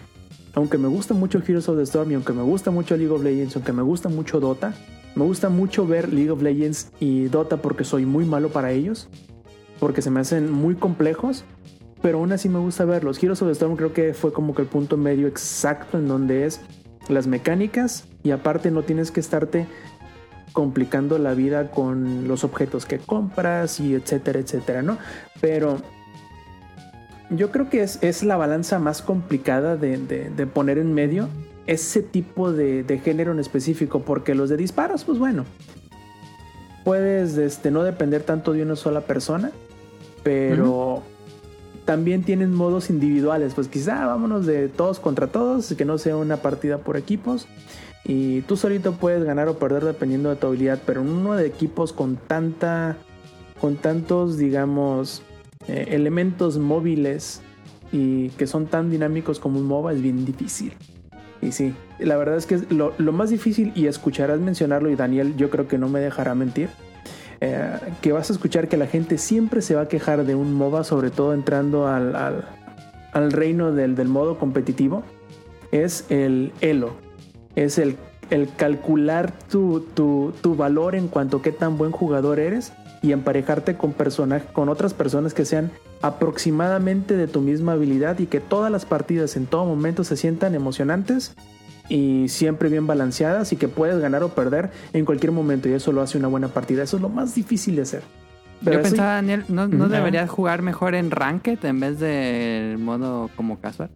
[0.54, 3.24] aunque me gusta mucho Heroes of the Storm y aunque me gusta mucho League of
[3.24, 4.74] Legends, aunque me gusta mucho Dota,
[5.16, 9.10] me gusta mucho ver League of Legends y Dota porque soy muy malo para ellos,
[9.80, 11.44] porque se me hacen muy complejos,
[12.02, 13.22] pero aún así me gusta verlos.
[13.22, 16.46] Heroes of the Storm creo que fue como que el punto medio exacto en donde
[16.46, 16.62] es
[17.08, 19.68] las mecánicas y aparte no tienes que estarte
[20.54, 24.98] complicando la vida con los objetos que compras y etcétera, etcétera, ¿no?
[25.42, 25.78] Pero
[27.30, 31.28] yo creo que es, es la balanza más complicada de, de- de poner en medio
[31.68, 35.46] ese tipo de, de género en específico, porque los de disparos, pues bueno,
[36.84, 39.52] puedes este, no depender tanto de una sola persona,
[40.24, 41.04] pero
[41.86, 46.38] también tienen modos individuales, pues quizá vámonos de todos contra todos, que no sea una
[46.38, 47.48] partida por equipos.
[48.06, 51.46] Y tú solito puedes ganar o perder dependiendo de tu habilidad, pero en uno de
[51.46, 52.98] equipos con tanta,
[53.60, 55.22] con tantos, digamos,
[55.68, 57.42] eh, elementos móviles
[57.92, 60.74] y que son tan dinámicos como un MOBA es bien difícil.
[61.42, 65.50] Y sí, la verdad es que lo, más difícil, y escucharás mencionarlo, y Daniel yo
[65.50, 66.70] creo que no me dejará mentir,
[67.42, 70.54] eh, que vas a escuchar que la gente siempre se va a quejar de un
[70.54, 72.46] MOBA, sobre todo entrando al, al,
[73.14, 75.04] al reino del, del modo competitivo,
[75.72, 76.96] es el elo,
[77.56, 77.96] es el,
[78.30, 83.12] el calcular tu, tu, tu valor en cuanto a qué tan buen jugador eres y
[83.14, 85.72] emparejarte con, persona- con otras personas que sean
[86.02, 90.54] aproximadamente de tu misma habilidad y que todas las partidas en todo momento se sientan
[90.54, 91.34] emocionantes
[91.88, 95.92] y siempre bien balanceadas y que puedes ganar o perder en cualquier momento y eso
[95.92, 96.84] lo hace una buena partida.
[96.84, 98.04] Eso es lo más difícil de hacer.
[98.64, 103.58] Pero Yo pensaba, Daniel, ¿no, deberías jugar mejor en Ranked en vez del modo como
[103.60, 103.90] casual?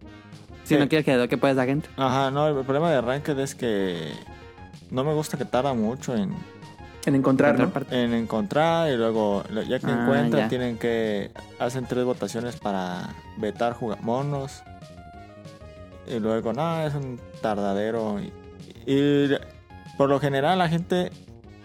[0.64, 0.80] Si Sí.
[0.80, 1.89] no quieres que lo que puedes la gente.
[1.97, 3.97] Ajá, no, el problema de Ranked es que
[4.89, 6.32] no me gusta que tarda mucho en,
[7.06, 7.72] en encontrar, ¿no?
[7.91, 10.47] En encontrar y luego ya que Ah, encuentran ya.
[10.49, 14.64] tienen que hacen tres votaciones para vetar monos
[16.08, 18.32] y luego no es un tardadero y,
[18.86, 19.30] y
[19.97, 21.12] por lo general la gente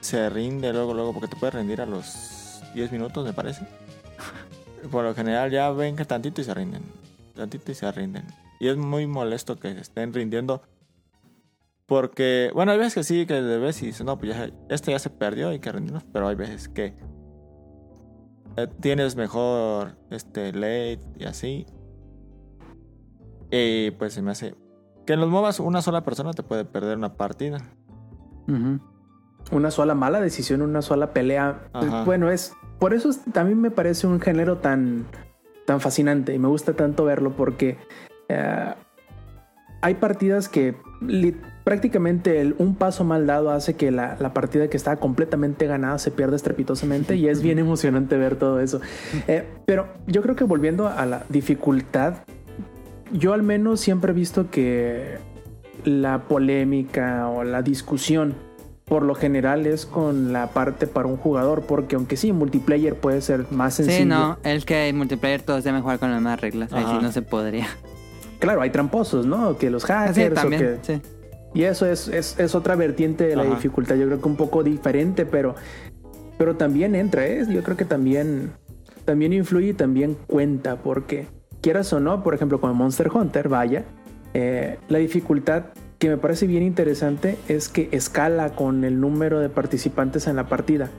[0.01, 3.67] se rinde luego luego porque te puedes rendir a los 10 minutos me parece
[4.91, 6.83] por lo general ya ven que tantito y se rinden
[7.35, 8.25] tantito y se rinden
[8.61, 10.63] y es muy molesto que se estén rindiendo
[11.89, 14.91] porque, bueno, hay veces que sí, que de veces y dices, no, pues ya, este
[14.91, 16.95] ya se perdió, hay que rendirnos, pero hay veces que
[18.57, 21.65] eh, tienes mejor este late y así.
[23.51, 24.55] Y pues se me hace
[25.07, 27.59] que en los MOBAs una sola persona te puede perder una partida.
[29.51, 31.71] Una sola mala decisión, una sola pelea.
[31.73, 32.05] Ajá.
[32.05, 35.07] Bueno, es por eso es- también me parece un género tan,
[35.67, 37.79] tan fascinante y me gusta tanto verlo porque
[38.29, 38.75] eh,
[39.81, 40.77] hay partidas que
[41.69, 45.99] prácticamente el- un paso mal dado hace que la, la partida que estaba completamente ganada
[45.99, 48.81] se pierda estrepitosamente y es bien emocionante ver todo eso.
[49.27, 52.15] Eh, pero yo creo que volviendo a la dificultad,
[53.13, 55.19] yo al menos siempre he visto que
[55.85, 58.33] la polémica o la discusión
[58.87, 63.21] por lo general es con la parte para un jugador, porque aunque sí, multiplayer puede
[63.21, 63.99] ser más sencillo.
[63.99, 66.73] Sí, no, es que en multiplayer todos deben jugar con las mismas reglas.
[66.73, 66.97] Ahí Ajá.
[66.97, 67.67] sí no se podría.
[68.39, 69.59] Claro, hay tramposos, ¿no?
[69.59, 70.63] Que los hackers Sí, o también.
[70.63, 71.03] que- Sí.
[71.55, 73.55] Y eso es, es, es otra vertiente de la Ajá.
[73.55, 73.97] dificultad.
[73.97, 75.55] Yo creo que un poco diferente, pero,
[76.37, 77.45] pero también entra, ¿eh?
[77.49, 78.53] Yo creo que también,
[79.05, 81.27] también influye y también cuenta, porque
[81.63, 83.85] quieras o no, por ejemplo, con Monster Hunter, vaya,
[84.35, 85.65] eh, la dificultad
[85.99, 90.47] que me parece bien interesante es que escala con el número de participantes en la
[90.49, 90.91] partida.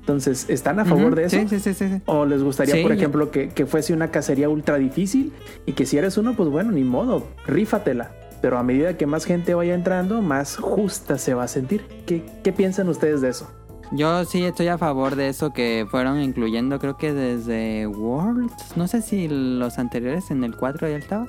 [0.00, 1.38] Entonces, ¿están a favor de eso?
[1.38, 2.02] Sí, sí, sí, sí.
[2.06, 5.32] ¿O les gustaría, Sí, por ejemplo, que, que fuese una cacería ultra difícil
[5.64, 8.10] y que si eres uno, pues bueno, ni modo, rífatela.
[8.42, 11.86] Pero a medida que más gente vaya entrando, más justa se va a sentir.
[12.06, 13.48] ¿Qué, qué piensan ustedes de eso?
[13.92, 18.88] Yo sí estoy a favor de eso que fueron incluyendo, creo que desde Worlds, no
[18.88, 21.26] sé si los anteriores en el 4 ya estaba,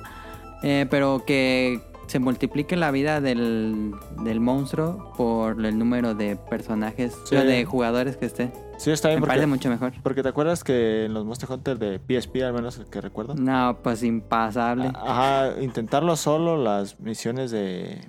[0.62, 3.92] eh, pero que se multiplique la vida del,
[4.24, 7.36] del monstruo por el número de personajes, Sí.
[7.36, 8.50] o de jugadores que esté.
[8.76, 9.92] Sí, está Me bien parece porque, mucho mejor.
[10.02, 13.34] porque te acuerdas que en los Monster Hunter de PSP, al menos el que recuerdo,
[13.34, 14.90] No, pues impasable.
[14.94, 18.00] ajá, intentarlo solo, las misiones de,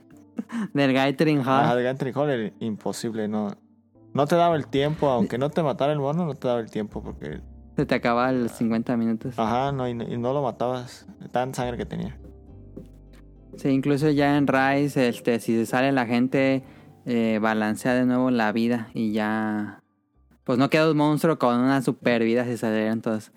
[0.73, 1.47] Del Gathering Hall.
[1.63, 3.55] Ajá, de Gathering Hall era imposible, no.
[4.13, 6.69] No te daba el tiempo, aunque no te matara el mono, no te daba el
[6.71, 7.39] tiempo porque,
[7.77, 9.37] Se te acaba los 50 minutos.
[9.37, 12.17] ajá, no, y, y no lo matabas, tan sangre que tenía.
[13.57, 16.63] Sí, incluso ya en Rise, este, si se sale la gente,
[17.05, 19.79] eh, balancea de nuevo la vida y ya...
[20.45, 23.31] Pues no queda un monstruo con una super vida si salieran todos.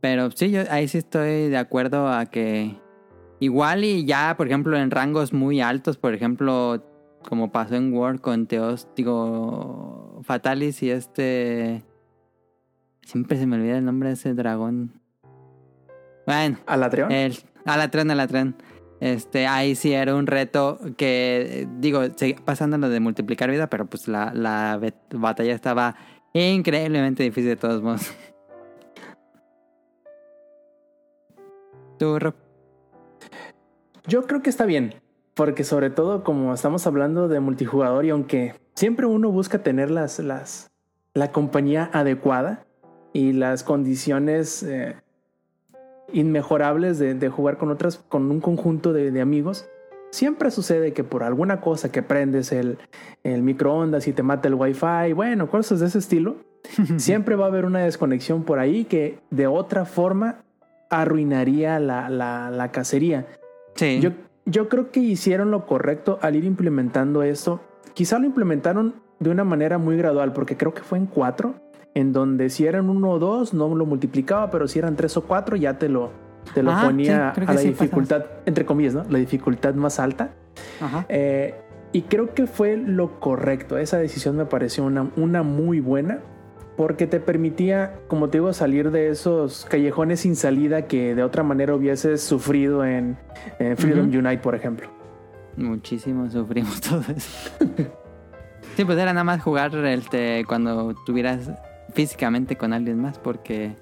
[0.00, 2.76] Pero sí, yo ahí sí estoy de acuerdo a que...
[3.40, 6.84] Igual y ya, por ejemplo, en rangos muy altos, por ejemplo,
[7.28, 11.84] como pasó en War con Teos, digo, Fatalis y este...
[13.02, 15.00] Siempre se me olvida el nombre de ese dragón.
[16.26, 17.10] Bueno, ¿Alatreon?
[17.10, 18.54] el Alatran.
[19.00, 23.86] Este, ahí sí era un reto que, digo, seguía pasando lo de multiplicar vida, pero
[23.86, 24.78] pues la, la
[25.14, 25.96] batalla estaba
[26.32, 28.12] increíblemente difícil de todos modos.
[31.98, 32.18] ¿Tú?
[34.06, 34.94] Yo creo que está bien,
[35.34, 40.18] porque sobre todo como estamos hablando de multijugador y aunque siempre uno busca tener las,
[40.20, 40.70] las,
[41.14, 42.66] la compañía adecuada
[43.12, 44.96] y las condiciones eh,
[46.12, 49.68] inmejorables de, de jugar con otras, con un conjunto de, de amigos,
[50.10, 52.78] siempre sucede que por alguna cosa que prendes el,
[53.24, 56.36] el microondas y te mata el wifi, bueno, cosas de ese estilo,
[56.96, 60.42] siempre va a haber una desconexión por ahí que de otra forma
[60.90, 63.26] arruinaría la, la, la cacería.
[63.74, 64.00] Sí.
[64.00, 64.10] Yo,
[64.46, 67.60] yo creo que hicieron lo correcto al ir implementando esto.
[67.94, 71.54] Quizá lo implementaron de una manera muy gradual, porque creo que fue en cuatro,
[71.94, 75.24] en donde si eran uno o dos no lo multiplicaba, pero si eran tres o
[75.24, 76.12] cuatro ya te lo,
[76.54, 79.04] te lo Ajá, ponía sí, a la sí dificultad, entre comillas, ¿no?
[79.08, 80.30] La dificultad más alta.
[80.80, 81.06] Ajá.
[81.08, 81.54] Eh,
[81.92, 83.78] y creo que fue lo correcto.
[83.78, 86.20] Esa decisión me pareció una, una muy buena.
[86.76, 91.42] Porque te permitía, como te digo, salir de esos callejones sin salida que de otra
[91.42, 93.16] manera hubieses sufrido en,
[93.58, 94.18] en Freedom Ujú.
[94.18, 94.88] Unite, por ejemplo.
[95.56, 97.50] Muchísimo sufrimos todo eso.
[98.76, 101.50] sí, pues era nada más jugar este, cuando tuvieras
[101.94, 103.74] físicamente con alguien más, porque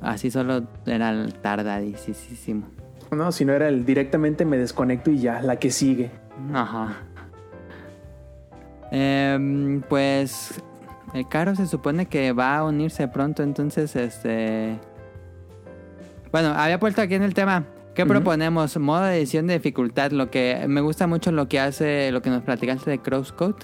[0.00, 2.66] así solo era tardadísimo.
[3.10, 6.10] No, si no era el directamente me desconecto y ya, la que sigue.
[6.52, 6.96] Ajá.
[8.92, 10.62] Em, pues
[11.14, 14.78] el Caro se supone que va a unirse pronto, entonces este...
[16.32, 18.76] Bueno, había puesto aquí en el tema, ¿qué proponemos?
[18.78, 22.30] Modo de edición de dificultad, lo que me gusta mucho lo que hace, lo que
[22.30, 23.56] nos platicaste de Crosscode,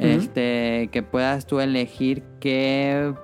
[0.00, 3.14] este, que puedas tú elegir qué,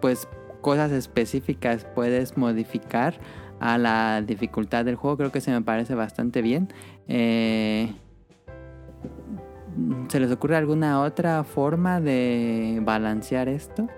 [0.00, 0.26] pues,
[0.64, 3.12] cosas específicas puedes modificar
[3.60, 6.72] a la dificultad del juego, creo que se me parece bastante bien.
[7.06, 7.92] Eh,
[10.08, 13.88] ¿Se les ocurre alguna otra forma de balancear esto?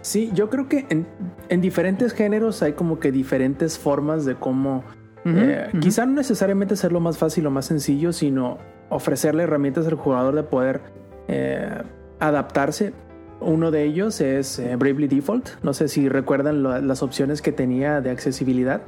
[0.00, 1.06] Sí, yo creo que en,
[1.50, 4.82] en diferentes géneros hay como que diferentes formas de cómo
[5.26, 5.80] Eh, Ujú.
[5.80, 8.58] Quizá no necesariamente hacerlo más fácil o más sencillo, sino
[8.90, 10.80] ofrecerle herramientas al jugador de poder
[11.26, 11.82] eh,
[12.20, 12.92] adaptarse.
[13.40, 15.62] Uno de ellos es eh, Bravely Default.
[15.62, 18.82] No sé si recuerdan las opciones que tenía de accesibilidad.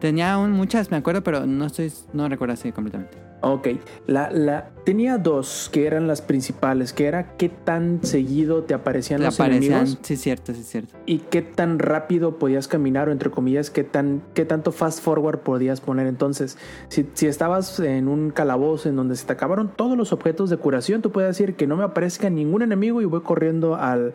[0.00, 3.25] Tenía aún muchas, me acuerdo, pero no estoy, no recuerdo así completamente.
[3.42, 3.68] Ok,
[4.06, 9.20] la, la, tenía dos que eran las principales, que era qué tan seguido te aparecían
[9.20, 10.94] Le los aparecían, enemigos sí, cierto, sí, cierto.
[11.04, 15.40] y qué tan rápido podías caminar o entre comillas qué tan qué tanto fast forward
[15.40, 16.56] podías poner entonces
[16.88, 20.56] si, si estabas en un calabozo en donde se te acabaron todos los objetos de
[20.56, 24.14] curación tú puedes decir que no me aparezca ningún enemigo y voy corriendo al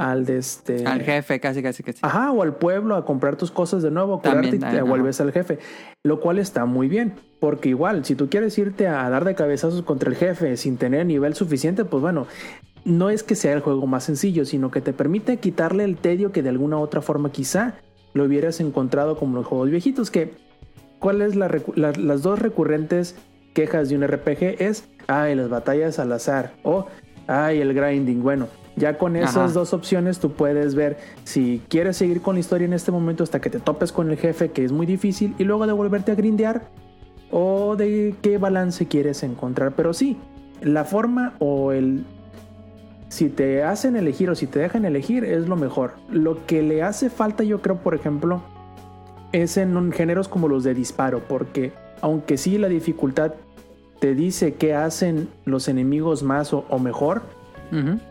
[0.00, 1.98] al de este Al jefe, casi, casi, casi.
[2.02, 4.82] Ajá, o al pueblo a comprar tus cosas de nuevo, También, y te ajá.
[4.82, 5.58] vuelves al jefe.
[6.04, 9.82] Lo cual está muy bien, porque igual, si tú quieres irte a dar de cabezazos
[9.82, 12.26] contra el jefe sin tener nivel suficiente, pues bueno,
[12.84, 16.32] no es que sea el juego más sencillo, sino que te permite quitarle el tedio
[16.32, 17.74] que de alguna otra forma quizá
[18.14, 20.32] lo hubieras encontrado como los juegos viejitos, que
[20.98, 23.14] ¿cuál es la recu- la- las dos recurrentes
[23.54, 24.56] quejas de un RPG?
[24.62, 26.86] Es, ay, las batallas al azar, o,
[27.26, 28.48] ay, el grinding, bueno.
[28.80, 29.52] Ya con esas Ajá.
[29.52, 33.38] dos opciones tú puedes ver si quieres seguir con la historia en este momento hasta
[33.40, 36.14] que te topes con el jefe, que es muy difícil, y luego de volverte a
[36.14, 36.68] grindear,
[37.30, 39.72] o de qué balance quieres encontrar.
[39.76, 40.16] Pero sí,
[40.62, 42.04] la forma o el...
[43.08, 45.92] Si te hacen elegir o si te dejan elegir es lo mejor.
[46.10, 48.40] Lo que le hace falta yo creo, por ejemplo,
[49.32, 53.32] es en un- géneros como los de disparo, porque aunque sí la dificultad
[54.00, 57.22] te dice qué hacen los enemigos más o- o mejor,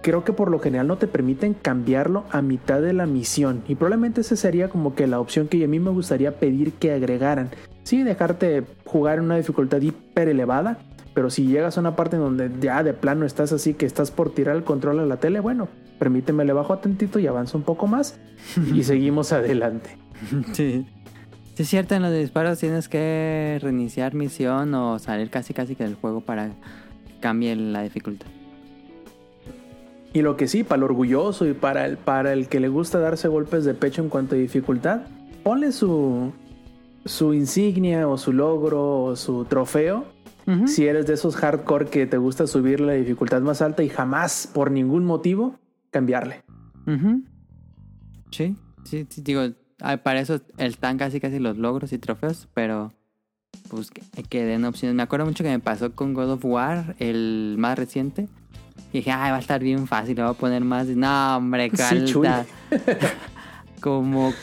[0.01, 3.61] Creo que por lo general no te permiten cambiarlo a mitad de la misión.
[3.67, 6.91] Y probablemente esa sería como que la opción que a mí me gustaría pedir que
[6.91, 7.49] agregaran.
[7.83, 10.79] Sí, dejarte jugar en una dificultad hiper elevada.
[11.13, 14.11] Pero si llegas a una parte en donde ya de plano estás así que estás
[14.11, 17.57] por tirar el control a la tele, bueno, permíteme le bajo a tantito y avanzo
[17.57, 18.19] un poco más
[18.73, 19.97] y seguimos adelante.
[20.53, 20.85] Sí.
[21.55, 25.83] Sí, es cierto, en los disparos tienes que reiniciar misión o salir casi casi que
[25.83, 26.53] del juego para que
[27.19, 28.27] cambie la dificultad.
[30.13, 32.99] Y lo que sí, para el orgulloso y para el, para el que le gusta
[32.99, 35.01] darse golpes de pecho en cuanto a dificultad,
[35.43, 36.33] ponle su,
[37.05, 40.05] su insignia o su logro o su trofeo.
[40.65, 44.49] Si eres de esos hardcore que te gusta subir la dificultad más alta y jamás,
[44.51, 45.59] por ningún motivo,
[45.91, 46.43] cambiarle.
[48.31, 49.43] Sí, sí, sí, digo,
[50.03, 52.93] para eso están casi casi los logros y trofeos, pero
[53.69, 54.95] pues que, que den opciones.
[54.95, 58.27] Me acuerdo mucho que me pasó con God of War, el más reciente.
[58.91, 60.87] Y dije, ay, va a estar bien fácil, le voy a poner más.
[60.87, 62.45] No, hombre, Sí, calta.
[63.81, 64.33] Como,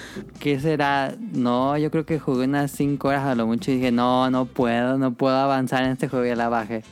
[0.40, 1.14] ¿qué será?
[1.32, 4.46] No, yo creo que jugué unas 5 horas a lo mucho y dije, no, no
[4.46, 6.84] puedo, no puedo avanzar en este juego y la bajé.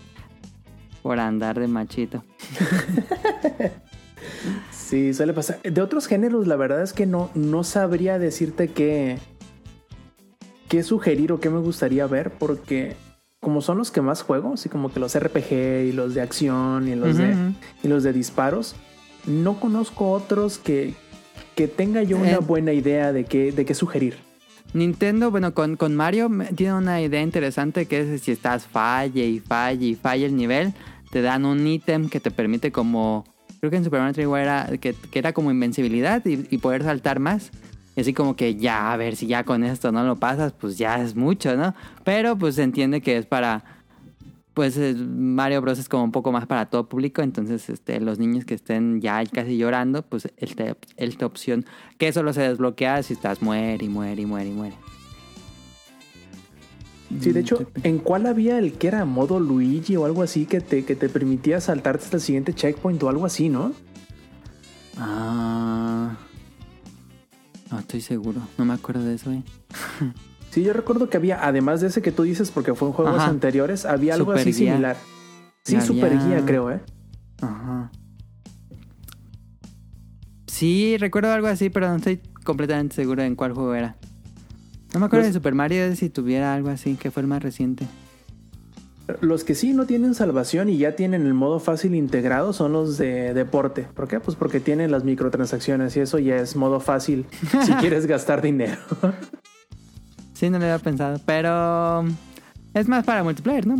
[1.02, 2.22] Por andar de machito.
[4.70, 5.60] Sí, suele pasar.
[5.62, 9.18] De otros géneros, la verdad es que no, no sabría decirte qué,
[10.68, 12.96] qué sugerir o qué me gustaría ver, porque
[13.44, 15.52] como son los que más juego, así como que los RPG
[15.88, 17.52] y los de acción y los, Ujú, de, ujú.
[17.84, 18.74] y los de disparos,
[19.26, 20.94] no conozco otros que,
[21.54, 22.38] que tenga yo una Eh.
[22.38, 24.16] buena idea de qué, de qué sugerir.
[24.72, 29.38] Nintendo, bueno, con, con Mario tiene una idea interesante que es si estás falle y
[29.40, 30.72] falle y falle el nivel,
[31.12, 33.24] te dan un ítem que te permite como,
[33.60, 36.82] creo que en Super Mario 3D era, que, que era como invencibilidad y, y poder
[36.82, 37.50] saltar más.
[37.96, 40.78] Y así como que ya, a ver si ya con esto no lo pasas, pues
[40.78, 41.74] ya es mucho, ¿no?
[42.04, 43.64] Pero pues se entiende que es para,
[44.54, 45.78] pues Mario Bros.
[45.78, 49.24] es como un poco más para todo público, entonces este, los niños que estén ya
[49.26, 51.66] casi llorando, pues esta esta opción,
[51.98, 54.76] que solo se desbloquea si estás muere y muere y muere y muere.
[57.18, 60.46] Sí, de Mm, hecho, ¿en cuál había el que era modo Luigi o algo así
[60.46, 63.72] que te, que te permitía saltarte hasta el siguiente checkpoint o algo así, ¿no?
[64.96, 66.23] Ah.
[67.70, 68.40] No estoy seguro.
[68.58, 69.42] No me acuerdo de eso, eh.
[70.50, 73.16] Sí, yo recuerdo que había, además de ese que tú dices, porque fue en juegos
[73.18, 73.26] Ajá.
[73.28, 74.70] anteriores, había algo Super así guía.
[74.72, 74.96] similar.
[75.64, 76.80] Sí, super guía, creo, ¿eh?
[77.42, 77.90] Ajá.
[80.46, 83.96] Sí, recuerdo algo así, pero no estoy completamente seguro en cuál juego era.
[84.92, 87.42] No me acuerdo Pues- de Super Mario si tuviera algo así, que fue el más
[87.42, 87.86] reciente.
[89.20, 92.96] Los que sí no tienen salvación y ya tienen el modo fácil integrado son los
[92.96, 93.86] de deporte.
[93.94, 94.18] ¿Por qué?
[94.18, 97.26] Pues porque tienen las microtransacciones y eso ya es modo fácil
[97.64, 98.78] si quieres gastar dinero.
[100.32, 102.04] Sí, no lo había pensado, pero
[102.72, 103.76] es más para multiplayer, ¿no?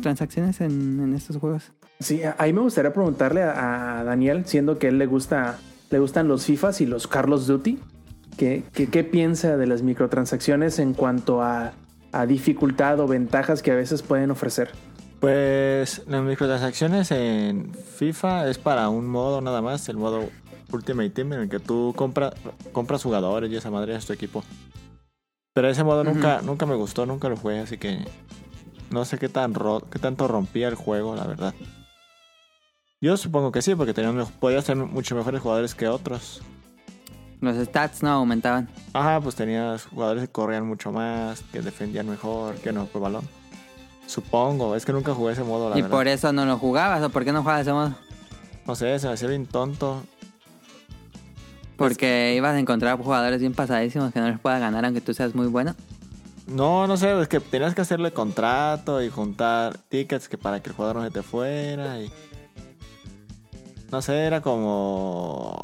[0.00, 1.72] Transacciones en, en estos juegos.
[2.00, 5.58] Sí, a- ahí me gustaría preguntarle a, a Daniel, siendo que él le gusta,
[5.90, 7.78] le gustan los FIFAs y los Carlos Duty,
[8.36, 11.72] que- qué piensa de las microtransacciones en cuanto a,
[12.18, 14.72] a dificultad o ventajas que a veces pueden ofrecer.
[15.20, 20.28] Pues las microtransacciones en FIFA es para un modo nada más, el modo
[20.72, 22.32] Ultimate Team en el que tú compra,
[22.72, 24.44] compras jugadores y esa madre es tu equipo.
[25.54, 28.04] Pero ese modo nunca, nunca me gustó, nunca lo jugué, así que
[28.90, 31.54] no sé qué tan ro- qué tanto rompía el juego, la verdad.
[33.00, 36.42] Yo supongo que sí, porque tenían, podías tener mucho mejores jugadores que otros.
[37.40, 38.68] Los stats no aumentaban.
[38.92, 43.28] Ajá, pues tenías jugadores que corrían mucho más, que defendían mejor, que no por balón.
[44.06, 45.96] Supongo, es que nunca jugué ese modo, la y verdad.
[45.96, 47.94] por eso no lo jugabas, ¿o por qué no jugabas ese modo?
[48.66, 50.02] No sé, se me hacía bien tonto.
[51.76, 55.34] Porque ibas a encontrar jugadores bien pasadísimos que no les puedas ganar aunque tú seas
[55.34, 55.76] muy bueno.
[56.48, 60.70] No, no sé, es que tenías que hacerle contrato y juntar tickets que para que
[60.70, 62.10] el jugador no se te fuera y...
[63.92, 65.56] No sé, era como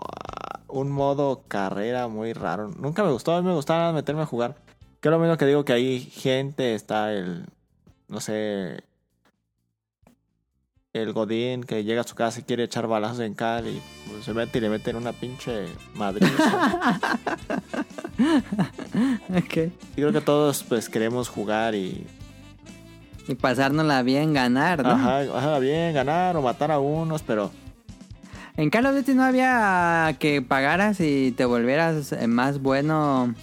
[0.74, 2.68] un modo carrera muy raro.
[2.68, 4.56] Nunca me gustó, a mí me gustaba meterme a jugar.
[5.00, 7.46] Que es lo mismo que digo que hay gente, está el...
[8.08, 8.82] No sé...
[10.92, 14.24] El Godín que llega a su casa y quiere echar balazos en Cal y pues,
[14.24, 17.00] se mete y le meten una pinche madriza.
[19.28, 19.54] Ok.
[19.96, 22.06] Yo creo que todos pues queremos jugar y
[23.26, 24.90] Y pasárnosla bien, ganar, ¿no?
[24.90, 27.50] Ajá, ajá, bien, ganar o matar a unos, pero
[28.56, 33.34] En Call of Duty no había que pagaras y te volvieras eh, más bueno,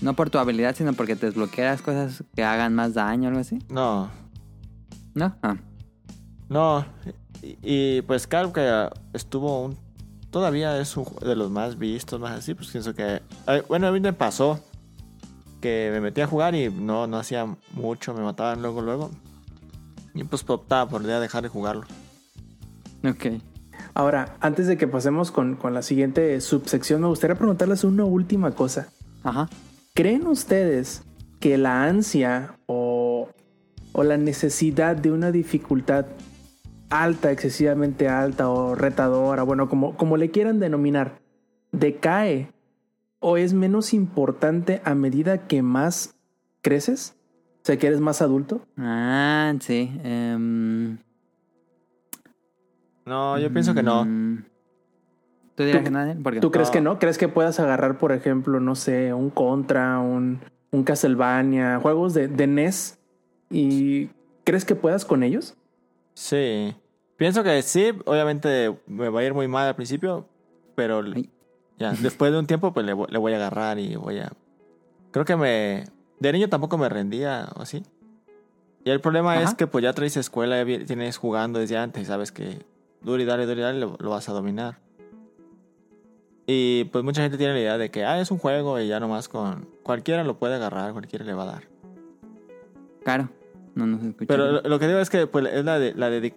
[0.00, 3.40] no por tu habilidad, sino porque te desbloquearas cosas que hagan más daño o algo
[3.40, 3.58] así.
[3.68, 4.10] no,
[5.14, 5.36] ¿No?
[5.42, 5.56] Ah.
[6.48, 6.86] no.
[7.42, 9.76] Y, y, pues claro que estuvo un...
[10.30, 13.20] Todavía es un de los más vistos, más así, pues pienso que...
[13.68, 14.60] bueno, a mí me pasó
[15.60, 19.10] que me metí a jugar y no, no hacía mucho, me mataban luego, luego.
[20.14, 21.86] Y pues optaba por ya dejar de jugarlo.
[23.04, 23.26] Ok.
[23.94, 28.52] Ahora, antes de que pasemos con, con la siguiente subsección, me gustaría preguntarles una última
[28.52, 28.88] cosa.
[29.22, 29.48] Ajá.
[29.94, 31.02] ¿Creen ustedes
[31.40, 33.28] que la ansia o,
[33.92, 36.06] o la necesidad de una dificultad
[36.90, 41.20] alta, excesivamente alta o retadora, bueno, como, como le quieran denominar,
[41.72, 42.52] decae
[43.20, 46.14] o es menos importante a medida que más
[46.62, 47.16] creces?
[47.62, 48.62] O sea, que eres más adulto.
[48.78, 49.92] Ah, sí.
[50.02, 50.98] em,
[53.10, 54.04] No, yo pienso que no.
[54.04, 54.44] mm,
[55.56, 56.22] ¿Tú dirás ¿Tú- que no, Daniel?
[56.22, 56.40] ¿Por qué?
[56.40, 56.98] ¿Tú crees que no?
[57.00, 60.40] ¿Crees que puedas agarrar, por ejemplo, no sé, un Contra, un,
[60.70, 62.98] un Castlevania, juegos de, de NES?
[63.50, 64.10] ¿Y
[64.44, 65.56] crees que puedas con ellos?
[66.14, 66.72] Sí.
[67.16, 70.26] Pienso que sí, obviamente me va a ir muy mal al principio,
[70.76, 71.28] pero Ay.
[71.80, 74.30] ya, después de un tiempo pues le, voy- le voy a agarrar y voy a...
[75.10, 75.84] Creo que me...
[76.20, 77.82] De niño tampoco me rendía, ¿o sí?
[78.84, 82.30] Y el problema es que pues ya traes escuela, ya tienes jugando desde antes, sabes
[82.32, 82.64] que
[83.02, 84.78] duro y dale, duro y dale, lo, lo vas a dominar.
[86.46, 88.98] Y pues mucha gente tiene la idea de que, ah, es un juego y ya
[88.98, 89.68] nomás con...
[89.82, 91.62] Cualquiera lo puede agarrar, cualquiera le va a dar.
[93.04, 93.28] Claro.
[93.74, 94.26] No nos escucha.
[94.26, 96.34] Pero lo, lo que digo es que pues, es la, de, la, dedi-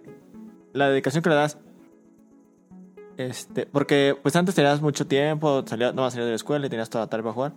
[0.72, 1.58] la dedicación que le das.
[3.16, 6.66] Este, porque pues antes tenías mucho tiempo, salías, no vas a salir de la escuela
[6.66, 7.52] y tenías toda la tarde para jugar.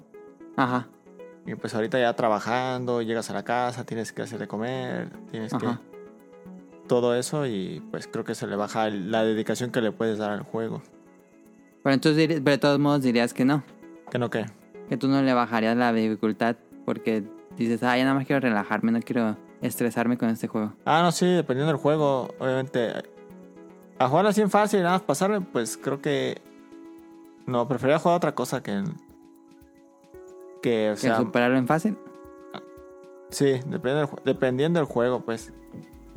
[0.56, 0.88] Ajá.
[1.46, 5.54] Y pues ahorita ya trabajando, llegas a la casa, tienes que hacer de comer, tienes
[5.54, 5.80] Ajá.
[5.92, 5.97] que...
[6.88, 10.32] Todo eso y pues creo que se le baja la dedicación que le puedes dar
[10.32, 10.82] al juego.
[11.84, 13.64] Pero entonces, pero de todos modos dirías que no.
[14.10, 14.46] Que no que.
[14.90, 17.24] Que tú no le bajarías la dificultad porque
[17.58, 20.74] dices, ah, ya nada más quiero relajarme, no quiero estresarme con este juego.
[20.86, 22.94] Ah, no, sí, dependiendo del juego, obviamente.
[24.00, 26.42] A jugar así en fácil y nada más pasarme, pues creo que.
[27.46, 28.84] No, preferiría jugar otra cosa que.
[30.62, 31.18] Que, o Que sea.
[31.18, 31.98] superarlo en fácil.
[33.30, 35.52] Sí, dependiendo del, dependiendo del juego, pues.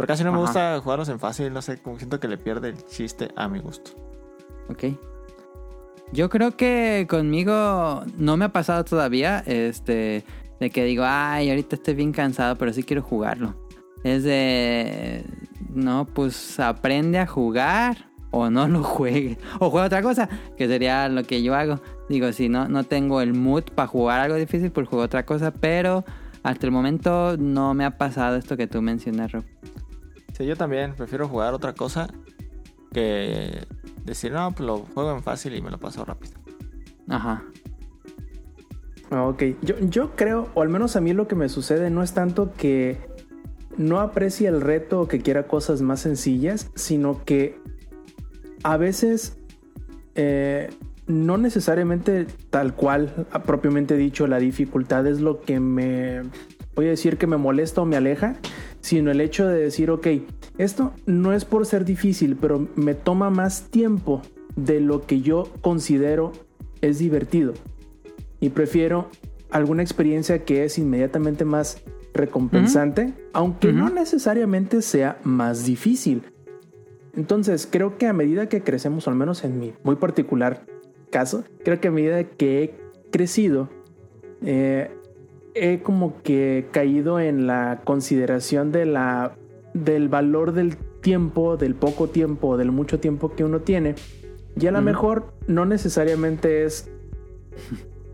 [0.01, 2.71] Pero casi no me gusta jugarlos en fácil, no sé, como siento que le pierde
[2.71, 3.91] el chiste a mi gusto.
[4.71, 4.85] Ok.
[6.11, 9.43] Yo creo que conmigo no me ha pasado todavía.
[9.45, 10.25] Este.
[10.59, 13.55] de que digo, ay, ahorita estoy bien cansado, pero sí quiero jugarlo.
[14.03, 15.23] Es de,
[15.69, 19.37] no, pues aprende a jugar o no lo juegue.
[19.59, 21.83] O juega otra cosa, que sería lo que yo hago.
[22.09, 25.51] Digo, si no, no tengo el mood para jugar algo difícil, pues juego otra cosa,
[25.51, 26.07] pero
[26.43, 29.45] hasta el momento no me ha pasado esto que tú mencionas, Rob.
[30.41, 32.09] Sí, yo también prefiero jugar otra cosa
[32.95, 33.67] que
[34.07, 36.33] decir, no, pues lo juego en fácil y me lo paso rápido.
[37.09, 37.45] Ajá.
[39.11, 42.03] Ah, Ok, yo, yo creo, o al menos a mí lo que me sucede no
[42.03, 42.97] es tanto que
[43.77, 47.61] no aprecie el reto o que quiera cosas más sencillas, sino que
[48.63, 49.37] a veces
[50.15, 50.71] eh,
[51.07, 56.23] no necesariamente tal cual, ah, propiamente dicho, la dificultad es lo que me,
[56.81, 58.37] voy a decir que me molesta o me aleja,
[58.81, 60.07] sino el hecho de decir, ok,
[60.57, 64.23] esto no es por ser difícil, pero me toma más tiempo
[64.57, 66.33] de lo que yo considero
[66.81, 67.53] es divertido
[68.41, 69.09] y prefiero
[69.51, 71.83] alguna experiencia que es inmediatamente más
[72.15, 73.95] recompensante, aunque no Ujú.
[73.95, 76.23] necesariamente sea más difícil.
[77.15, 80.65] Entonces, creo que a medida que crecemos, al menos en mi muy particular
[81.11, 82.75] caso, creo que a medida que he
[83.11, 83.69] crecido,
[84.43, 84.91] eh,
[85.55, 89.37] he como que caído en la consideración de la,
[89.75, 93.95] del valor del tiempo, del poco tiempo, del mucho tiempo que uno tiene.
[94.61, 96.91] Y a lo mejor no necesariamente es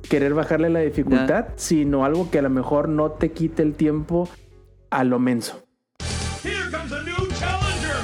[0.08, 4.28] querer bajarle la dificultad, sino algo que a lo mejor no te quite el tiempo
[4.90, 5.62] a lo menso.
[6.44, 7.96] Here comes a new challenger.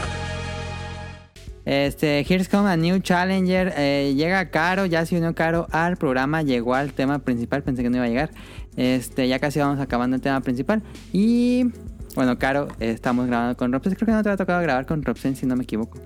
[1.64, 3.72] Este, Here's Come a New Challenger.
[3.76, 7.90] Eh, llega Caro, ya se unió Caro al programa, llegó al tema principal, pensé que
[7.90, 8.30] no iba a llegar.
[8.76, 10.82] Este, ya casi vamos acabando el tema principal.
[11.12, 11.66] Y
[12.14, 13.94] bueno, Caro, estamos grabando con Robsen.
[13.94, 15.98] Creo que no te ha tocado grabar con Robsen, si no me equivoco.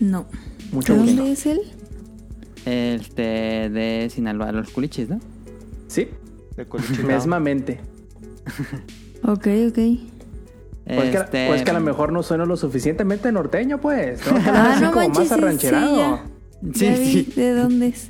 [0.00, 0.26] No.
[0.72, 1.16] Mucho ¿De gusto.
[1.16, 1.60] dónde es él?
[2.64, 3.22] Este,
[3.70, 5.20] de Sinaloa, los culiches, ¿no?
[5.88, 6.08] Sí,
[6.56, 7.06] De culichilao.
[7.06, 7.80] mesmamente.
[9.24, 9.78] Ok, ok.
[9.78, 13.80] O es, que, Este, o es que a lo mejor no suena lo suficientemente norteño,
[13.80, 14.20] pues.
[14.26, 14.36] ¿no?
[14.46, 15.94] Ah, no como manches, más arrancherado.
[15.94, 16.72] sí, ya.
[16.74, 17.32] Sí, Ya vi sí.
[17.36, 18.08] ¿De dónde es?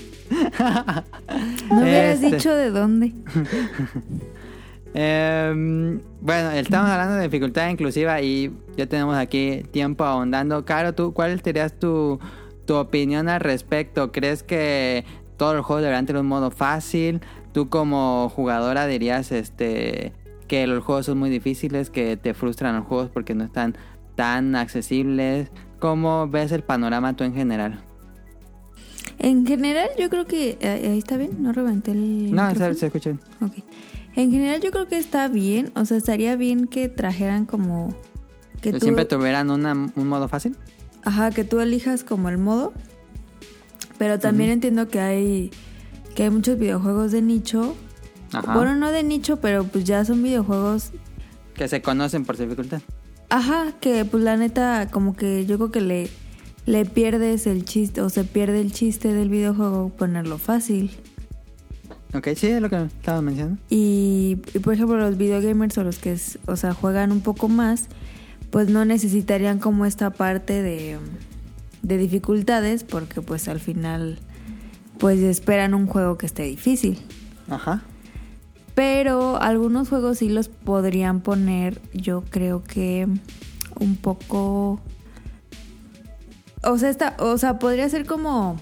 [1.71, 2.37] No hubieras Este.
[2.37, 3.13] dicho de dónde.
[4.95, 10.67] Em, bueno, estamos hablando de dificultad inclusiva y ya tenemos aquí tiempo ahondando.
[10.67, 12.21] Caro, ¿tú, ¿cuál sería tu,
[12.67, 14.13] tu opinión al respecto?
[14.13, 15.07] ¿Crees que
[15.39, 17.23] todos los juegos deberían tener un modo fácil?
[17.55, 20.13] ¿Tú como jugadora dirías este
[20.47, 23.75] que los juegos son muy difíciles, que te frustran los juegos porque no están
[24.15, 25.51] tan accesibles?
[25.79, 27.81] ¿Cómo ves el panorama tú en general?
[29.19, 30.59] En general, yo creo que.
[30.61, 32.33] eh, Ahí está bien, no reventé el.
[32.35, 33.21] No, se, se escucha bien.
[33.41, 33.53] Ok.
[34.15, 35.73] En general, yo creo que está bien.
[35.75, 37.95] O sea, estaría bien que trajeran como.
[38.61, 40.57] Que ¿Que tú, siempre tuvieran una- un modo fácil?
[41.05, 42.73] Ajá, que tú elijas como el modo.
[43.99, 45.51] Pero también entiendo que hay.
[46.15, 47.75] Que hay muchos videojuegos de nicho.
[48.33, 48.55] Ajá.
[48.55, 50.91] Bueno, no de nicho, pero pues ya son videojuegos
[51.55, 52.81] Que se conocen por su dificultad.
[53.29, 56.11] Ajá, que pues la neta, como que yo creo que le,
[56.67, 60.91] le pierdes el chiste, o se pierde el chiste del videojuego ponerlo fácil.
[62.15, 63.61] Ok, sí, es lo que estaba mencionando.
[63.71, 67.87] Y, y, por ejemplo, los videogamers o los que, o sea, juegan un poco más,
[68.51, 70.99] pues no necesitarían como esta parte de,
[71.83, 74.19] de dificultades, porque pues al final,
[74.99, 76.99] pues esperan un juego que esté difícil.
[77.49, 77.83] Ajá.
[78.75, 83.09] Pero algunos juegos sí los podrían poner, yo creo que
[83.81, 84.81] un poco...
[86.65, 88.57] O sea, esta, o sea, podría ser como...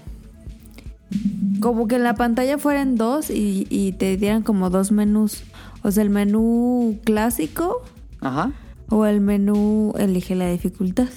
[1.59, 5.43] Como que en la pantalla fueran dos y, y te dieran como dos menús.
[5.83, 7.83] O sea, el menú clásico
[8.19, 8.51] Ajá.
[8.89, 11.09] o el menú elige la dificultad.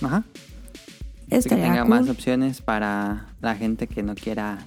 [0.00, 0.24] Ajá.
[1.30, 1.88] Así que tenga cool.
[1.88, 4.58] más opciones para la gente que no quiera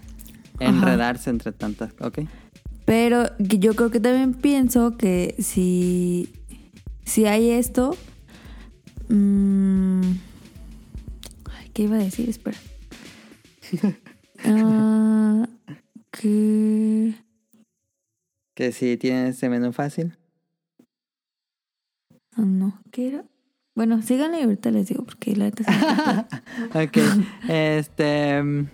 [0.60, 1.92] enredarse entre tantas.
[2.02, 2.20] Ok.
[2.86, 6.30] Pero yo creo que también pienso que si,
[7.04, 7.96] si hay esto...
[9.10, 10.20] mm, ay,
[11.76, 12.30] ¿Qué iba a decir?
[12.30, 12.58] Espera.
[14.48, 15.48] Ah,
[16.12, 17.14] que...
[18.54, 20.18] Que si tienen ese menú fácil.
[22.34, 23.24] ah, no, ¿qué era?
[23.76, 26.28] Bueno, síganle y ahorita les digo porque la neta.
[26.76, 26.98] Ok.
[27.50, 28.68] este.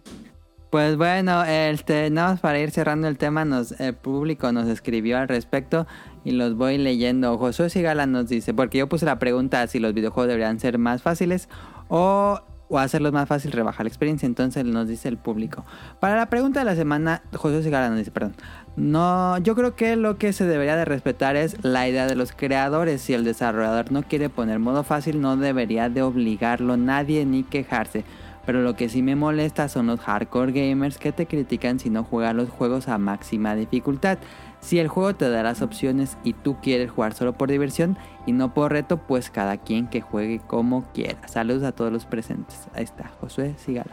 [0.72, 5.18] Pues bueno, este, nada más para ir cerrando el tema, nos, el público nos escribió
[5.18, 5.88] al respecto
[6.26, 7.38] y los voy leyendo.
[7.38, 11.02] Josué Sigala nos dice, porque yo puse la pregunta si los videojuegos deberían ser más
[11.02, 11.50] fáciles
[11.88, 12.42] o,
[12.72, 14.26] o hacerlos más fácil, rebajar la experiencia.
[14.26, 15.66] Entonces nos dice el público.
[16.00, 18.34] Para la pregunta de la semana, Josué Sigala nos dice, perdón.
[18.78, 22.32] No, yo creo que lo que se debería de respetar es la idea de los
[22.32, 23.02] creadores.
[23.02, 28.06] Si el desarrollador no quiere poner modo fácil, no debería de obligarlo nadie ni quejarse.
[28.46, 32.06] Pero lo que sí me molesta son los hardcore gamers que te critican si no
[32.06, 34.18] juegas los juegos a máxima dificultad.
[34.62, 38.32] Si el juego te da las opciones y tú quieres jugar solo por diversión y
[38.32, 41.28] no por reto, pues cada quien que juegue como quiera.
[41.28, 42.68] Saludos a todos los presentes.
[42.74, 43.92] Ahí está, Josué Sigala.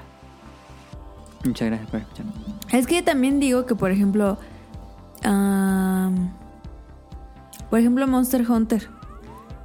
[1.44, 2.32] Muchas gracias por escucharme.
[2.72, 4.36] Es que también digo que, por ejemplo,
[7.70, 8.88] por ejemplo, Monster Hunter,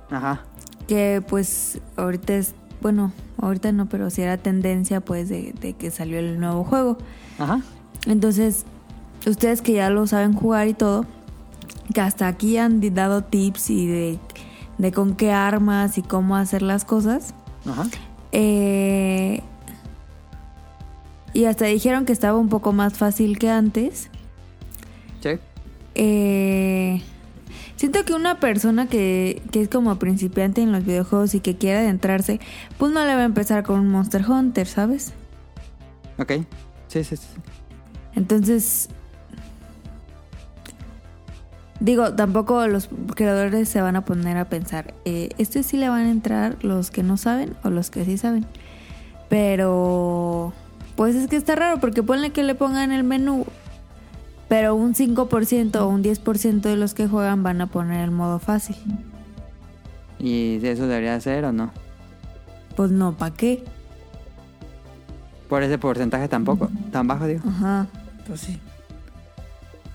[0.09, 0.41] Ajá.
[0.87, 5.91] que pues ahorita es, bueno, ahorita no, pero sí era tendencia pues de, de que
[5.91, 6.97] salió el nuevo juego.
[7.39, 7.61] Ajá.
[8.05, 8.65] Entonces,
[9.25, 11.05] ustedes que ya lo saben jugar y todo,
[11.93, 14.19] que hasta aquí han dado tips y de,
[14.77, 17.33] de con qué armas y cómo hacer las cosas.
[17.65, 17.85] Ajá.
[18.31, 19.41] Eh,
[21.33, 24.09] y hasta dijeron que estaba un poco más fácil que antes.
[25.21, 25.29] Sí.
[25.95, 27.01] Eh,
[27.75, 31.79] siento que una persona que, que es como principiante en los videojuegos y que quiere
[31.79, 32.39] adentrarse,
[32.77, 35.13] pues no le va a empezar con un Monster Hunter, ¿sabes?
[36.17, 36.33] Ok.
[36.87, 37.27] Sí, sí, sí.
[38.15, 38.89] Entonces,
[41.83, 46.05] digo, tampoco los creadores se van a poner a pensar, eh, ¿este sí le van
[46.05, 48.45] a entrar los que no saben o los que sí saben?
[49.27, 50.53] Pero,
[50.95, 53.45] pues es que está raro porque ponle que le pongan el menú,
[54.47, 58.39] pero un 5% o un 10% de los que juegan van a poner el modo
[58.39, 58.77] fácil.
[60.19, 61.71] ¿Y eso debería ser o no?
[62.77, 63.61] Pues no, ¿para qué?
[65.49, 66.69] Por ese porcentaje tampoco.
[66.93, 67.41] Tan bajo, digo.
[67.45, 67.87] Ajá,
[68.25, 68.57] pues sí.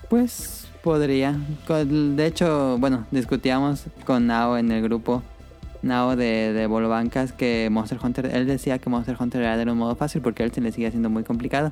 [0.07, 1.35] Pues podría.
[1.67, 5.23] De hecho, bueno, discutíamos con Nao en el grupo.
[5.81, 9.77] Nao de, de Bolobancas que Monster Hunter, él decía que Monster Hunter era de un
[9.77, 11.71] modo fácil porque a él se le sigue haciendo muy complicado.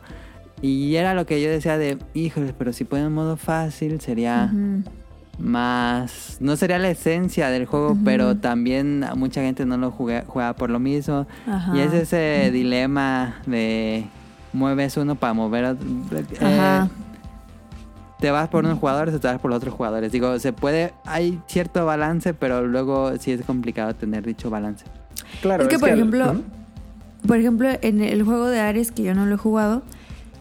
[0.62, 4.52] Y era lo que yo decía de, híjole, pero si ponen modo fácil sería
[5.38, 6.38] más...
[6.40, 10.72] No sería la esencia del juego, pero también mucha gente no lo juega, juega por
[10.72, 11.28] lo mismo.
[11.74, 14.06] Y es ese dilema de
[14.52, 15.88] mueves uno para mover otro.
[16.40, 16.88] Eh,
[18.20, 20.12] te vas por unos jugadores o te vas por los otros jugadores.
[20.12, 24.86] Digo, se puede, hay cierto balance, pero luego sí es complicado tener dicho balance.
[25.42, 27.28] Claro, es que, por al- ejemplo, ¿Mm?
[27.28, 29.84] por ejemplo, en el juego de Ares, que yo no lo he jugado,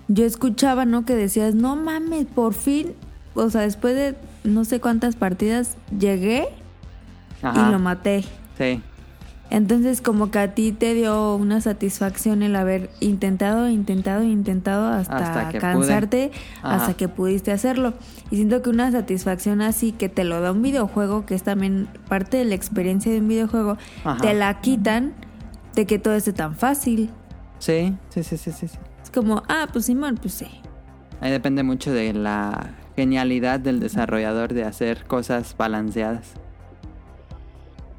[0.09, 1.05] yo escuchaba, ¿no?
[1.05, 2.93] Que decías, no mames, por fin,
[3.35, 4.15] o sea, después de
[4.45, 6.49] no sé cuántas partidas, llegué
[7.43, 7.69] Ajá.
[7.69, 8.25] y lo maté.
[8.57, 8.81] Sí,
[9.49, 15.51] Entonces, como que a ti te dio una satisfacción el haber intentado, intentado, intentado hasta,
[15.59, 16.33] cansarte,
[16.63, 17.95] hasta que pudiste hacerlo.
[18.31, 21.89] Y siento que una satisfacción así que te lo da un videojuego, que es también
[22.09, 24.21] parte de la experiencia de un videojuego, Ajá.
[24.21, 25.15] te la quitan
[25.75, 27.11] de que todo esté tan fácil.
[27.59, 28.67] sí, sí, sí, sí, sí.
[29.03, 30.49] Es como, ah, pues Simón, pues sí.
[31.21, 36.33] Ahí depende mucho de la genialidad del desarrollador de hacer cosas balanceadas.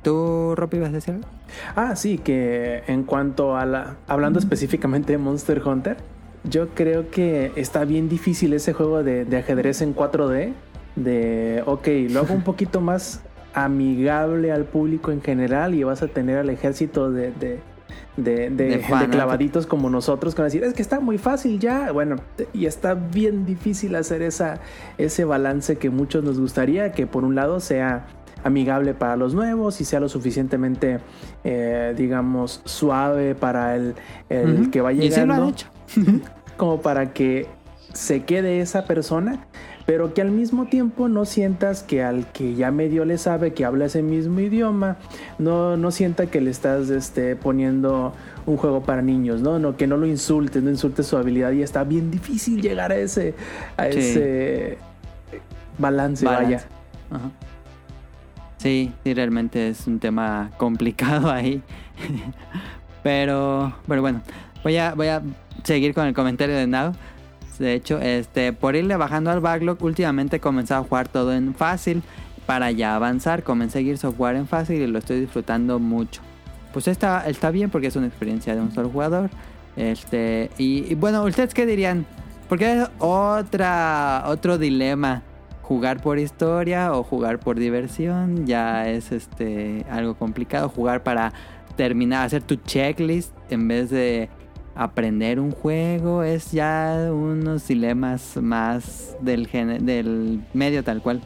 [0.04, 1.37] ¿Tú, Ropi, ibas a decir algo?
[1.76, 3.96] Ah, sí, que en cuanto a la...
[4.08, 5.98] Hablando específicamente de Monster Hunter,
[6.44, 10.54] yo creo que está bien difícil ese juego de, de ajedrez en 4D.
[10.96, 13.22] De, ok, lo hago un poquito más
[13.54, 17.32] amigable al público en general y vas a tener al ejército de...
[17.32, 17.60] de
[18.18, 19.16] de, de- De de fanáticos.
[19.16, 22.16] clavaditos como nosotros que van a decir es que está muy fácil ya bueno
[22.52, 24.60] y está bien difícil hacer esa
[24.98, 28.08] ese balance que muchos nos gustaría que por un lado sea
[28.44, 31.00] amigable para los nuevos y sea lo suficientemente,
[31.44, 33.96] eh, digamos, suave para el,
[34.30, 35.54] el que va sí llegando.
[36.58, 37.48] como para que
[37.94, 39.46] se quede esa persona,
[39.86, 43.64] pero que al mismo tiempo no sientas que al que ya medio le sabe que
[43.64, 44.98] habla ese mismo idioma,
[45.40, 48.14] no, no sienta que le estás este, poniendo
[48.46, 49.60] un juego para niños, ¿no?
[49.60, 52.98] no que no lo insultes, no insultes su habilidad y está bien difícil llegar a
[52.98, 53.34] ese,
[53.78, 54.00] a Sí.
[54.00, 54.78] ese
[55.78, 56.46] balance, Balance.
[56.46, 56.62] vaya.
[57.12, 57.32] Ajá.
[58.68, 61.64] Sí, sí, realmente es un tema complicado ahí.
[63.02, 64.22] pero, pero bueno,
[64.62, 65.22] voy a, voy a
[65.64, 66.92] seguir con el comentario de Now.
[67.60, 71.56] De hecho, este, por irle bajando al backlog, últimamente he comenzado a jugar todo en
[71.56, 72.04] fácil
[72.46, 73.42] para ya avanzar.
[73.44, 76.22] Comencé a Gears of War en fácil y lo estoy disfrutando mucho.
[76.74, 79.30] Pues está, está bien porque es una experiencia de un solo jugador.
[79.78, 82.06] Este, y, y bueno, ¿ustedes qué dirían?
[82.50, 85.24] Porque es otra, otro dilema.
[85.68, 88.48] Jugar por historia o jugar por diversión.
[88.48, 90.70] Ya es este algo complicado.
[90.70, 91.34] Jugar para
[91.76, 94.30] terminar, hacer tu checklist en vez de
[94.76, 96.24] aprender un juego.
[96.24, 99.50] Es ya unos dilemas más del,
[99.82, 101.22] del medio tal cual.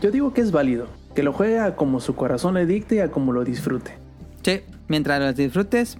[0.00, 2.98] Yo digo que es válido, que lo juegue a como su corazón le dicte y
[3.00, 3.92] a como lo disfrute.
[4.42, 5.98] Sí, mientras los disfrutes,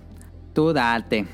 [0.53, 1.27] tú date.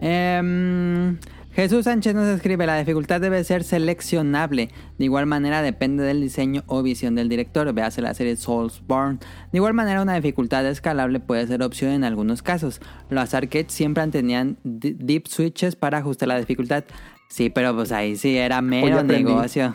[0.00, 1.18] Em,
[1.54, 4.70] Jesús Sánchez nos escribe, la dificultad debe ser seleccionable.
[4.96, 7.70] De igual manera depende del diseño o visión del director.
[7.74, 9.18] Véase la serie Soulsborne.
[9.52, 12.80] De igual manera una dificultad escalable puede ser opción en algunos casos.
[13.10, 16.84] Los arcades siempre tenían deep switches para ajustar la dificultad.
[17.28, 19.74] Sí, pero pues ahí sí era mero negocio.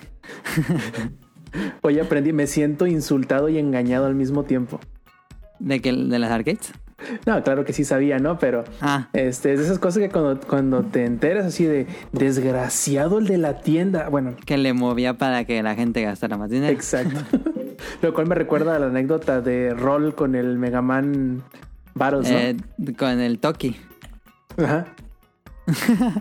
[1.81, 4.79] Hoy aprendí, me siento insultado y engañado al mismo tiempo.
[5.59, 6.73] ¿De, que, ¿De las arcades?
[7.25, 8.39] No, claro que sí sabía, ¿no?
[8.39, 13.19] Pero Ah, este, es de esas cosas que cuando, cuando te enteras así de desgraciado
[13.19, 14.09] el de la tienda.
[14.09, 16.73] Bueno, que le movía para que la gente gastara más dinero.
[16.73, 17.19] exacto.
[18.01, 21.43] Lo cual me recuerda a la anécdota de Roll con el Mega Man
[21.93, 22.37] Battles, ¿no?
[22.37, 22.57] Eh,
[22.97, 23.75] con el Toki.
[24.57, 24.85] Ajá.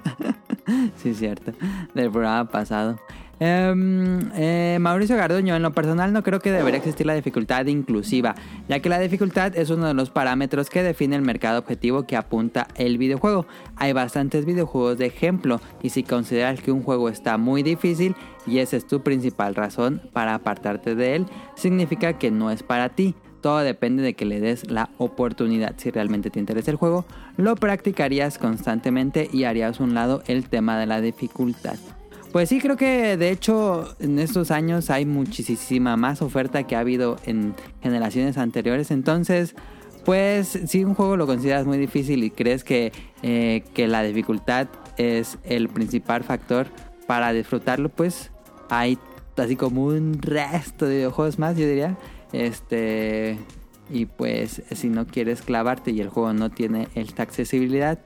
[1.01, 1.53] Sí, cierto.
[1.95, 2.99] Del programa pasado.
[3.39, 8.35] Em, eh, Mauricio Garduño, en lo personal no creo que debería existir la dificultad inclusiva,
[8.67, 12.17] ya que la dificultad es uno de los parámetros que define el mercado objetivo que
[12.17, 13.47] apunta el videojuego.
[13.77, 18.59] Hay bastantes videojuegos de ejemplo y si consideras que un juego está muy difícil y
[18.59, 21.27] esa es tu principal razón para apartarte de él,
[21.57, 23.15] significa que no es para ti.
[23.43, 25.75] Todo depende de que le des la oportunidad.
[25.77, 27.05] Si realmente te interesa el juego,
[27.37, 31.77] lo practicarías constantemente y harías un lado el tema de la dificultad.
[32.37, 36.81] Pues sí, creo que de hecho en estos años hay muchísima más oferta que ha
[36.81, 38.91] habido en generaciones anteriores.
[38.91, 39.55] Entonces,
[40.05, 42.93] pues si un juego lo consideras muy difícil y crees que,
[43.23, 44.69] eh, que la dificultad
[44.99, 46.67] es el principal factor
[47.07, 48.31] para disfrutarlo, pues
[48.69, 48.99] hay
[49.39, 51.97] así como un resto de videojuegos más, yo diría.
[52.35, 53.39] Este.
[53.89, 57.99] Y pues si no quieres clavarte y el juego no tiene esta accesibilidad,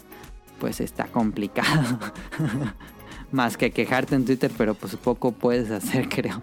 [0.60, 1.98] pues está complicado.
[3.32, 6.42] Más que quejarte en Twitter, pero pues poco puedes hacer, creo.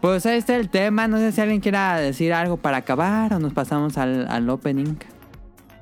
[0.00, 1.08] Pues ahí está el tema.
[1.08, 4.94] No sé si alguien quiera decir algo para acabar o nos pasamos al, al opening.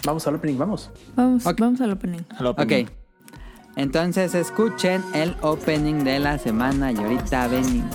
[0.04, 0.90] Vamos al opening, vamos.
[1.14, 1.58] Vamos, Ok.
[1.60, 2.20] vamos al opening.
[2.38, 2.60] Al Ok.
[2.60, 2.86] opening.
[3.76, 7.94] Entonces escuchen el opening de la semana y ahorita venimos.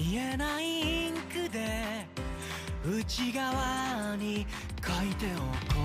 [0.00, 2.06] 見えないインクで
[2.88, 4.46] 内側に
[4.82, 5.40] 書いてお
[5.74, 5.80] こ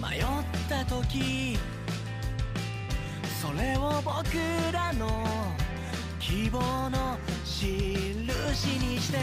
[0.00, 0.24] 迷っ
[0.66, 1.58] た時
[3.42, 4.14] それを僕
[4.72, 5.26] らの
[6.18, 9.18] 希望の印にして。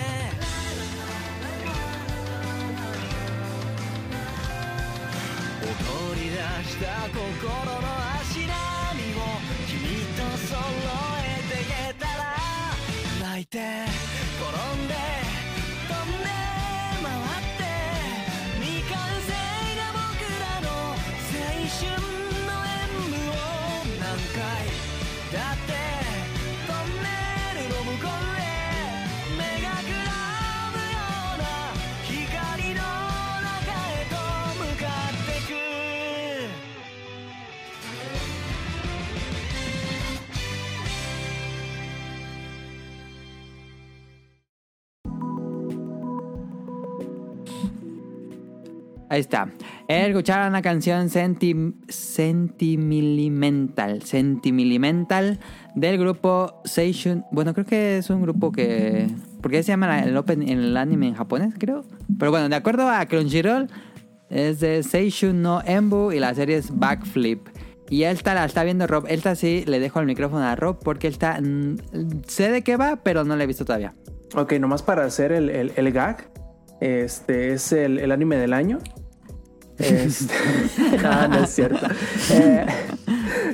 [5.64, 6.38] 踊り出
[6.70, 7.91] した心の
[13.42, 13.91] いて
[49.12, 49.50] Ahí está.
[49.90, 51.54] Escucharon la canción Senti
[51.90, 54.00] Sentimilimental.
[55.76, 57.26] Del grupo Seishun.
[57.30, 59.08] Bueno, creo que es un grupo que.
[59.42, 61.54] ¿Por qué se llama el, open, el anime en japonés?
[61.60, 61.84] Creo.
[62.18, 63.68] Pero bueno, de acuerdo a Crunchyroll,
[64.30, 67.50] es de Seishun no Embu y la serie es Backflip.
[67.90, 69.08] Y esta la está viendo Rob.
[69.10, 71.38] Esta sí le dejo el micrófono a Rob porque él está.
[71.42, 71.76] mm,
[72.28, 73.94] sé de qué va, pero no la he visto todavía.
[74.36, 76.32] Ok, nomás para hacer el, el- el gag.
[76.80, 78.80] Este es el, el anime del año.
[79.82, 80.34] Este,
[81.04, 81.86] no, no es cierto.
[82.32, 82.66] Eh,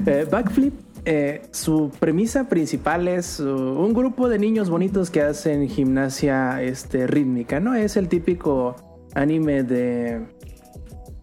[0.06, 0.74] eh, Backflip,
[1.06, 7.08] eh, su premisa principal es uh, un grupo de niños bonitos que hacen gimnasia este,
[7.08, 7.76] rítmica, ¿no?
[7.76, 8.76] Es el típico
[9.16, 10.26] anime de,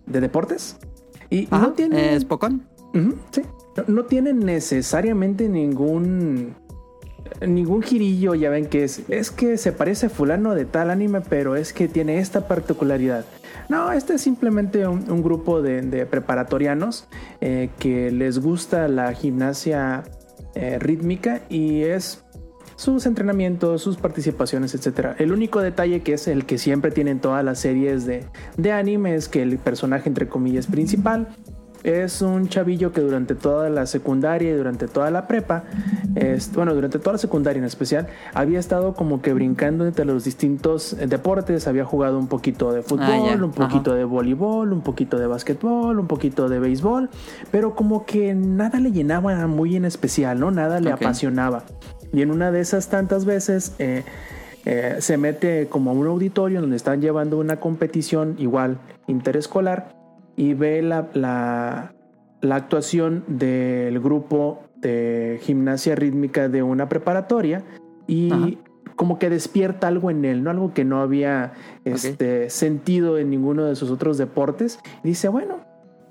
[0.07, 0.77] de deportes.
[1.31, 2.15] Y Ajá, no tiene.
[2.15, 2.67] ¿Es Pocón?
[3.31, 3.43] Sí.
[3.77, 6.55] No, no tiene necesariamente ningún
[7.47, 11.21] ningún girillo, ya ven que es, es que se parece a fulano de tal anime,
[11.21, 13.25] pero es que tiene esta particularidad.
[13.69, 17.07] No, este es simplemente un, grupo de, de preparatorianos
[17.41, 20.05] eh, que les gusta la gimnasia
[20.55, 22.25] eh, rítmica y es
[22.77, 25.15] sus entrenamientos, sus participaciones, etc.
[25.19, 28.25] El único detalle que es el que siempre tienen todas las series de,
[28.57, 31.29] de anime es que el personaje, entre comillas, principal
[31.85, 35.65] es un chavillo que durante toda la secundaria y durante toda la prepa,
[36.15, 40.25] es, bueno, durante toda la secundaria en especial, había estado como que brincando entre los
[40.25, 43.45] distintos eh, deportes, había jugado un poquito de fútbol, Ah, ya.
[43.45, 43.99] un poquito Ajá.
[43.99, 47.11] de voleibol, un poquito de básquetbol, un poquito de béisbol,
[47.51, 50.51] pero como que nada le llenaba muy en especial, ¿no?
[50.51, 51.65] Nada le apasionaba.
[52.15, 54.05] Y en una de esas tantas veces eh,
[54.65, 59.94] eh, se mete como a un auditorio donde están llevando una competición igual interescolar
[60.37, 61.95] y ve la, la,
[62.41, 67.63] la actuación del grupo de gimnasia rítmica de una preparatoria
[68.07, 68.49] y Ajá.
[68.97, 70.51] como que despierta algo en él, ¿no?
[70.51, 71.53] Algo que no había
[71.85, 74.79] este, sentido en ninguno de sus otros deportes.
[75.03, 75.61] Y dice, bueno,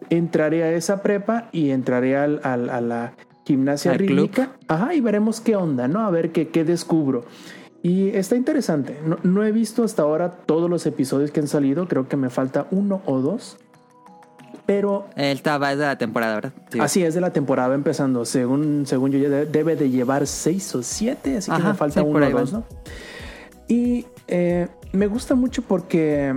[0.09, 3.13] entraré a esa prepa y entraré al- al- a la
[3.45, 4.09] gimnasia Al club.
[4.09, 4.53] rítmica.
[4.67, 5.99] Ajá, y veremos qué onda, ¿no?
[5.99, 7.25] A ver qué, qué descubro.
[7.83, 8.97] Y está interesante.
[9.05, 11.87] No, no he visto hasta ahora todos los episodios que han salido.
[11.89, 13.57] Creo que me falta uno o dos.
[14.65, 16.53] Pero Él estaba es de la temporada, ¿verdad?
[16.69, 16.79] Sí.
[16.79, 18.23] así es de la temporada empezando.
[18.25, 21.37] Según, según yo, debe de llevar seis o siete.
[21.37, 22.53] Así que me falta sí, uno o dos.
[22.53, 22.63] ¿no?
[23.67, 26.33] Y eh, me gusta mucho porque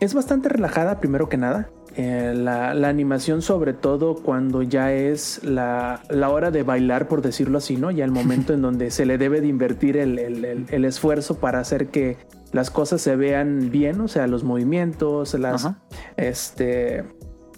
[0.00, 1.68] es bastante relajada, primero que nada.
[1.96, 7.22] Eh, la, la animación, sobre todo cuando ya es la, la hora de bailar, por
[7.22, 7.90] decirlo así, ¿no?
[7.90, 11.38] Ya el momento en donde se le debe de invertir el, el- el- el esfuerzo
[11.38, 12.16] para hacer que
[12.52, 15.78] las cosas se vean bien, o sea, los movimientos, las, Ajá.
[16.16, 17.04] este,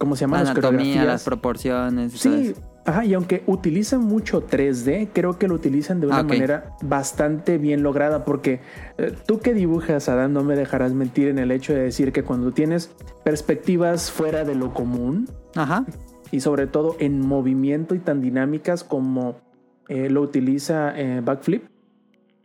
[0.00, 0.40] ¿cómo se La llaman?
[0.40, 2.12] Las anatomía, las proporciones.
[2.14, 2.54] Sí,
[2.84, 7.58] ajá, y aunque utilizan mucho 3D, creo que lo utilizan de una Ah, manera bastante
[7.58, 8.60] bien lograda, porque
[8.98, 12.24] eh, tú que dibujas, Adán, no me dejarás mentir en el hecho de decir que
[12.24, 12.90] cuando tienes
[13.22, 15.84] perspectivas fuera de lo común, Ajá.
[16.32, 19.36] y sobre todo en movimiento y tan dinámicas como
[19.88, 21.64] eh, lo utiliza eh, Backflip,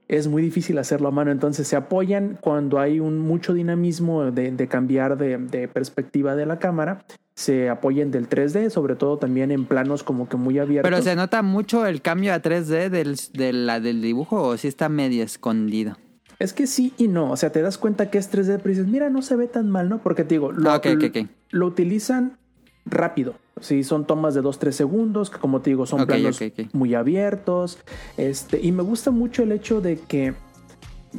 [0.08, 1.32] es muy difícil hacerlo a mano.
[1.32, 6.46] Entonces se apoyan cuando hay un mucho dinamismo de, de cambiar de, de perspectiva de
[6.46, 7.06] la cámara.
[7.36, 10.90] Se apoyan del 3D, sobre todo también en planos como que muy abiertos.
[10.90, 14.70] Pero se nota mucho el cambio a 3D del, de la, del dibujo o si
[14.70, 15.98] está medio escondido.
[16.40, 17.32] Es que sí y no.
[17.32, 19.70] O sea, te das cuenta que es 3D, pero dices, mira, no se ve tan
[19.70, 20.00] mal, ¿no?
[20.00, 21.28] Porque te digo, lo, Ah, ok, ok, ok.
[21.50, 22.38] lo utilizan
[22.86, 23.36] rápido.
[23.60, 26.40] Sí, son tomas de 2-3 segundos, que como te digo, son planos
[26.74, 27.80] muy abiertos.
[28.18, 30.34] Este, y me gusta mucho el hecho de que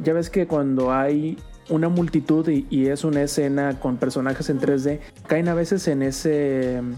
[0.02, 1.38] ya ves que cuando hay
[1.68, 6.02] una multitud y, y es una escena con personajes en 3D, caen a veces en
[6.02, 6.92] ese mm,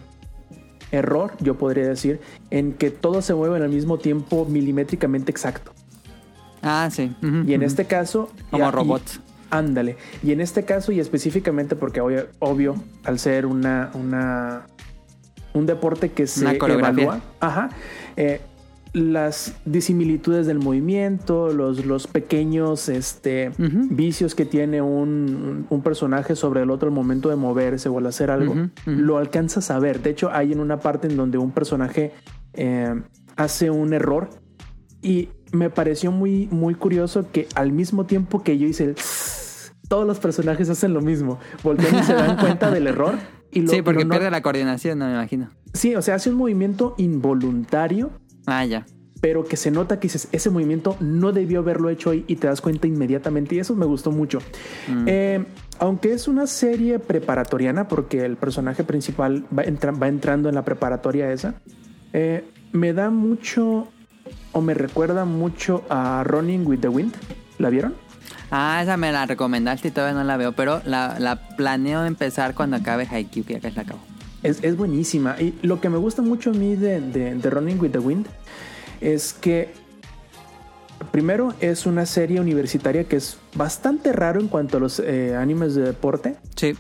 [0.93, 2.21] error, yo podría decir,
[2.51, 5.73] en que todo se mueve al mismo tiempo milimétricamente exacto.
[6.63, 7.15] Ah, sí.
[7.47, 8.31] Y en este caso...
[8.51, 9.21] Como y- robots.
[9.51, 9.97] Ándale.
[10.23, 12.75] Y en este caso, y específicamente porque obvio, obvio
[13.05, 14.67] al ser una, una
[15.55, 17.71] un deporte que se evalúa, ajá,
[18.17, 18.41] eh,
[18.93, 26.63] las disimilitudes del movimiento, los, los pequeños este, vicios que tiene un, un personaje sobre
[26.63, 28.55] el otro al momento de moverse o al hacer algo,
[28.87, 30.03] lo alcanzas a ver.
[30.03, 32.13] De hecho, hay en una parte en donde un personaje
[32.55, 33.03] eh,
[33.37, 34.31] hace un error
[35.03, 38.97] y me pareció muy, muy curioso que al mismo tiempo que yo hice el...
[39.89, 41.39] Todos los personajes hacen lo mismo.
[41.63, 43.15] Voltean y se dan cuenta del error.
[43.51, 45.49] Y lo, sí, porque no- pierde la coordinación, no me imagino.
[45.73, 48.11] Sí, o sea, hace un movimiento involuntario,
[48.49, 48.87] Ah, ya.
[49.21, 52.47] pero que se nota que dices, ese movimiento no debió haberlo hecho ahí y te
[52.47, 53.55] das cuenta inmediatamente.
[53.57, 54.39] Y eso me gustó mucho.
[54.89, 55.05] Mm.
[55.07, 55.45] Eh,
[55.81, 60.65] aunque es una serie preparatoriana, porque el personaje principal va, entra- va entrando en la
[60.65, 61.55] preparatoria esa,
[62.13, 63.89] eh, me da mucho
[64.53, 67.15] o me recuerda mucho a Running with the Wind.
[67.59, 67.95] ¿La vieron?
[68.51, 72.55] Ah, esa me la recomendaste y todavía no la veo, pero la, la planeo empezar
[72.55, 74.01] cuando acabe Haikyuu, que ya casi la acabo.
[74.43, 75.41] Es, es buenísima.
[75.41, 78.27] Y lo que me gusta mucho a mí de, de- de Running with the Wind
[79.01, 79.73] es que,
[81.13, 85.75] primero, es una serie universitaria que es bastante raro en cuanto a los eh, animes
[85.75, 86.75] de deporte, Sí.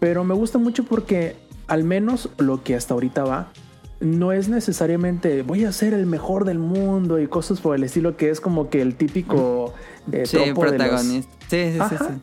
[0.00, 1.36] pero me gusta mucho porque,
[1.66, 3.52] al menos lo que hasta ahorita va,
[4.00, 8.16] no es necesariamente voy a ser el mejor del mundo y cosas por el estilo,
[8.16, 9.74] que es como que el típico
[10.10, 11.32] eh, Sí, tropo de los- protagonista.
[11.48, 12.14] Sí, sí, sí.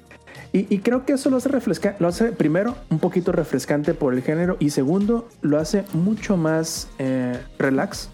[0.51, 4.13] Y, y creo que eso lo hace refresca lo hace primero un poquito refrescante por
[4.15, 8.09] el género y segundo lo hace mucho más eh, relax.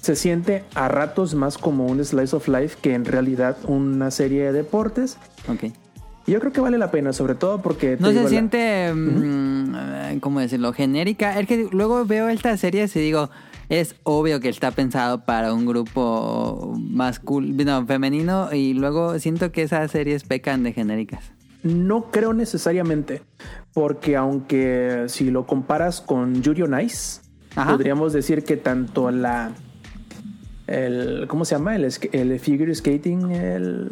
[0.00, 4.44] Se siente a ratos más como un slice of life que en realidad una serie
[4.44, 5.16] de deportes.
[5.48, 5.72] Ok.
[6.26, 7.96] Yo creo que vale la pena, sobre todo porque...
[8.00, 10.72] No se la- siente, mm, ¿cómo decirlo?
[10.72, 11.38] Genérica.
[11.38, 13.30] Es que luego veo estas series y digo,
[13.68, 19.62] es obvio que está pensado para un grupo masculino, no, femenino, y luego siento que
[19.62, 21.32] esas series pecan de genéricas.
[21.64, 23.22] No creo necesariamente,
[23.72, 27.20] porque aunque si lo comparas con Yuri on Ice,
[27.56, 27.72] Ajá.
[27.72, 29.50] podríamos decir que tanto la
[30.66, 31.74] el ¿cómo se llama?
[31.76, 33.90] El, el figure skating, el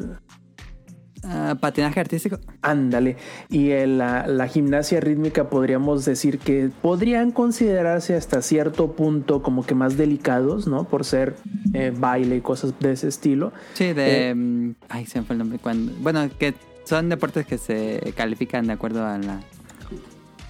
[1.24, 2.40] Ah, patinaje artístico.
[2.62, 3.16] ándale,
[3.48, 9.64] y el- la, la gimnasia rítmica podríamos decir que podrían considerarse hasta cierto punto como
[9.64, 10.82] que más delicados, ¿no?
[10.82, 11.36] Por ser
[11.74, 13.52] eh, baile y cosas de ese estilo.
[13.74, 14.30] Sí, de...
[14.30, 15.58] Eh, mm, ay, se me fue el nombre.
[15.60, 16.54] Cuando, bueno, que
[16.92, 19.40] son deportes que se califican de acuerdo a la...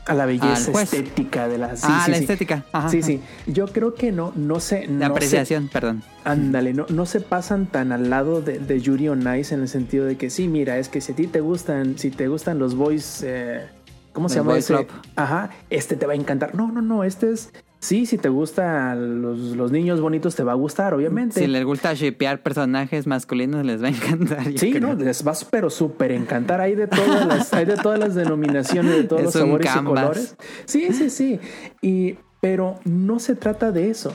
[0.07, 2.23] A la belleza estética de la sí, ah, sí, la sí.
[2.25, 2.65] estética.
[2.73, 3.07] Ajá, Sí, ajá.
[3.07, 3.21] sí.
[3.47, 4.89] Yo creo que no, no sé.
[4.89, 6.03] La no apreciación, perdón.
[6.03, 9.61] se- ándale, no, no se pasan tan al lado de, de Yuri on Ice en
[9.61, 12.27] el sentido de que sí, mira, es que si a ti te gustan, si te
[12.27, 13.69] gustan los boys, eh,
[14.13, 14.75] ¿cómo se llama ese?
[14.75, 14.89] club.
[15.15, 16.57] Ajá, este te va a encantar.
[16.57, 17.53] No, no, no, este es.
[17.83, 21.41] Sí, si te gustan los, los niños bonitos, te va a gustar, obviamente.
[21.41, 24.45] Si les gusta shipear personajes masculinos, les va a encantar.
[24.57, 24.95] Sí, creo.
[24.95, 26.61] no, les va pero súper encantar.
[26.61, 29.85] Hay de todas las, hay de todas las denominaciones, de todos Es los sabores y
[29.85, 30.37] colores.
[30.65, 31.41] Sí, sí, sí.
[31.83, 34.15] Y, pero no se trata de eso.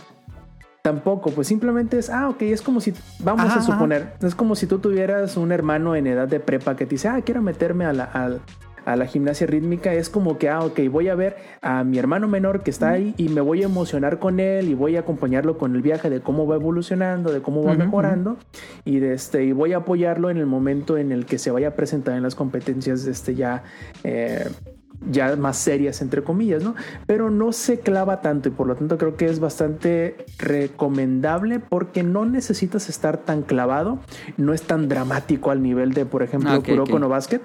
[0.81, 3.73] Tampoco, pues simplemente es, ah, ok, es como si, vamos Ajá, a ajá.
[3.73, 7.09] suponer, es como si tú tuvieras un hermano en edad de prepa que te dice,
[7.09, 8.39] ah, quiero meterme a la, al-
[8.87, 12.29] a la gimnasia rítmica, es como que, ah, ok, voy a ver a mi hermano
[12.29, 15.57] menor que está ahí y me voy a emocionar con él y voy a acompañarlo
[15.57, 18.37] con el viaje de cómo va evolucionando, de cómo va mejorando
[18.85, 21.67] y, de este, y voy a apoyarlo en el momento en el que se vaya
[21.67, 23.63] a presentar en las competencias este, ya,
[24.05, 24.47] eh,
[25.11, 26.73] ya más serias, entre comillas, ¿no?
[27.05, 32.03] Pero no se clava tanto y por lo tanto creo que es bastante recomendable porque
[32.03, 33.99] no necesitas estar tan clavado,
[34.37, 36.99] no es tan dramático al nivel de, por ejemplo, Ah, ok, Kuroko ok.
[37.01, 37.41] no Basket,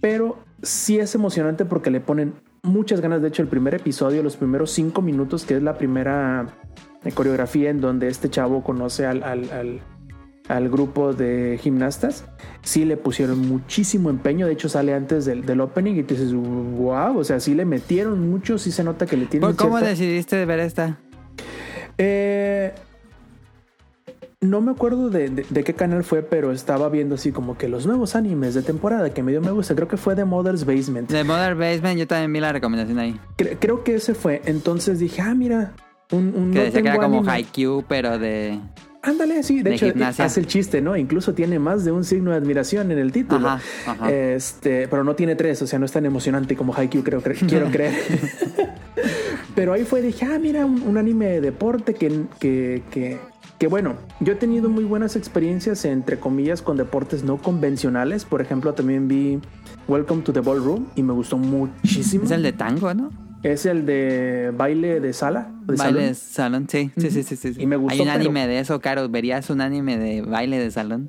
[0.00, 3.22] Pero sí es emocionante porque le ponen muchas ganas.
[3.22, 6.46] De hecho, el primer episodio, los primeros cinco minutos, que es la primera
[7.04, 9.80] eh, coreografía en donde este chavo conoce al, al- al-
[10.48, 12.24] al grupo de gimnastas,
[12.62, 14.46] sí le pusieron muchísimo empeño.
[14.46, 17.64] De hecho, sale antes del, del opening y te dices, wow, o sea, sí le
[17.64, 20.98] metieron mucho, sí se nota que le tienen ¿Por- ¿Cómo cierta- decidiste ver esta?
[21.98, 22.72] eh,
[24.40, 27.68] no me acuerdo de, de- de qué canal fue, pero estaba viendo así como que
[27.68, 29.74] los nuevos animes de temporada que me dio me gusta.
[29.74, 31.10] Creo que fue The Mother's Basement.
[31.10, 33.18] De Modern Basement, yo también vi la recomendación ahí.
[33.38, 34.42] Cre- creo que ese fue.
[34.44, 35.72] Entonces dije, ah, mira,
[36.12, 37.28] un, un Que no decía que era como.
[37.28, 38.60] Haikyuu, pero de...
[39.02, 40.24] Ándale, sí, de, de hecho gimnasia.
[40.24, 40.96] hace el chiste, ¿no?
[40.96, 43.48] Incluso tiene más de un signo de admiración en el título.
[43.48, 44.10] Ajá, ajá.
[44.12, 47.38] Este, pero no tiene tres, o sea, no es tan emocionante como Haikyuu, creo, cre-
[47.48, 47.94] quiero creer.
[49.54, 53.18] pero ahí fue, dije, ah, mira, un, un anime de deporte que, que, que,
[53.58, 58.24] que, bueno, yo he tenido muy buenas experiencias, entre comillas, con deportes no convencionales.
[58.24, 59.38] Por ejemplo, también vi
[59.88, 62.24] Welcome to the Ballroom y me gustó muchísimo.
[62.24, 63.10] Es el de tango, ¿no?
[63.42, 65.50] Es el de baile de sala.
[65.66, 66.02] de baile salón.
[66.08, 67.54] de salón, sí, sí, sí, sí, sí.
[67.58, 69.08] Y me gustó, Hay un pero- anime de eso, Caro.
[69.08, 71.08] ¿Verías un anime de baile de salón?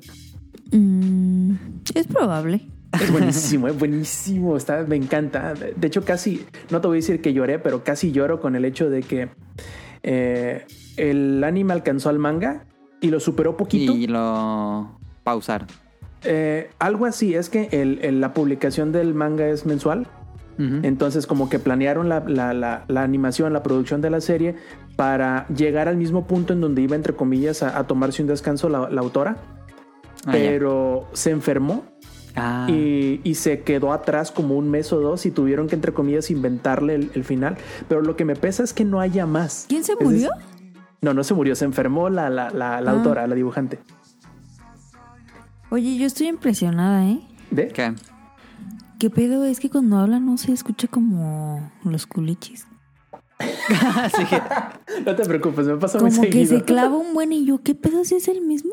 [0.70, 1.54] Mm,
[1.94, 2.62] es probable.
[2.98, 4.56] Es buenísimo, es buenísimo.
[4.56, 5.54] Está, me encanta.
[5.54, 8.64] De hecho, casi, no te voy a decir que lloré, pero casi lloro con el
[8.64, 9.28] hecho de que
[10.02, 10.64] eh,
[10.98, 12.64] el anime alcanzó al manga
[13.00, 13.92] y lo superó poquito.
[13.92, 15.66] Y lo pausar.
[16.24, 20.06] Eh, algo así, es que el- el- la publicación del manga es mensual.
[20.60, 24.56] Entonces, como que planearon la, la- la- la animación, la producción de la serie
[24.96, 28.68] para llegar al mismo punto en donde iba, entre comillas, a, a tomarse un descanso
[28.68, 29.36] la, la autora.
[30.26, 30.32] Ah, ya.
[30.32, 31.84] pero se enfermó
[32.34, 35.92] Ah, y, y se quedó atrás como un mes o dos y tuvieron que, entre
[35.92, 37.56] comillas, inventarle el, el final.
[37.88, 39.66] Pero lo que me pesa es que no haya más.
[39.68, 40.30] ¿Quién se murió?
[41.00, 42.94] No, no se murió, se enfermó la, la, la, la Ah.
[42.94, 43.78] autora, la dibujante.
[45.70, 47.20] Oye, yo estoy impresionada, ¿eh?
[47.50, 47.68] ¿De?
[47.68, 47.94] ¿Qué?
[48.98, 49.44] ¿Qué pedo?
[49.44, 52.66] Es que cuando habla no se escucha como los culichis.
[53.96, 54.40] Así que,
[55.06, 56.58] No te preocupes, me pasa muy Como que seguido.
[56.58, 58.72] se clava un buen y yo, ¿qué pedo si es el mismo?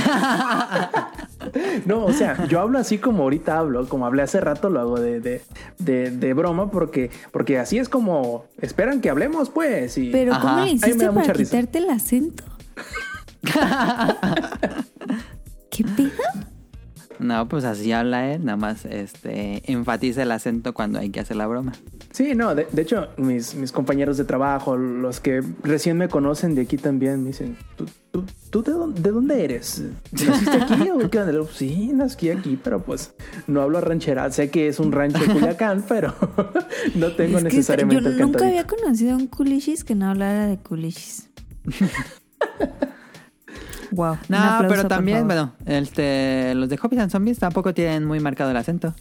[1.84, 5.00] No, o sea, yo hablo así como ahorita hablo, como hablé hace rato, lo hago
[5.00, 5.42] de, de,
[5.78, 9.96] de, de broma, porque, porque así es como esperan que hablemos, pues.
[9.98, 10.40] Y Pero Ajá.
[10.40, 12.44] ¿cómo le hiciste da mucha para quitarte el acento?
[15.70, 16.10] ¿Qué pedo?
[17.18, 18.44] no, pues así habla él.
[18.44, 21.72] Nada más este, enfatiza el acento cuando hay que hacer la broma.
[22.16, 26.54] Sí, no, de, de hecho, mis, mis compañeros de trabajo, los que recién me conocen
[26.54, 29.82] de aquí también, me dicen, ¿tú, tú, tú de, dónde, de dónde eres?
[30.12, 31.46] ¿Naciste aquí o qué onda?
[31.52, 33.12] Sí, nací aquí, pero pues
[33.46, 34.32] no hablo ranchera.
[34.32, 36.14] Sé que es un rancho de Culiacán, pero
[36.94, 40.08] no tengo Es que necesariamente yo el nunca había conocido a un culichis que no
[40.08, 41.28] hablara de culichis.
[43.90, 44.16] wow.
[44.30, 48.56] No, pero también, bueno, este, los de Hobbies and Zombies tampoco tienen muy marcado el
[48.56, 48.94] acento.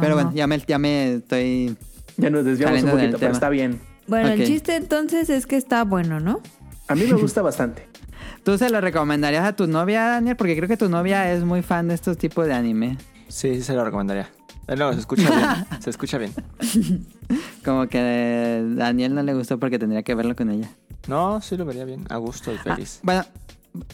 [0.00, 1.76] Pero bueno, ya me, ya me estoy...
[2.16, 3.80] Ya nos desviamos un poquito, pero está bien.
[4.06, 6.40] Bueno, el chiste entonces es que está bueno, ¿no?
[6.88, 7.86] A mí me gusta bastante.
[8.44, 10.36] ¿Tú se lo recomendarías a tu novia, Daniel?
[10.36, 12.96] Porque creo que tu novia es muy fan de estos tipos de anime.
[13.28, 14.30] Sí, sí se lo recomendaría.
[14.66, 15.66] Eh, No, se escucha bien.
[15.80, 16.32] se escucha bien.
[17.64, 20.70] Como que a Daniel no le gustó porque tendría que verlo con ella.
[21.06, 22.06] No, sí lo vería bien.
[22.08, 23.00] A gusto y feliz.
[23.02, 23.24] Bueno,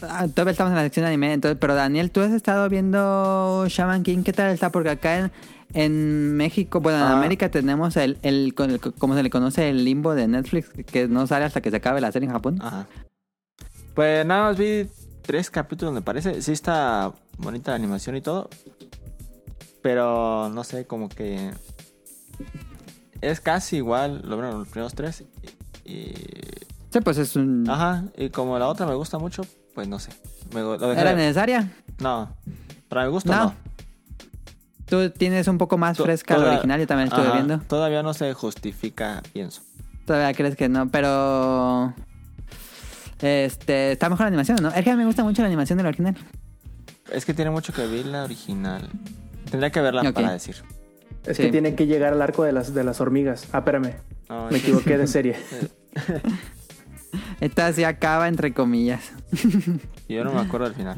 [0.03, 3.65] ah, todavía estamos en la sección de anime, entonces, pero Daniel, ¿tú has estado viendo
[3.67, 4.23] Shaman King?
[4.23, 4.71] ¿Qué tal está?
[4.71, 5.31] Porque acá en,
[5.73, 7.17] en México, bueno, en Ah.
[7.17, 11.27] América tenemos el, el, el- como se le conoce, el limbo de Netflix, que no
[11.27, 12.59] sale hasta que se acabe la serie en Japón.
[12.61, 12.87] Ajá.
[13.93, 14.87] Pues nada más vi
[15.21, 16.41] tres capítulos, me parece.
[16.41, 18.49] Sí está bonita la animación y todo.
[19.81, 21.51] Pero no sé, como que...
[23.21, 25.23] Es casi igual, lo bueno, los primeros tres.
[25.85, 26.13] Y,
[26.91, 27.69] Sí, pues es un...
[27.69, 29.43] Ajá, y como la otra me gusta mucho,
[29.73, 30.11] pues no sé.
[30.53, 31.69] Me, lo ¿Era necesaria?
[31.99, 32.29] No,
[32.87, 33.43] para mi gusto No.
[33.45, 33.55] no.
[34.87, 37.59] Tú tienes un poco más fresca la original, yo también estuve Ajá, viendo.
[37.61, 39.61] Todavía no se justifica, pienso.
[40.05, 41.93] Todavía crees que no, pero...
[43.21, 44.69] Este, está mejor la animación, ¿no?
[44.69, 46.15] Es que a mí me gusta mucho la animación de la original.
[47.11, 48.87] Es que tiene mucho que ver la original.
[49.49, 50.55] Tendría que verla para decir.
[51.25, 51.43] Es Sí.
[51.43, 53.47] que tiene que llegar al arco de las, de las hormigas.
[53.51, 53.93] Ah, espérame.
[54.29, 55.35] No, Me equivoqué de serie.
[57.39, 59.11] Esta sí acaba entre comillas.
[60.09, 60.97] Yo no me acuerdo del final.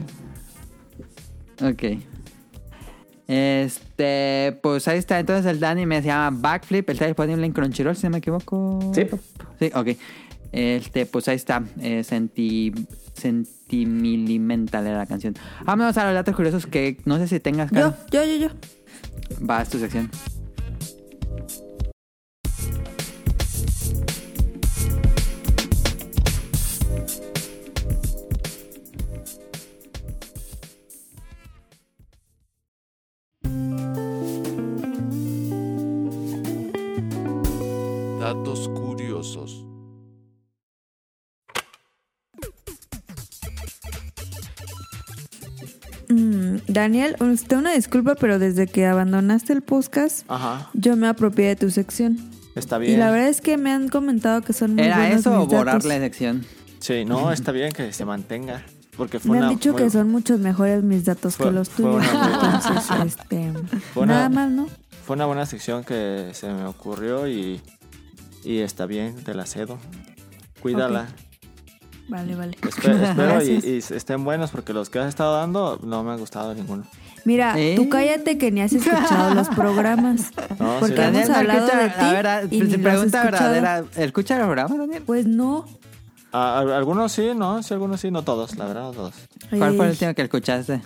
[1.61, 1.83] Ok.
[3.27, 5.19] Este, pues ahí está.
[5.19, 6.89] Entonces el anime se llama Backflip.
[6.89, 8.91] Está disponible en Crunchyroll, si no me equivoco.
[8.93, 9.03] Sí.
[9.59, 9.87] Sí, ok.
[10.51, 11.63] Este, pues ahí está.
[11.81, 12.73] Eh, senti,
[13.13, 15.35] sentimilimental era la canción.
[15.65, 17.69] Vámonos a los datos curiosos que no sé si tengas.
[17.71, 17.95] Yo, Caro.
[18.11, 18.49] yo, yo, yo.
[19.47, 20.09] Va, es tu sección.
[46.79, 51.55] Daniel, usted una disculpa, pero desde que abandonaste el podcast, Ajá, yo me apropié de
[51.55, 52.17] tu sección.
[52.55, 52.93] está bien.
[52.93, 55.39] Y la verdad es que me han comentado que son muy ¿Era buenos eso o
[55.41, 55.57] mis datos.
[55.57, 56.45] borrar la sección?
[56.79, 58.63] Sí, no, está bien que se mantenga.
[58.95, 61.69] Porque fue Me han dicho fue- que son muchos mejores mis datos fue- que los
[61.69, 62.03] tuyos.
[62.03, 63.53] Entonces, este,
[63.95, 64.67] una- nada más, ¿no?
[65.05, 67.61] Fue una buena sección que se me ocurrió y,
[68.43, 69.77] y está bien, te la cedo.
[70.61, 71.07] Cuídala.
[72.07, 72.57] Vale, vale.
[72.61, 76.53] Espe- espero y, estén buenos porque los que has estado dando no me ha gustado
[76.53, 76.83] ninguno.
[77.25, 77.73] Mira, ¿Eh?
[77.75, 80.31] tú cállate que ni has escuchado los programas.
[80.59, 82.77] No, Porque sí, la- hemos Daniel, hablado escucha- de ti a ver, a- y ni
[82.77, 83.83] pregunta verdadera.
[83.97, 85.03] ¿Escucha los programas, Daniel?
[85.05, 85.65] Pues no.
[86.31, 89.13] algunos sí, no, sí, algunos sí, no todos, la verdad, no todos.
[89.49, 90.81] ¿Cuál fue el último que escuchaste?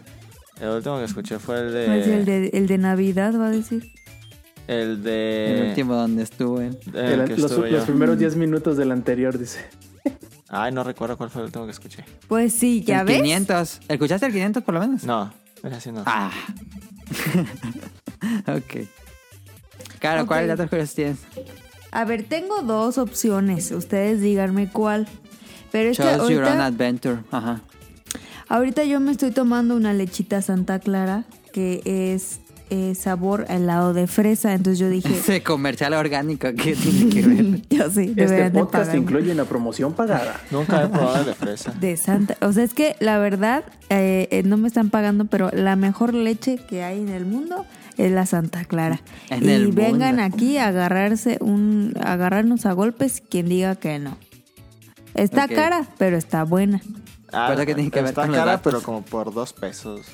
[0.60, 1.86] El último que escuché fue el de.
[1.86, 3.92] pues el de, el de Navidad, va a decir.
[4.68, 5.60] El de.
[5.62, 6.78] El último donde estuvo él.
[6.94, 9.60] el El- que los, estuve primeros 10 minutos del anterior, dice.
[10.54, 12.04] Ay, no recuerdo cuál fue el último que escuché.
[12.28, 13.22] Pues sí, ¿ya el ves?
[13.22, 13.80] 500.
[13.88, 15.04] ¿Escuchaste el 500 por lo menos?
[15.06, 15.34] No,
[15.64, 16.04] es así no.
[16.06, 16.30] Ah.
[18.48, 18.88] ok.
[20.00, 20.28] Claro, Ok.
[20.28, 21.20] ¿cuáles datos curiosos tienes?
[21.92, 23.72] A ver, tengo dos opciones.
[23.72, 25.08] Ustedes díganme cuál.
[25.72, 27.20] Pero es que Choose your own ahorita, adventure.
[27.32, 27.62] Ajá.
[28.50, 31.24] ahorita yo me estoy tomando una lechita Santa Clara
[31.54, 32.42] que es
[32.72, 34.54] eh, sabor helado de fresa.
[34.54, 37.62] Entonces yo dije, Ese comercial orgánico que tiene que ver.
[37.70, 40.40] yo sí, Este podcast incluye una promoción pagada.
[40.50, 41.72] Nunca he probado de fresa.
[41.80, 42.38] De Santa.
[42.42, 46.14] O sea, es que la verdad, eh, eh, no me están pagando, pero la mejor
[46.14, 47.66] leche que hay en el mundo
[47.98, 49.02] es la Santa Clara.
[49.30, 50.36] En y el vengan mundo.
[50.36, 54.18] aquí a agarrarse un, a agarrarnos a golpes quien diga que no.
[55.14, 56.82] Está cara, pero está buena.
[57.34, 60.06] Ah, Pero que tiene que ver está con los cara, pero como por dos pesos.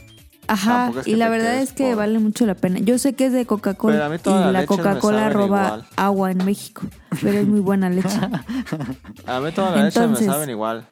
[0.48, 2.80] Ajá, y la verdad es que por- vale mucho la pena.
[2.80, 5.86] Yo sé que es de Coca-Cola y la Coca-Cola roba igual.
[5.96, 6.84] agua en México,
[7.22, 8.08] pero es muy buena leche.
[9.28, 10.88] A mí todas las leches Entonces- me saben igual.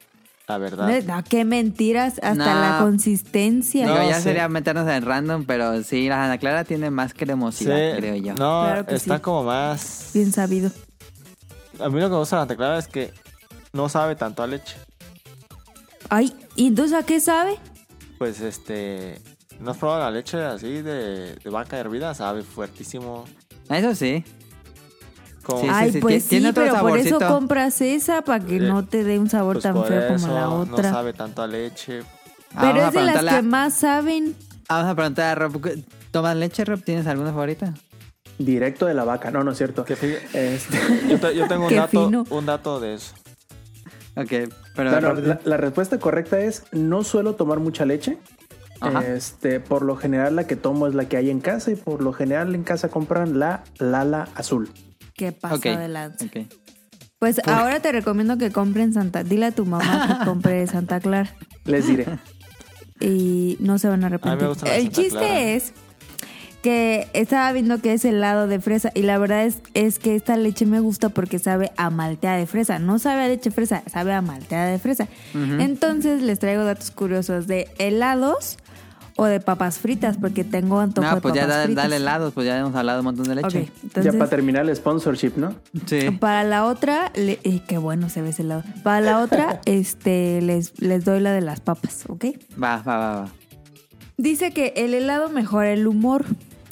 [0.48, 0.88] La verdad.
[1.08, 2.44] No, qué mentiras, hasta No.
[2.44, 3.84] la consistencia.
[3.86, 4.22] No, ya sí.
[4.22, 8.34] sería meternos en random, pero sí, la Ana Clara tiene más Sí, cremosidad, creo yo.
[8.34, 9.22] No, Claro que está sí.
[9.22, 10.10] como más.
[10.14, 10.70] Bien sabido.
[11.80, 13.12] A mí lo que me gusta de la teclada es que
[13.72, 14.76] no sabe tanto a leche.
[16.10, 17.56] Ay, ¿y entonces a qué sabe?
[18.18, 19.20] Pues este.
[19.60, 22.14] ¿No has probado la leche así de, de vaca hervida?
[22.14, 23.24] Sabe fuertísimo.
[23.70, 24.22] Eso sí.
[25.42, 27.28] Como, Sí, Ay, sí, pues sí, otro pero por eso saborcito.
[27.34, 30.40] compras esa para que Eh, no te dé un sabor pues tan feo como la
[30.42, 30.90] No otra.
[30.90, 32.02] sabe tanto a leche.
[32.54, 34.34] Ah, pero es de las que más saben.
[34.68, 35.60] Vamos a preguntar a Rob.
[36.10, 36.82] ¿Tomas leche, Rob?
[36.82, 37.74] ¿Tienes alguna favorita?
[38.38, 39.30] Directo de la vaca.
[39.30, 39.84] No, no es cierto.
[39.88, 40.78] Este,
[41.08, 42.24] yo, te- yo tengo un dato, fino.
[42.28, 43.14] un dato de eso.
[44.16, 44.28] Ok,
[44.74, 44.90] pero...
[44.90, 48.18] bueno, la, la respuesta correcta es no suelo tomar mucha leche.
[48.88, 49.06] Ajá.
[49.06, 52.02] Este, por lo general la que tomo es la que hay en casa y por
[52.02, 54.70] lo general en casa compran la Lala azul.
[55.14, 56.36] ¿Qué pasa ok.
[57.18, 59.24] Pues ahora te recomiendo que compren Santa.
[59.24, 61.34] Dile a tu mamá que compre Santa Clara.
[61.64, 62.06] Les diré.
[63.00, 64.32] y no se van a arrepentir.
[64.32, 65.40] A mí me gusta la el Santa chiste Clara.
[65.40, 65.72] es
[66.62, 70.36] que estaba viendo que es helado de fresa y la verdad es, es que esta
[70.36, 72.78] leche me gusta porque sabe a malteada de fresa.
[72.80, 75.06] No sabe a leche fresa, sabe a malteada de fresa.
[75.34, 78.58] Entonces les traigo datos curiosos de helados
[79.16, 81.84] o de papas fritas porque tengo antojo No, de pues ya papas dale, fritas.
[81.84, 83.60] dale helados, pues ya hemos hablado un montón de leche.
[83.62, 84.12] Ok, entonces...
[84.12, 85.54] ya para terminar el sponsorship, ¿no?
[85.86, 86.10] Sí.
[86.20, 88.62] Para la otra, le- eh, qué bueno se ve ese helado.
[88.82, 92.26] Para la otra, este, les, les doy la de las papas, ¿ok?
[92.62, 93.28] Va, va, va, va.
[94.18, 96.24] Dice que el helado mejora el humor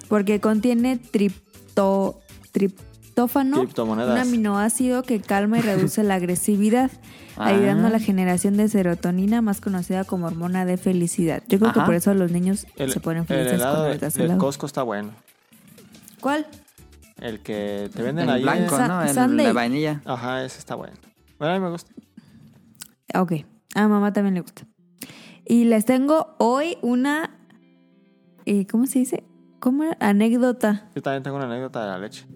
[0.09, 2.21] porque contiene tripto,
[3.15, 4.13] triptófano, Criptomonedas.
[4.13, 6.91] un aminoácido que calma y reduce la agresividad,
[7.37, 7.47] Ah.
[7.49, 11.43] ayudando a la generación de serotonina, más conocida como hormona de felicidad.
[11.49, 14.25] Yo creo que por eso los niños El, se ponen el felices helado cuando de-
[14.25, 14.39] helado.
[14.39, 15.11] Costco está bueno.
[16.21, 16.47] ¿Cuál?
[17.21, 18.43] El que te venden El ahí.
[18.43, 19.03] blanco, ¿no?
[19.03, 20.01] El de vainilla.
[20.05, 20.95] Ajá, ese está bueno.
[21.41, 21.93] Bueno, a mí me gusta.
[23.17, 23.33] Ok,
[23.75, 24.63] a mamá también le gusta.
[25.45, 27.37] Y les tengo hoy una,
[28.47, 29.25] eh, ¿cómo se dice?
[29.59, 29.97] ¿Cómo era?
[29.99, 30.89] Anécdota.
[30.95, 32.27] Yo también tengo una anécdota de la leche.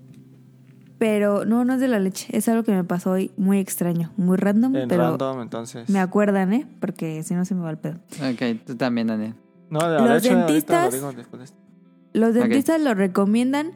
[0.98, 2.26] Pero no, no es de la leche.
[2.36, 5.88] Es algo que me pasó hoy muy extraño, muy random, En pero random, entonces.
[5.88, 6.66] me acuerdan, ¿eh?
[6.80, 7.98] Porque si no se me va el pedo.
[8.32, 9.34] Ok, tú también, Daniel.
[9.70, 10.46] No, de la Los leche ahorita
[10.86, 11.44] lo dentistas- digo de.
[12.14, 13.72] Los dentistas lo recomiendan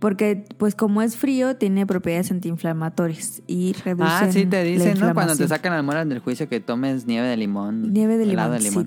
[0.00, 5.14] porque, pues como es frío, tiene propiedades antiinflamatorias y reducen Ah, sí, te dicen, ¿no?
[5.14, 7.92] Cuando te sacan las muelas del juicio que tomes nieve de limón.
[7.94, 8.86] Nieve de helado de limón.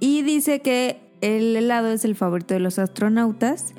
[0.00, 3.72] Y dice que el helado es el favorito de los astronautas.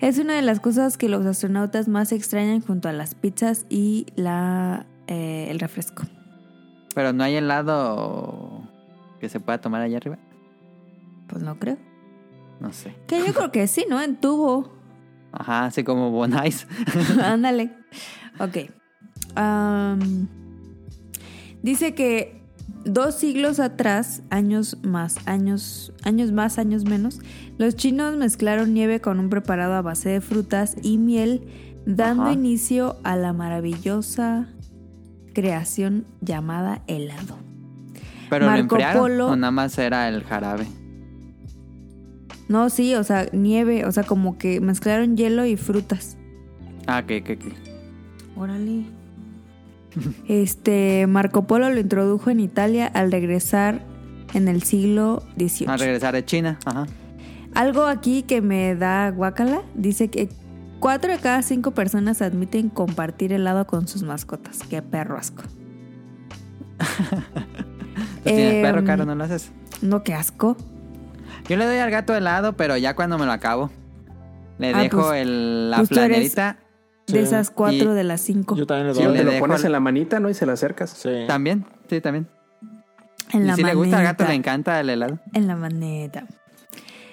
[0.00, 4.06] Es una de las cosas que los astronautas más extrañan junto a las pizzas y
[4.16, 6.04] la eh, el refresco.
[6.94, 8.62] Pero no hay helado
[9.20, 10.18] que se pueda tomar allá arriba.
[11.28, 11.76] Pues no creo.
[12.60, 12.96] No sé.
[13.06, 14.00] Que yo creo que sí, ¿no?
[14.00, 14.72] En tubo.
[15.32, 16.66] Ajá, así como Bonais.
[17.22, 17.70] Ándale.
[18.38, 18.70] Ok.
[21.62, 22.39] Dice que
[22.84, 27.20] dos siglos atrás, años más, años, años más, años menos,
[27.58, 31.46] los chinos mezclaron nieve con un preparado a base de frutas y miel,
[31.86, 32.32] dando Ajá.
[32.32, 34.48] inicio a la maravillosa
[35.34, 37.38] creación llamada helado.
[38.28, 40.66] Pero lo Marco enfriaron Polo- o nada más era el jarabe.
[42.48, 46.16] No, sí, o sea, nieve, o sea, como que mezclaron hielo y frutas.
[46.86, 47.52] Ah, que, que, que.
[48.36, 48.84] Órale.
[50.28, 53.80] Este, Marco Polo lo introdujo en Italia al regresar
[54.34, 55.68] en el siglo XVIII.
[55.68, 56.58] A regresar de China.
[56.64, 56.86] Ajá.
[57.54, 60.28] Algo aquí que me da guacala, dice que
[60.78, 64.60] cuatro de cada cinco personas admiten compartir helado con sus mascotas.
[64.70, 65.42] Qué perro asco.
[68.22, 69.04] ¿Tú tienes Em, perro, Caro?
[69.04, 69.50] ¿No lo haces?
[69.82, 70.56] No, qué asco.
[71.48, 73.70] Yo le doy al gato helado, pero ya cuando me lo acabo.
[74.58, 75.90] Le Ah, dejo pues- el, la pues.
[77.10, 77.16] Sí.
[77.18, 78.56] De esas cuatro Y- de las cinco.
[78.56, 79.12] Yo también le Sí, doy.
[79.12, 80.28] le te lo dejo pones en la manita, ¿no?
[80.30, 80.90] Y se la acercas.
[80.90, 81.10] Sí.
[81.26, 82.26] También, sí, también.
[83.32, 85.18] en y la si le gusta al gato, le encanta el helado.
[85.34, 86.26] En la maneta.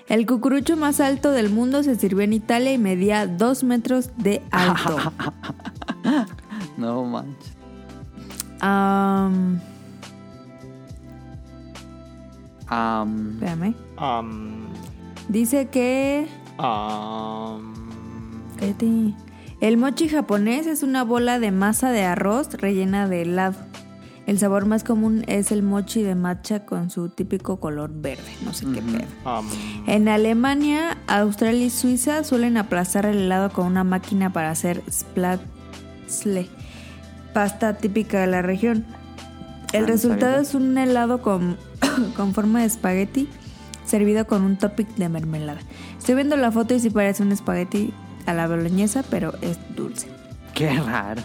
[0.08, 4.42] El cucurucho más alto del mundo se sirvió en Italia y medía dos metros de
[4.52, 4.98] alto.
[6.78, 7.54] No manches.
[8.62, 9.60] Am,
[12.68, 13.74] Am, espérame.
[14.00, 14.68] Um,
[15.30, 16.28] Dice que
[16.60, 17.74] um,
[18.58, 19.14] Cállate.
[19.62, 23.56] El mochi japonés es una bola de masa de arroz rellena de helado.
[24.26, 28.30] El sabor más común es el mochi de matcha con su típico color verde.
[28.44, 29.06] No sé qué pedo.
[29.40, 29.48] um,
[29.88, 36.50] En Alemania, Australia y Suiza suelen aplastar el helado con una máquina para hacer splatzle,
[37.34, 38.86] pasta típica de la región.
[39.72, 41.56] El Ah, resultado es un helado con,
[42.18, 43.30] con forma de espagueti
[43.86, 45.62] servido con un topic de mermelada.
[45.98, 47.94] Estoy viendo la foto y sí parece un espagueti
[48.28, 50.08] a la boloñesa, pero es dulce.
[50.54, 51.22] qué raro.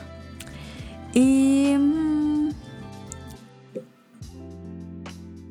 [1.15, 2.49] Y mm,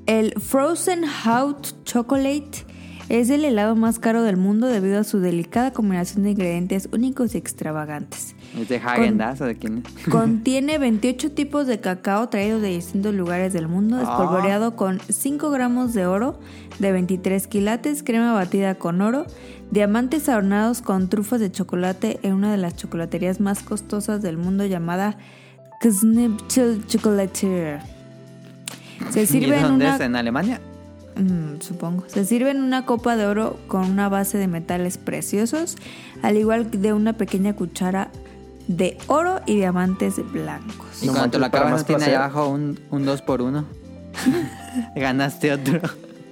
[0.08, 2.66] el Frozen Hot Chocolate
[3.10, 7.36] es el helado más caro del mundo debido a su delicada combinación de ingredientes únicos
[7.36, 8.36] y extravagantes.
[8.58, 10.08] ¿Es de Hagen Dazs o de quién es?
[10.10, 14.04] Contiene 28 tipos de cacao traídos de distintos lugares del mundo, Ah.
[14.04, 16.40] espolvoreado con 5 gramos de oro
[16.80, 19.26] de 23 quilates, crema batida con oro,
[19.72, 24.66] diamantes adornados con trufas de chocolate en una de las chocolaterías más costosas del mundo
[24.66, 25.18] llamada
[25.82, 27.80] Knipchel Chocolatier.
[29.10, 29.96] Se ¿Y sirve en dónde una...
[29.96, 30.02] es?
[30.02, 30.62] ¿En Alemania?
[31.16, 32.04] Mm, supongo.
[32.08, 35.76] Se sirve en una copa de oro con una base de metales preciosos,
[36.22, 38.10] al igual que de una pequeña cuchara
[38.68, 41.02] de oro y diamantes blancos.
[41.02, 42.16] Y No cuando te lo acabas, tiene ahí placer.
[42.24, 43.66] abajo un, un 2 por 1
[44.96, 45.82] Ganaste otro.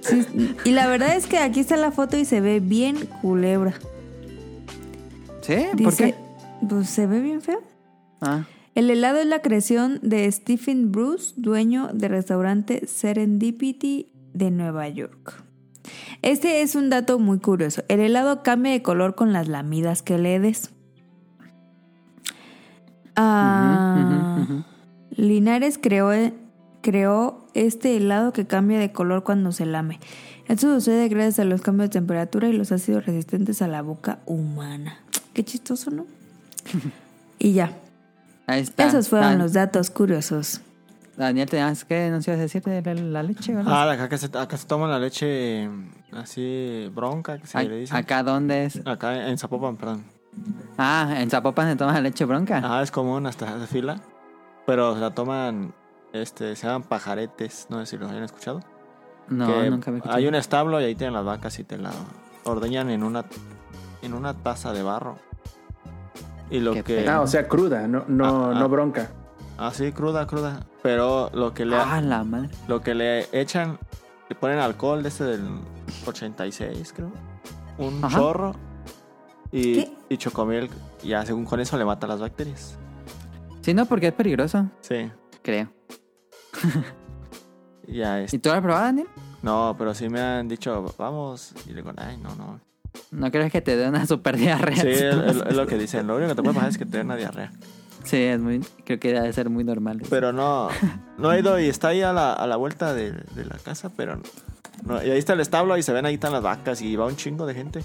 [0.00, 0.26] Sí,
[0.64, 3.74] y la verdad es que aquí está la foto y se ve bien culebra.
[5.42, 5.56] ¿Sí?
[5.74, 6.14] Dice, ¿Por qué?
[6.68, 7.60] Pues se ve bien feo.
[8.20, 8.44] Ah,
[8.74, 15.42] El helado es la creación de Stephen Bruce, dueño del restaurante Serendipity de Nueva York.
[16.22, 17.82] Este es un dato muy curioso.
[17.88, 20.70] El helado cambia de color con las lamidas que le des.
[23.16, 24.64] Ah.
[25.10, 26.10] Linares creó,
[26.82, 29.98] creó este helado que cambia de color cuando se lame.
[30.48, 34.18] Esto sucede gracias a los cambios de temperatura y los ácidos resistentes a la boca
[34.26, 34.98] humana.
[35.32, 36.06] Qué chistoso, ¿no?
[37.38, 37.72] y ya.
[38.46, 38.86] Ahí está.
[38.88, 40.60] Esos fueron Dan- los datos curiosos.
[41.16, 43.54] Daniel, ¿tenías que nos ibas a decir de la, la leche?
[43.54, 43.90] ¿verdad?
[43.90, 47.76] Ah, acá se, acá se toma la leche mm, así bronca, que se Ay, le
[47.80, 47.94] dice.
[47.94, 48.80] ¿Acá dónde es?
[48.86, 50.04] Acá en Zapopan, perdón.
[50.78, 52.58] Ah, en Zapopan se toma leche bronca.
[52.58, 54.00] Ajá, es común hasta de fila.
[54.66, 55.74] Pero la toman,
[56.12, 57.66] este, se llaman pajaretes.
[57.70, 58.60] No sé si lo hayan escuchado.
[59.28, 60.14] no, que nunca me escuché.
[60.14, 61.92] Hay un establo y ahí tienen las vacas y te la
[62.44, 63.24] ordeñan en una,
[64.02, 65.16] en una taza de barro.
[66.50, 67.08] Y lo Qué que...
[67.08, 68.58] Ah, o sea, cruda, no, no, Ah, ah.
[68.58, 69.10] no bronca.
[69.56, 70.66] Así, cruda, cruda.
[70.82, 71.76] Pero lo que le...
[71.76, 72.48] Ah, la madre.
[72.66, 73.78] Lo que le echan,
[74.28, 75.46] le ponen alcohol de este del
[76.06, 77.12] 86, creo.
[77.78, 78.18] Un Ajá.
[78.18, 78.54] chorro.
[79.52, 79.92] Y, ¿Qué?
[80.08, 80.70] y chocomil.
[81.04, 82.76] Ya, según con eso le mata las bacterias.
[83.62, 85.10] Sí, no, porque es peligroso, Sí.
[85.42, 85.68] creo.
[87.88, 88.32] Ya es.
[88.34, 89.08] ¿Y tú lo has probado, Daniel?
[89.42, 91.52] No, pero sí me han dicho, vamos.
[91.66, 92.60] Y le digo, ay, no, no.
[93.10, 94.76] ¿No crees que te dé una super diarrea?
[94.82, 96.06] Sí, es, es- es lo que dicen.
[96.06, 97.50] Lo único que te puede pasar es que te dé una diarrea.
[98.02, 100.00] Sí, es muy, creo que debe ser muy normal.
[100.08, 100.68] Pero no,
[101.18, 103.90] no he ido y está ahí a la, a la vuelta de, de la casa,
[103.94, 104.18] pero
[104.86, 105.04] no.
[105.04, 107.16] Y ahí está el establo y se ven ahí están las vacas y va un
[107.16, 107.84] chingo de gente.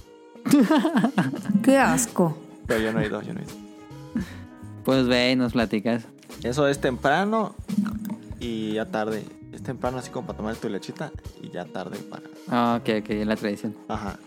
[1.63, 2.37] Qué asco.
[2.65, 3.53] Pero yo no he ido, yo no he ido.
[4.85, 6.05] Pues ve y nos platicas.
[6.43, 7.53] Eso es temprano
[8.45, 9.23] y ya tarde.
[9.51, 11.11] Es temprano así como para tomar tu lechita
[11.41, 12.23] y ya tarde para...
[12.49, 13.75] Ah, ok, ok, la tradición.
[13.87, 14.17] Ajá.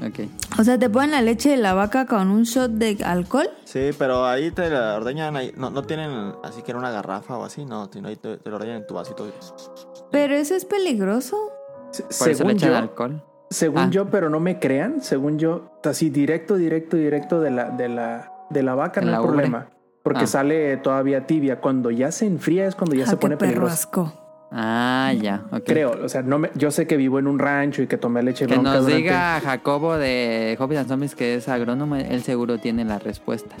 [0.00, 0.20] Ok.
[0.60, 3.48] O sea, te ponen la leche de la vaca con un shot de alcohol.
[3.64, 7.36] Sí, pero ahí te la ordeñan, ahí, no, no tienen así que en una garrafa
[7.36, 9.28] o así, no, sino ahí te, te lo ordeñan en tu vasito.
[10.12, 11.36] Pero eso es peligroso.
[11.90, 13.24] Se- Por eso le echan yo, alcohol.
[13.50, 13.90] según Ah.
[13.90, 18.32] yo, pero no me crean, según yo, así directo, directo, directo de la, de la,
[18.50, 19.68] de la vaca, no la hay problema.
[20.08, 20.26] Porque Ah.
[20.26, 21.60] sale todavía tibia.
[21.60, 24.14] Cuando ya se enfría es cuando ya Ah, se pone peligroso.
[24.50, 25.62] Ah, ya, ok.
[25.66, 28.22] Creo, o sea, no me, yo sé que vivo en un rancho y que tomé
[28.22, 32.22] leche Que bronca nos durante- diga Jacobo de Hobbies and Zombies que es agrónomo, él
[32.22, 33.54] seguro tiene la respuesta.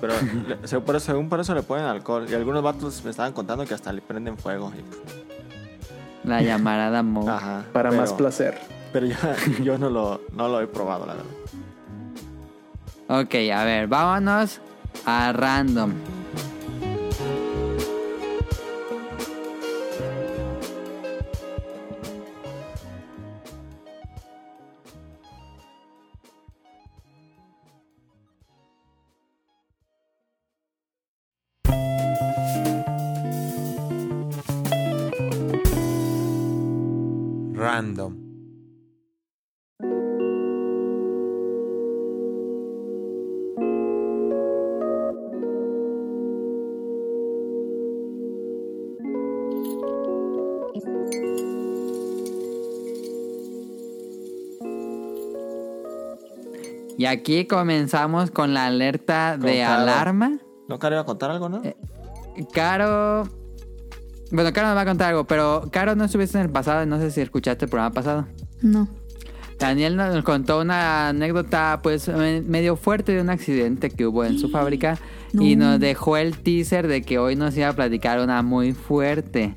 [0.00, 0.12] Pero
[0.64, 2.26] según, por eso, según por eso le ponen alcohol.
[2.28, 4.72] Y algunos vatos me estaban contando que hasta le prenden fuego.
[4.76, 7.28] y- La llamarada Mo.
[7.30, 7.62] Ajá.
[7.72, 8.58] para pero- más placer.
[8.92, 9.16] Pero yo,
[9.62, 11.30] yo no, lo, no lo he probado, la verdad.
[13.22, 14.60] Ok, a ver, vámonos
[15.06, 16.13] a random.
[57.14, 59.82] Aquí comenzamos con la alerta Con de Caro.
[59.82, 60.38] alarma.
[60.68, 61.62] ¿No, Caro, iba a contar algo, no?
[61.64, 61.76] Eh,
[62.52, 63.28] Caro.
[64.30, 66.98] Bueno, Caro nos va a contar algo, pero Caro no estuviste en el pasado, no
[66.98, 68.26] sé si escuchaste el programa pasado.
[68.62, 68.88] No.
[69.58, 74.38] Daniel nos contó una anécdota pues me- medio fuerte de un accidente que hubo en
[74.38, 74.98] su fábrica
[75.32, 75.70] y No.
[75.70, 79.54] nos dejó el teaser de que hoy nos iba a platicar una muy fuerte.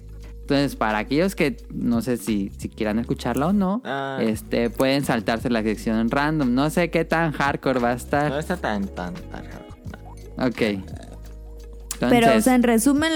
[0.47, 4.19] Entonces, para aquellos que no sé si, si quieran escucharla o no, Ah.
[4.21, 6.53] este pueden saltarse la sección random.
[6.53, 8.31] No sé qué tan hardcore va a estar.
[8.31, 10.47] No está tan, tan, tan hardcore.
[10.47, 10.61] Ok.
[10.61, 13.11] Entonces, Pero, o sea, en resumen,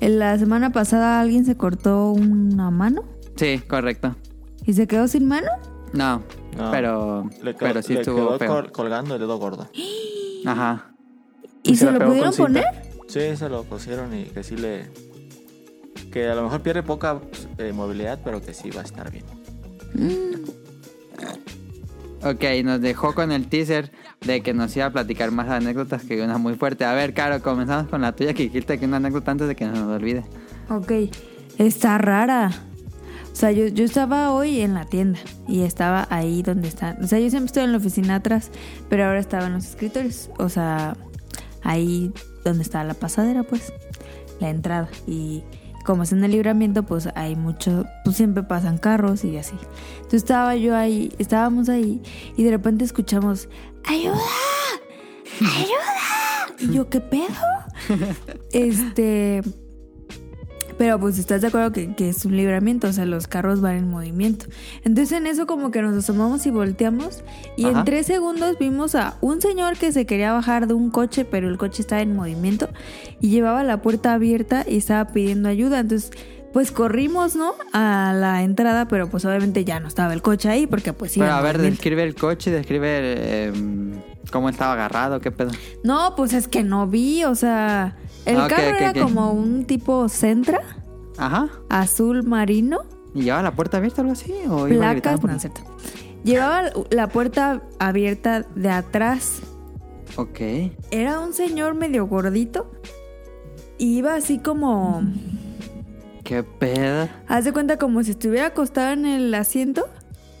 [0.00, 3.04] en la semana pasada alguien se cortó una mano
[3.36, 4.16] sí, correcto.
[4.66, 5.46] y se quedó sin mano.
[5.92, 6.24] No,
[6.56, 6.70] No.
[6.72, 8.48] pero, Le quedó, pero sí le estuvo quedó feo.
[8.48, 9.68] col- colgando el dedo gordo.
[10.44, 10.90] Ajá.
[11.62, 12.64] ¿Y, se se, lo pudieron poner?
[13.06, 14.90] Sí, se lo pusieron y que sí le...
[16.12, 19.10] Que a lo mejor pierde poca pues, eh, movilidad, pero que sí va a estar
[19.10, 19.24] bien.
[22.24, 26.20] Ok, nos dejó con el teaser de que nos iba a platicar más anécdotas que
[26.22, 26.84] una muy fuerte.
[26.84, 29.66] A ver, Caro, comenzamos con la tuya que dijiste que una anécdota antes de que
[29.66, 30.24] nos olvide.
[30.68, 30.92] Ok,
[31.58, 32.50] está rara.
[33.32, 37.02] O sea, yo, yo estaba hoy en la tienda y estaba ahí donde están.
[37.04, 38.50] O sea, yo siempre estoy en la oficina atrás,
[38.88, 40.28] pero ahora estaba en los escritorios.
[40.38, 40.96] O sea,
[41.62, 42.12] ahí
[42.44, 43.72] donde está la pasadera, pues,
[44.40, 44.88] la entrada.
[45.06, 45.44] Y
[45.88, 49.54] como es en el libramiento, pues hay mucho, pues siempre pasan carros y así.
[49.96, 52.02] Entonces estaba yo ahí, estábamos ahí
[52.36, 53.48] y de repente escuchamos,
[53.84, 54.12] ¡ayuda!
[55.40, 56.56] ¡ayuda!
[56.58, 57.24] Y yo, ¿qué pedo?
[58.52, 59.42] este.
[60.78, 63.76] Pero pues estás de acuerdo que, que es un libramiento, o sea, los carros van
[63.76, 64.46] en movimiento.
[64.84, 67.22] Entonces en eso como que nos asomamos y volteamos
[67.56, 67.80] y Ajá.
[67.80, 71.48] en tres segundos vimos a un señor que se quería bajar de un coche, pero
[71.48, 72.68] el coche estaba en movimiento
[73.20, 75.80] y llevaba la puerta abierta y estaba pidiendo ayuda.
[75.80, 76.12] Entonces
[76.52, 77.54] pues corrimos, ¿no?
[77.72, 81.20] A la entrada, pero pues obviamente ya no estaba el coche ahí porque pues sí.
[81.20, 83.52] Pero a ver, describe el coche, describe eh,
[84.30, 85.50] cómo estaba agarrado, qué pedo.
[85.84, 87.96] No, pues es que no vi, o sea,
[88.28, 90.60] el Ah, carro era como un tipo Centra,
[91.16, 91.48] Ajá.
[91.68, 92.80] azul marino,
[93.14, 94.32] ¿Y llevaba la puerta abierta o algo así?
[94.48, 95.62] ¿O placas, por- no es cierto.
[96.24, 99.40] Llevaba la puerta abierta de atrás.
[100.16, 100.40] Ok.
[100.90, 102.70] Era un señor medio gordito.
[103.78, 105.02] Y iba así como.
[106.24, 107.08] ¿Qué pedo?
[107.28, 109.88] Haz de cuenta como si estuviera acostado en el asiento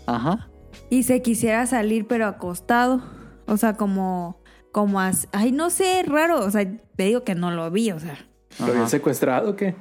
[0.06, 0.48] Ajá.
[0.90, 3.00] y se quisiera salir, pero acostado.
[3.46, 4.37] O sea, como.
[4.72, 6.44] Como as- Ay, no sé, raro.
[6.44, 8.16] O sea, te digo que no lo vi, o sea.
[8.60, 9.74] ¿Lo habían secuestrado o qué?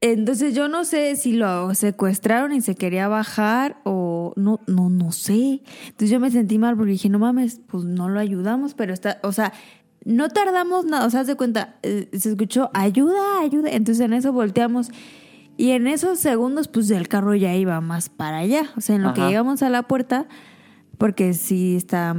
[0.00, 5.12] Entonces yo no sé si lo secuestraron y se quería bajar o no, no, no
[5.12, 5.62] sé.
[5.86, 9.20] Entonces yo me sentí mal porque dije, no mames, pues no lo ayudamos, pero está,
[9.22, 9.52] o sea,
[10.04, 13.70] no tardamos nada, o sea, haz de cuenta, eh, se escuchó ayuda, ayuda.
[13.70, 14.90] Entonces en eso volteamos
[15.56, 18.64] y en esos segundos, pues el carro ya iba más para allá.
[18.76, 20.26] O sea, en lo que llegamos a la puerta,
[20.98, 22.16] porque sí está,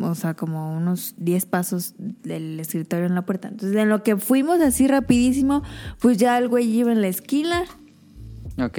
[0.00, 3.48] o sea, como unos 10 pasos del escritorio en la puerta.
[3.48, 5.62] Entonces, en lo que fuimos así rapidísimo,
[6.00, 7.64] pues ya el güey iba en la esquina.
[8.58, 8.78] Ok.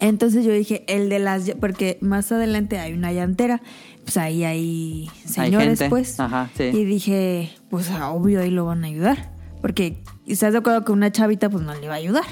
[0.00, 3.62] Entonces yo dije, el de las, porque más adelante hay una llantera,
[4.02, 6.20] pues ahí hay señores, pues.
[6.20, 6.64] Ajá, sí.
[6.64, 9.32] Y dije, pues ah, obvio ahí lo van a ayudar.
[9.62, 12.24] Porque estás de acuerdo que una chavita pues no le va a ayudar.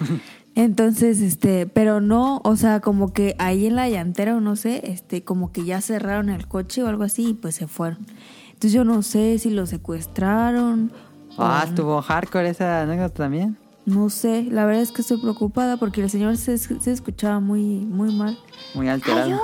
[0.54, 4.82] Entonces, este, pero no, o sea, como que ahí en la llantera o no sé,
[4.90, 8.06] este, como que ya cerraron el coche o algo así y pues se fueron.
[8.48, 10.92] Entonces yo no sé si lo secuestraron.
[11.38, 13.56] Ah, o- estuvo hardcore esa anécdota también.
[13.86, 17.62] No sé, la verdad es que estoy preocupada porque el señor se, se escuchaba muy,
[17.64, 18.38] muy mal.
[18.74, 19.24] Muy alterado.
[19.24, 19.40] ¡Ayuda!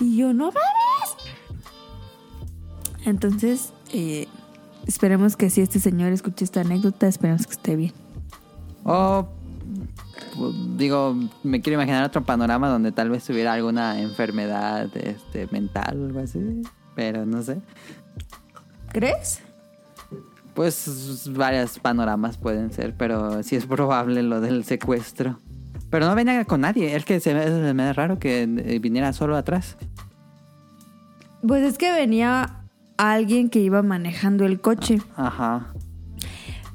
[0.00, 0.58] Y yo, no mames.
[3.04, 4.26] Entonces, eh,
[4.86, 7.92] esperemos que si este señor escuche esta anécdota, esperemos que esté bien.
[8.84, 9.41] O, pues,
[10.76, 16.06] digo, me quiero imaginar otro panorama donde tal vez tuviera alguna enfermedad este, mental o
[16.06, 16.62] algo así.
[16.94, 17.60] Pero no sé.
[18.92, 19.40] ¿Crees?
[20.54, 25.38] Pues varios panoramas pueden ser, pero sí es probable lo del secuestro.
[25.90, 26.94] Pero no venía con nadie.
[26.94, 29.76] Es que se me, se me da raro que eh, viniera solo atrás.
[31.46, 32.62] Pues es que venía
[32.96, 35.71] alguien que iba manejando el coche, Ajá.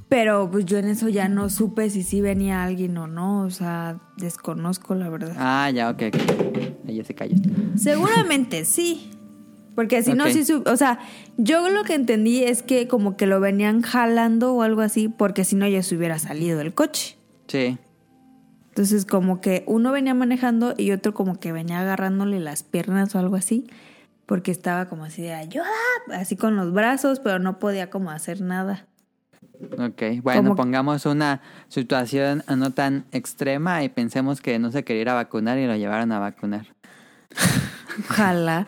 [0.09, 3.49] Pero pues yo en eso ya no supe si sí venía alguien o no, o
[3.49, 5.33] sea, desconozco la verdad.
[5.37, 6.57] Ah, ya, ok, ok.
[6.87, 7.35] Ella se cayó.
[7.75, 9.11] Seguramente sí.
[9.75, 10.97] Porque si no, sí, su- o sea,
[11.37, 15.43] yo lo que entendí es que como que lo venían jalando o algo así, porque
[15.43, 17.15] si no ya se hubiera salido del coche.
[17.47, 17.77] Sí.
[18.69, 23.19] Entonces como que uno venía manejando y otro como que venía agarrándole las piernas o
[23.19, 23.67] algo así,
[24.25, 25.67] porque estaba como así de ayuda,
[26.11, 28.86] así con los brazos, pero no podía como hacer nada.
[29.79, 30.21] Ok.
[30.21, 35.13] Bueno, pongamos una situación no tan extrema y pensemos que no se quería ir a
[35.15, 36.67] vacunar y lo llevaron a vacunar.
[38.09, 38.67] Ojalá.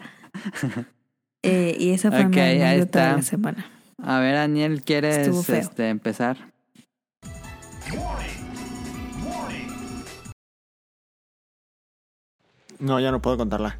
[1.43, 3.15] Eh, y esa fue Ok, mi ahí anécdota de está.
[3.15, 3.65] la semana.
[4.01, 6.37] A ver, Daniel, ¿quieres este, empezar?
[12.79, 13.77] No, ya no puedo contarla.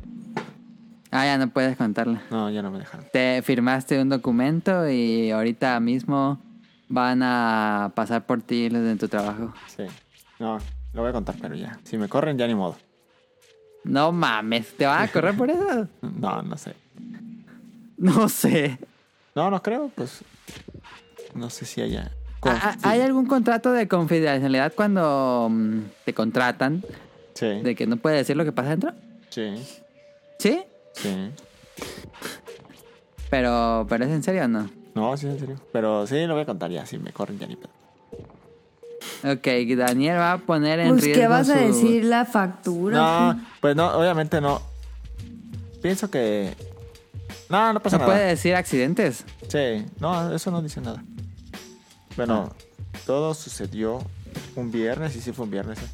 [1.12, 2.22] Ah, ya no puedes contarla.
[2.30, 3.06] No, ya no me dejaron.
[3.12, 6.40] Te firmaste un documento y ahorita mismo
[6.90, 9.54] van a pasar por ti los de tu trabajo.
[9.68, 9.84] Sí.
[10.40, 10.58] No,
[10.94, 11.80] lo voy a contar, pero ya.
[11.84, 12.76] Si me corren, ya ni modo.
[13.84, 15.88] No mames, ¿te van a correr por eso?
[16.02, 16.74] No, no sé.
[17.98, 18.78] No sé.
[19.36, 20.22] No, no creo, pues.
[21.34, 22.12] No sé si haya.
[22.84, 26.84] ¿Hay algún contrato de confidencialidad cuando mm, te contratan
[27.36, 27.62] Sí.
[27.62, 28.92] de que no puedes decir lo que pasa dentro?
[29.30, 29.54] Sí.
[30.40, 30.64] ¿Sí?
[30.94, 31.32] Sí.
[33.30, 34.70] Pero, pero es en serio o no?
[34.96, 35.56] No, sí, en serio.
[35.72, 36.86] Pero sí, lo voy a contar ya.
[36.86, 37.70] Si me corren, ya ni pedo.
[39.24, 39.48] Ok,
[39.78, 42.06] Daniel va a poner en Pues, riesgo ¿qué vas a decir?
[42.06, 42.98] La factura.
[43.34, 44.62] No, pues no, obviamente no.
[45.82, 46.56] Pienso que.
[47.50, 48.14] No, no pasa ¿No nada.
[48.16, 49.26] puede decir accidentes?
[49.48, 51.04] Sí, no, eso no dice nada.
[52.16, 52.50] Bueno,
[53.06, 54.00] todo sucedió
[54.56, 55.80] un viernes, y sí fue un viernes.
[55.80, 55.88] ¿eh?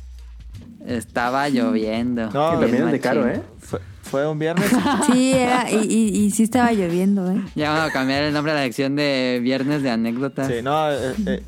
[0.85, 2.25] Estaba lloviendo.
[2.31, 3.41] No, también es de caro, ¿eh?
[3.59, 4.69] Fue, fue un viernes.
[5.11, 7.41] Sí, era, y, y, y sí estaba lloviendo, ¿eh?
[7.55, 10.47] Ya vamos a cambiar el nombre de la sección de viernes de anécdotas.
[10.47, 11.43] sí, no, eh, eh,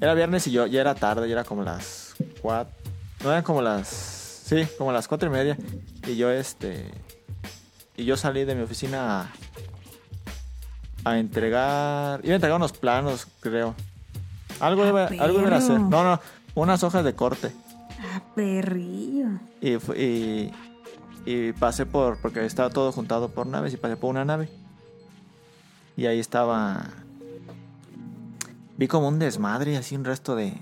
[0.00, 2.72] era viernes y yo ya era tarde, ya era como las cuatro.
[3.22, 3.88] No eran como las.
[3.88, 5.56] Sí, como las cuatro y media.
[6.06, 6.86] Y yo, este.
[7.96, 9.20] Y yo salí de mi oficina
[11.04, 12.20] a, a entregar.
[12.24, 13.74] Iba a entregar unos planos, creo.
[14.58, 15.78] Algo iba, algo iba a hacer.
[15.80, 16.20] No, no,
[16.54, 17.52] unas hojas de corte.
[18.00, 19.26] Ah, perrillo.
[19.60, 20.52] Y, y,
[21.26, 24.48] y pasé por, porque estaba todo juntado por naves y pasé por una nave.
[25.96, 26.86] Y ahí estaba...
[28.76, 30.54] Vi como un desmadre, así un resto de,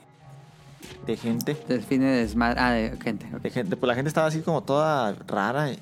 [1.06, 1.56] de gente.
[1.68, 2.60] Define desmadre.
[2.60, 3.26] Ah, de gente.
[3.40, 3.76] De gente.
[3.76, 5.78] Pues la gente estaba así como toda rara y,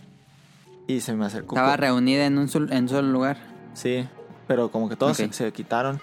[0.87, 1.55] y se me acercó.
[1.57, 3.39] Estaba reunida en un, sol- en un solo lugar.
[3.73, 4.07] Sí,
[4.47, 5.99] pero como que todos se, se quitaron.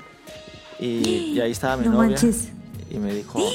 [0.79, 0.85] Y,
[1.35, 2.09] y ahí estaba mi No novia.
[2.09, 2.49] manches.
[2.89, 3.39] Y me dijo...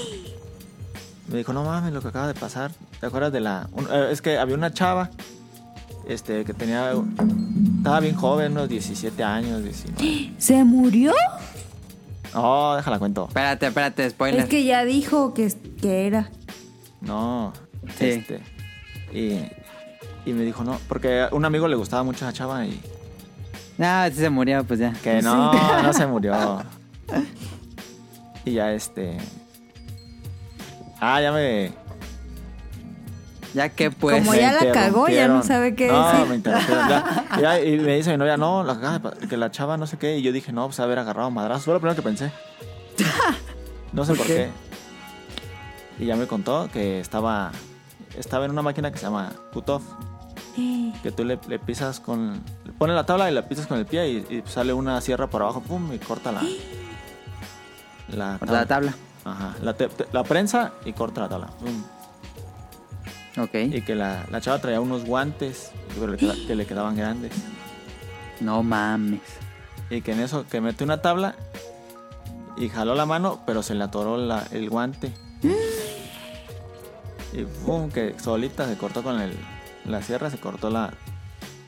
[1.28, 2.70] Me dijo, no mames, lo que acaba de pasar.
[3.00, 3.68] ¿Te acuerdas de la...?
[3.72, 5.10] un- eh, es que había una chava
[6.08, 6.92] este que tenía...
[7.78, 10.32] Estaba bien joven, unos 17 años, 19.
[10.38, 11.12] ¿Se murió?
[12.34, 13.26] No, déjala cuento.
[13.28, 14.40] Espérate, espérate, spoiler.
[14.40, 16.30] Es que ya dijo que, que era.
[17.00, 17.52] No.
[17.98, 18.06] Sí.
[18.06, 18.40] Este.
[19.12, 19.38] Y,
[20.28, 22.80] y me dijo, no, porque a un amigo le gustaba mucho a la chava y...
[23.78, 24.92] No, si se murió, pues ya.
[24.92, 25.52] Que no,
[25.82, 26.34] no se murió.
[28.44, 29.18] Y ya este...
[31.00, 31.72] Ah, ya me...
[33.54, 34.18] Ya que pues.
[34.18, 36.26] Como ya la cagó, ya no sabe qué no, decir.
[36.26, 36.88] me interrumpieron.
[36.88, 40.18] Ya, ya, y me dice mi novia, no, la que la chava no sé qué.
[40.18, 41.64] Y yo dije, no, pues haber agarrado madrazos.
[41.64, 42.30] Fue lo primero que pensé.
[43.90, 44.50] No sé por, qué?
[45.98, 47.52] Y ya me contó que estaba
[48.18, 49.82] estaba en una máquina que se llama Putov.
[51.02, 52.42] Que tú le, le pisas con...
[52.64, 55.28] Le pones la tabla y la pisas con el pie y, y sale una sierra
[55.28, 56.42] por abajo, pum, y corta la...
[58.08, 58.94] La la tabla.
[59.24, 59.54] Ajá.
[59.62, 61.48] La, te- te- la prensa y corta la tabla.
[63.38, 63.54] Ok.
[63.54, 67.32] Y que la, la chava traía unos guantes pero le queda- que le quedaban grandes.
[68.40, 69.20] No mames.
[69.90, 71.34] Y que en eso, que mete una tabla
[72.56, 75.12] y jaló la mano, pero se le atoró la- el guante.
[77.32, 79.36] Y pum, que solita se cortó con el,
[79.84, 80.94] la sierra, se cortó la...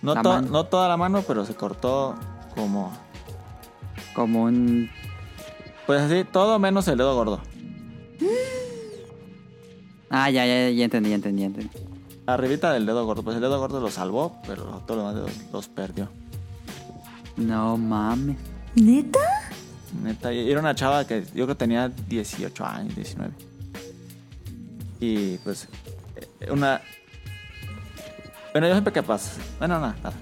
[0.01, 2.15] No, La to- no toda la mano, pero se cortó
[2.55, 2.93] como...
[4.15, 4.91] Como un.
[5.91, 7.41] Pues así, todo menos el dedo gordo.
[10.09, 11.71] Ah, ya, ya, ya entendí, ya entendí, ya entendí.
[12.27, 13.25] Arribita del dedo gordo.
[13.25, 16.09] Pues el dedo gordo lo salvó, pero todos los demás dedos los perdió.
[17.37, 18.37] No mames.
[18.77, 19.19] ¿Neta?
[20.01, 23.33] Neta, y era una chava que yo creo que tenía 18 años, 19.
[25.01, 25.67] Y pues,
[26.39, 26.81] eh, una.
[28.53, 29.33] Bueno, yo siempre que pasa.
[29.59, 30.15] Bueno, nada, nada.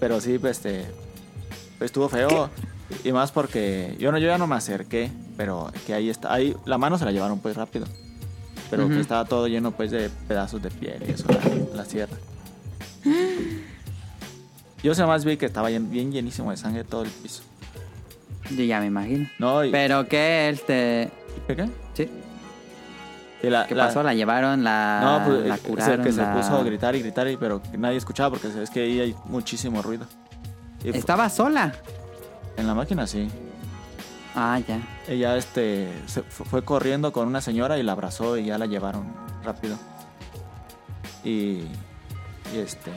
[0.00, 0.86] Pero sí, pues, este.
[1.78, 2.48] Estuvo feo.
[3.04, 6.32] Y más porque yo no, yo ya no me acerqué, pero que ahí está.
[6.32, 7.86] Ahí la mano se la llevaron pues rápido.
[8.70, 12.16] Pero que estaba todo lleno pues de pedazos de piel y eso, la, la sierra.
[14.82, 17.42] Yo se más vi que estaba bien, bien llenísimo de sangre todo el piso.
[18.50, 19.28] Yo ya me imagino.
[19.38, 21.10] No, y, Pero que este.
[21.46, 21.56] ¿qué?
[21.56, 21.68] qué?
[21.94, 22.08] Sí.
[23.42, 24.02] Y la- ¿Qué la- pasó?
[24.02, 24.64] ¿La llevaron?
[24.64, 26.04] ¿La, No, pues la se- curaron?
[26.04, 29.00] que se puso a gritar y gritar, y, pero nadie escuchaba porque es que ahí
[29.00, 30.06] hay muchísimo ruido.
[30.84, 31.74] Y Estaba sola.
[32.56, 33.28] En la máquina sí.
[34.34, 34.80] Ah, ya.
[35.08, 38.66] Ella este se fu- fue corriendo con una señora y la abrazó y ya la
[38.66, 39.12] llevaron
[39.42, 39.76] rápido.
[41.24, 41.62] Y,
[42.54, 42.90] y este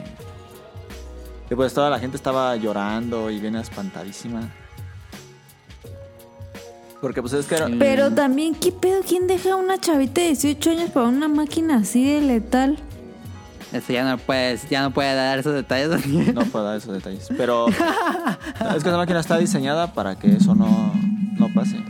[1.49, 4.49] y pues toda la gente estaba llorando y bien espantadísima.
[7.01, 9.01] Porque pues es que era, Pero también, ¿qué pedo?
[9.05, 12.77] ¿Quién deja a una chavita de 18 años para una máquina así de letal?
[13.73, 16.05] Eso ya no puedes, ya no puede dar esos detalles.
[16.33, 17.27] No puedo dar esos detalles.
[17.35, 17.67] Pero
[18.75, 20.93] es que esa máquina está diseñada para que eso no,
[21.37, 21.83] no pase.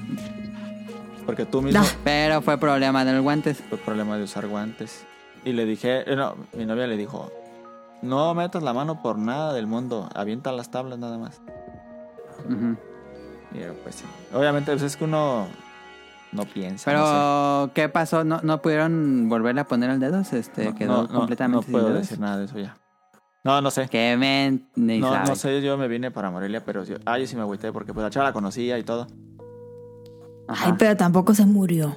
[1.26, 1.84] Porque tú mismo.
[2.04, 3.62] Pero fue problema de los guantes.
[3.70, 5.06] fue problema de usar guantes.
[5.46, 7.32] Y le dije, eh, no, mi novia le dijo,
[8.02, 11.42] no metas la mano por nada del mundo, avienta las tablas nada más.
[13.54, 14.06] Y yo, pues sí.
[14.34, 15.48] Obviamente pues es que uno
[16.34, 16.92] no piensa.
[16.94, 17.12] no sé.
[17.12, 18.24] Pero, ¿qué pasó?
[18.24, 20.22] ¿No, ¿No pudieron volverle a poner el dedo?
[20.32, 22.02] Este, No, quedó no, no, completamente no sin puedo dedos?
[22.02, 22.76] decir nada de eso ya.
[23.44, 23.88] No, no sé.
[23.90, 25.28] Que men, ni No, sabe.
[25.30, 27.94] no sé, yo me vine para Morelia, pero yo, ah, yo sí me agüité porque
[27.94, 29.08] pues la chava la conocía y todo.
[30.48, 30.66] Ajá.
[30.68, 31.96] Ay, pero tampoco se murió.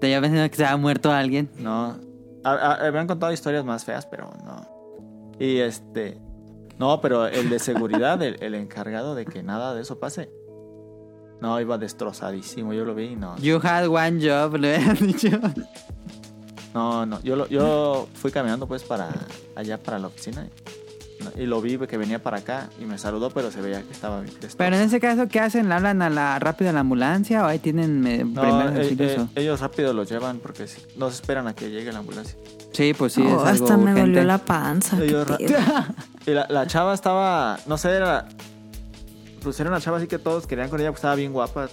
[0.00, 1.50] Te había pensado que se había muerto alguien.
[1.58, 1.96] No.
[2.44, 4.68] Han contado historias más feas, pero no.
[5.38, 6.18] Y este.
[6.78, 10.30] No, pero el de seguridad, el, el encargado de que nada de eso pase.
[11.44, 12.72] No, iba destrozadísimo.
[12.72, 13.36] Yo lo vi y no.
[13.36, 15.28] You had one job, le habían dicho.
[16.72, 17.20] No, no.
[17.22, 19.10] Yo, lo- yo fui caminando pues para
[19.54, 20.46] allá, para la oficina.
[21.36, 23.92] Y, y lo vi que venía para acá y me saludó, pero se veía que
[23.92, 24.58] estaba bien destrozado.
[24.58, 25.68] Pero en ese caso, ¿qué hacen?
[25.68, 28.00] ¿Le hablan a la rápido a la ambulancia o ahí tienen
[28.34, 30.66] No, primeros eh, auxilios eh, o- ellos rápido los llevan porque
[30.96, 32.36] no se esperan a que llegue la ambulancia.
[32.72, 34.00] Sí, pues sí, Oh, es algo hasta me urgente.
[34.00, 34.98] dolió la panza.
[35.02, 35.26] Ellos.
[36.26, 38.26] Y la, la chava estaba, no sé, era.
[39.44, 41.68] Pues era una chava así que todos querían con ella, pues estaba bien guapa.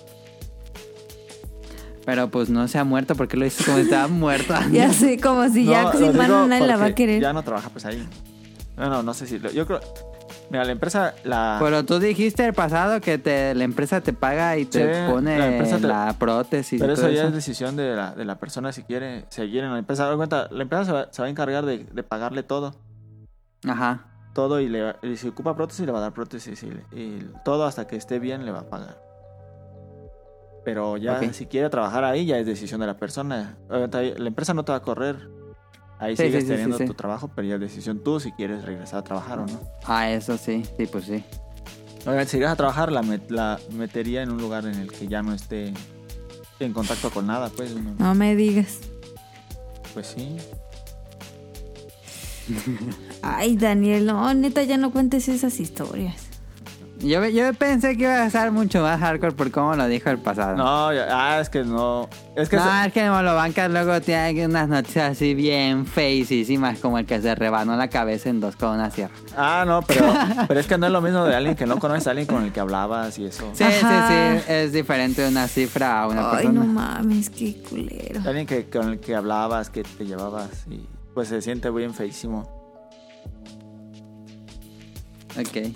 [2.06, 4.54] Pero pues no se ha muerto porque lo hizo como si estaba muerto.
[4.72, 7.22] Ya sé, como si ya No, sin mano nadie la va a querer.
[7.22, 8.08] Ya no trabaja pues ahí.
[8.78, 9.40] No, no, no sé si.
[9.40, 9.80] Yo creo.
[10.50, 11.60] Mira, la empresa, la...
[11.62, 15.40] Pero tú dijiste el pasado que te, la empresa te paga y te Sí, pone
[15.40, 16.78] la empresa te- la prótesis.
[16.82, 17.28] Pero y eso todo ya eso.
[17.30, 20.10] es decisión de la, de la persona si quiere seguir en la empresa.
[20.10, 22.76] De cuenta, la empresa se va, se va a encargar de, de pagarle todo.
[23.66, 24.08] Ajá.
[24.34, 26.86] Todo y, le, va- y si ocupa prótesis le va a dar prótesis y, le-
[26.92, 29.02] y todo hasta que esté bien le va a pagar.
[30.64, 31.32] Pero ya Ok.
[31.34, 33.58] si quiere trabajar ahí ya es decisión de la persona.
[33.70, 35.18] La empresa no te va a correr.
[36.00, 36.88] Ahí Sí, sigues sí, teniendo sí, sí.
[36.88, 39.60] tu trabajo, pero ya es decisión tú si quieres regresar a trabajar o no.
[39.86, 40.64] Ah, eso sí.
[40.78, 41.24] Sí, pues sí.
[42.04, 45.08] Obviamente, si llegas a trabajar, la, met- la metería en un lugar en el que
[45.08, 45.74] ya no esté
[46.60, 47.76] en contacto con nada, pues.
[47.76, 48.80] no- No me digas.
[49.94, 50.38] Pues sí.
[53.22, 56.16] Ay, Daniel, no, neta, ya no cuentes esas historias.
[57.00, 60.20] Yo, yo pensé que iba a estar mucho más hardcore por cómo lo dijo el
[60.20, 60.56] pasado.
[60.56, 62.08] No, ya- ah, es que no.
[62.36, 67.00] Es que no, se- es que Molobancas luego tiene unas noticias así bien feísimas como
[67.00, 69.16] el que se rebanó la cabeza en dos con una sierra.
[69.36, 70.14] Ah, no, pero,
[70.48, 72.52] pero es que no es lo mismo de alguien que no conoces, alguien con el
[72.52, 73.50] que hablabas y eso.
[73.54, 74.08] Sí, Ajá.
[74.38, 74.54] sí, sí.
[74.54, 76.60] Es diferente de una cifra a una Ay, persona.
[76.60, 78.22] no mames, qué culero.
[78.28, 82.48] Alguien que, con el que hablabas, que te llevabas y pues se siente bien feísimo.
[85.40, 85.74] Ok.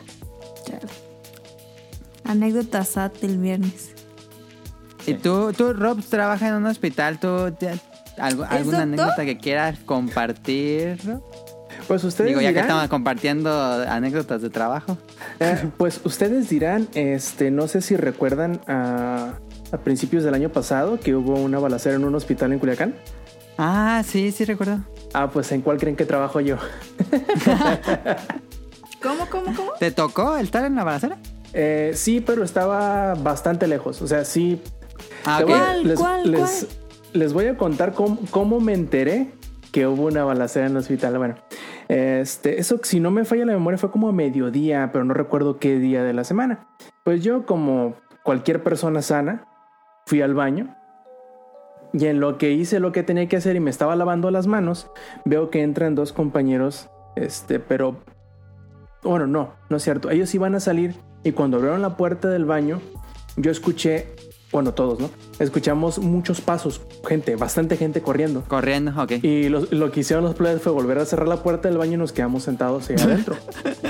[2.24, 3.91] Anécdota SAT del viernes.
[5.06, 7.20] ¿Y tú, tú, Rob, trabajas en un hospital?
[7.20, 7.80] ¿Tú te-
[8.18, 8.82] algo- ¿Es alguna doctor?
[8.82, 10.98] anécdota que quieras compartir?
[11.88, 13.52] Pues ustedes Digo, ya que dirán, estamos compartiendo
[13.88, 14.98] anécdotas de trabajo.
[15.40, 19.34] eh, pues ustedes dirán, este, no sé si recuerdan a,
[19.72, 22.95] a principios del año pasado que hubo una balacera en un hospital en Culiacán.
[23.57, 24.80] Ah, sí, sí recuerdo.
[25.14, 26.57] Ah, pues ¿en cuál creen que trabajo yo?
[29.02, 29.72] ¿Cómo, cómo, cómo?
[29.80, 31.18] ¿Te tocó el estar en la balacera?
[31.53, 34.02] Eh, sí, pero estaba bastante lejos.
[34.02, 34.61] O sea, sí.
[35.26, 35.49] Ah, Te ok.
[35.49, 36.77] voy a- ¿Cuál, les, cuál, les- cuál?
[37.14, 39.32] les voy a contar cómo, cómo me enteré
[39.72, 41.18] que hubo una balacera en el hospital.
[41.18, 41.36] Bueno,
[41.88, 45.60] este, eso, si no me falla la memoria, fue como a mediodía, pero no recuerdo
[45.60, 46.68] qué día de la semana.
[47.03, 49.45] Pues yo, como cualquier persona sana,
[50.07, 50.76] fui al baño.
[51.98, 54.48] Y en lo que hice lo que tenía que hacer y me estaba lavando las
[54.48, 54.92] manos,
[55.24, 58.02] veo que entran dos compañeros, este, pero
[59.02, 60.10] bueno, no, no es cierto.
[60.10, 62.82] Ellos iban a salir y cuando abrieron la puerta del baño,
[63.38, 64.14] yo escuché,
[64.56, 65.10] bueno, todos, ¿no?
[65.38, 68.41] Escuchamos muchos pasos, gente, bastante gente corriendo.
[68.48, 69.11] Corriendo, ok.
[69.22, 71.94] Y lo, lo que hicieron los players fue volver a cerrar la puerta del baño
[71.94, 73.36] y nos quedamos sentados ahí adentro.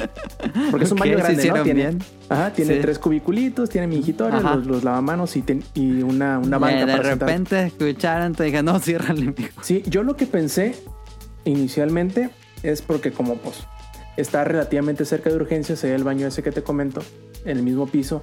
[0.72, 1.62] Porque es un baño grande, ¿no?
[1.64, 2.00] Tiene, bien.
[2.30, 2.80] Ajá, tiene Sí.
[2.82, 6.92] tres cubiculitos, tiene mingitorio, los, los lavamanos y, ten- y una, una Eh, banca de
[6.98, 7.30] para sentar.
[7.30, 9.62] repente escucharon, te dije, no, ciérrale, mijo.
[9.62, 10.76] Sí, yo lo que pensé
[11.46, 12.32] inicialmente
[12.64, 13.58] es porque como pues
[14.18, 17.02] está relativamente cerca de urgencias, el baño ese que te comento,
[17.46, 18.22] en el mismo piso.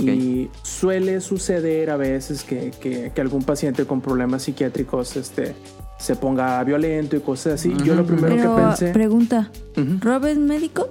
[0.00, 5.54] Y suele suceder a veces que, que- que algún paciente con problemas psiquiátricos este,
[5.98, 7.72] se ponga violento y cosas así.
[7.84, 8.92] Yo lo primero Pero, que pensé...
[8.92, 9.50] pregunta.
[10.00, 10.88] ¿Rob es médico?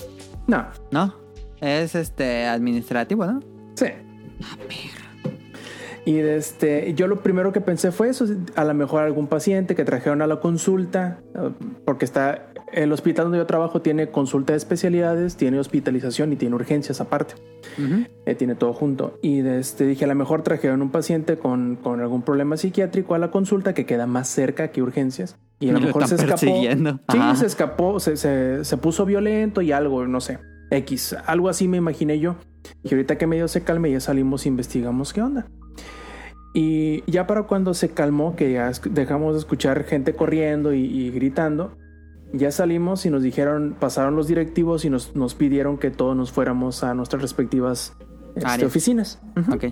[0.47, 1.15] No, ¿No?
[1.60, 3.41] Es este administrativo, ¿no?
[3.76, 3.85] Sí.
[6.05, 9.85] Y este, yo lo primero que pensé fue eso, a lo mejor algún paciente que
[9.85, 11.49] trajeron a la consulta, eh,
[11.85, 16.56] porque está, el hospital donde yo trabajo tiene consulta de especialidades, tiene hospitalización y tiene
[16.56, 17.36] urgencias aparte.
[18.26, 19.18] Eh, tiene todo junto.
[19.22, 23.16] Y de este, dije, a lo mejor trajeron un paciente con, con algún problema psiquiátrico
[23.16, 25.38] a la consulta que queda más cerca que urgencias.
[25.60, 26.38] Y a lo mejor se escapó.
[26.38, 26.68] Sí,
[27.36, 30.40] se escapó, se, se, se puso violento y algo, no sé,
[30.72, 32.36] X, algo así me imaginé yo.
[32.84, 35.48] Y ahorita que medio se calme, ya salimos e investigamos qué onda.
[36.54, 41.10] Y ya para cuando se calmó, que ya dejamos de escuchar gente corriendo y, y
[41.10, 41.76] gritando,
[42.34, 46.31] ya salimos y nos dijeron, pasaron los directivos y nos, nos pidieron que todos nos
[46.31, 47.93] fuéramos a nuestras respectivas
[48.35, 49.22] este, oficinas.
[49.38, 49.53] Ujú.
[49.55, 49.64] Ok.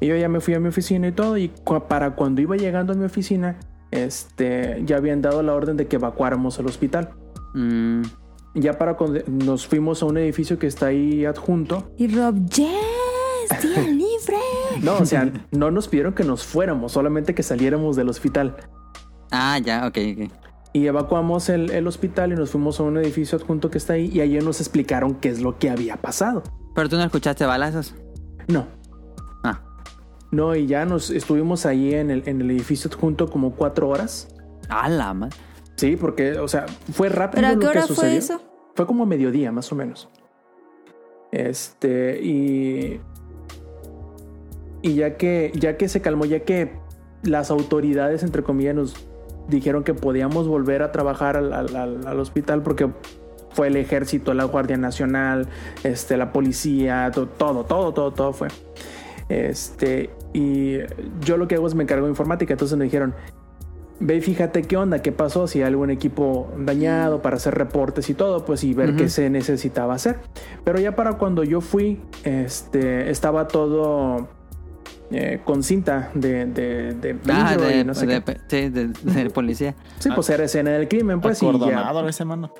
[0.00, 1.36] Y yo ya me fui a mi oficina y todo.
[1.36, 3.58] Y cu- para cuando iba llegando a mi oficina,
[3.90, 7.10] este, ya habían dado la orden de que evacuáramos el hospital.
[7.54, 8.02] Mm,
[8.54, 11.92] Ya para cuando nos fuimos a un edificio que está ahí adjunto.
[11.98, 12.66] Y Rob, yes,
[13.62, 14.38] día libre.
[14.82, 18.56] No, o sea, no nos pidieron que nos fuéramos, solamente que saliéramos del hospital.
[19.30, 20.32] Ah, ya, ok, ok.
[20.72, 24.06] Y evacuamos el, el hospital y nos fuimos a un edificio adjunto que está ahí.
[24.12, 26.42] Y ayer nos explicaron qué es lo que había pasado.
[26.74, 27.94] Pero tú no escuchaste balazos.
[28.46, 28.66] No,
[29.42, 29.60] Ah,
[30.30, 34.28] no, y ya nos estuvimos ahí en el, en el edificio adjunto como cuatro horas.
[34.68, 35.36] a la madre.
[35.76, 38.40] Sí, porque, o sea, fue rápido ¿Pero a lo qué que hora fue eso?
[38.74, 40.08] Fue como a mediodía, más o menos.
[41.32, 43.00] Este, y.
[44.82, 46.78] Y ya que, ya que se calmó, ya que
[47.22, 48.94] las autoridades, entre comillas, nos
[49.50, 52.88] dijeron que podíamos volver a trabajar al, al- al- al hospital porque
[53.52, 55.48] fue el ejército, la Guardia Nacional,
[55.82, 58.48] este, la policía, to- todo, todo, todo, todo fue.
[59.28, 60.78] Este, y
[61.20, 63.14] yo lo que hago es me encargo de informática, entonces me dijeron,
[64.00, 68.08] ve y fíjate qué onda, qué pasó, si hay algún equipo dañado para hacer reportes
[68.10, 70.18] y todo, pues y ver qué se necesitaba hacer.
[70.64, 74.28] Pero ya para cuando yo fui, este, estaba todo
[75.10, 78.36] eh, con cinta de, de, de Ah, vidrio de, y no sé de- qué.
[78.48, 79.74] sí, de, de policía.
[79.98, 81.42] Sí, pues era escena del crimen, pues.
[81.42, 82.52] Acordonado ese mano.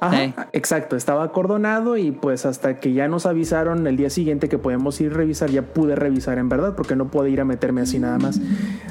[0.00, 0.32] Ajá, Sí.
[0.52, 5.00] exacto, estaba acordonado y pues hasta que ya nos avisaron el día siguiente que podemos
[5.00, 7.98] ir a revisar, ya pude revisar en verdad porque no pude ir a meterme así
[7.98, 8.40] nada más.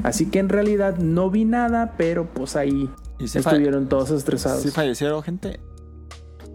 [0.04, 2.90] Así que en realidad no vi nada, pero pues ahí
[3.20, 4.62] ¿Y si, fa- estuvieron todos estresados.
[4.64, 5.62] si fallecieron gente?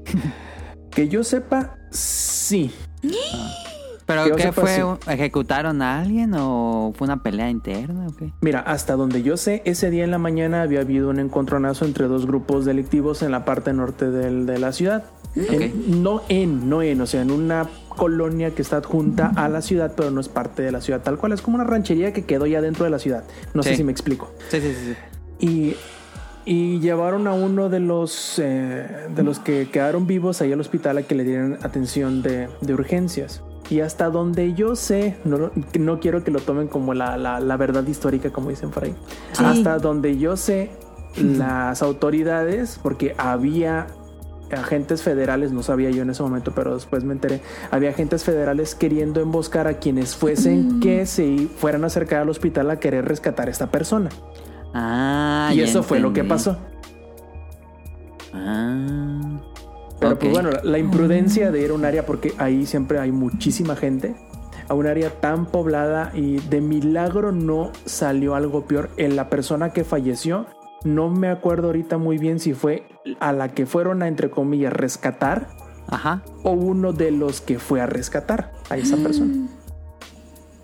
[0.91, 2.71] que yo sepa, sí.
[4.07, 4.77] ¿Pero Que qué fue?
[5.09, 8.33] ¿Ejecutaron a alguien o fue una pelea interna o qué?
[8.41, 12.07] Mira, hasta donde yo sé, ese día en la mañana había habido un encontronazo entre
[12.09, 15.05] dos grupos delictivos en la parte norte del- de la ciudad.
[15.35, 19.63] En- no en, no en, o sea, en una colonia que está adjunta a la
[19.63, 21.33] ciudad, pero no es parte de la ciudad tal cual.
[21.33, 23.25] Es como una ranchería que quedó ya dentro de la ciudad.
[23.55, 24.31] No sé si me explico.
[24.51, 24.95] Sí, sí, sí.
[25.41, 25.47] sí.
[25.47, 25.77] Y,
[26.45, 30.99] y llevaron a uno de los, eh, de los que quedaron vivos ahí al hospital
[30.99, 33.43] a que le dieran atención de, de urgencias.
[33.71, 37.57] Y hasta donde yo sé, no, no quiero que lo tomen como la, la- la
[37.57, 38.95] verdad histórica, como dicen por ahí.
[39.33, 39.45] Sí.
[39.45, 40.71] Hasta donde yo sé,
[41.17, 43.87] las autoridades, porque había
[44.51, 47.41] agentes federales, no sabía yo en ese momento, pero después me enteré,
[47.71, 52.71] había agentes federales queriendo emboscar a quienes fuesen que se fueran a acercar al hospital
[52.71, 54.11] a querer rescatar a esta persona.
[54.75, 56.59] Ah, y eso fue lo que pasó.
[58.35, 59.39] Ah.
[60.03, 63.77] Pero pues bueno, la imprudencia de ir a un área, porque ahí siempre hay muchísima
[63.77, 64.15] gente,
[64.69, 68.91] a un área tan poblada y de milagro no salió algo peor.
[68.97, 70.47] En la persona que falleció,
[70.85, 72.87] no me acuerdo ahorita muy bien si fue
[73.21, 75.49] a la que fueron a, entre comillas, rescatar
[75.89, 79.47] Ajá, o uno de los que fue a rescatar a esa persona.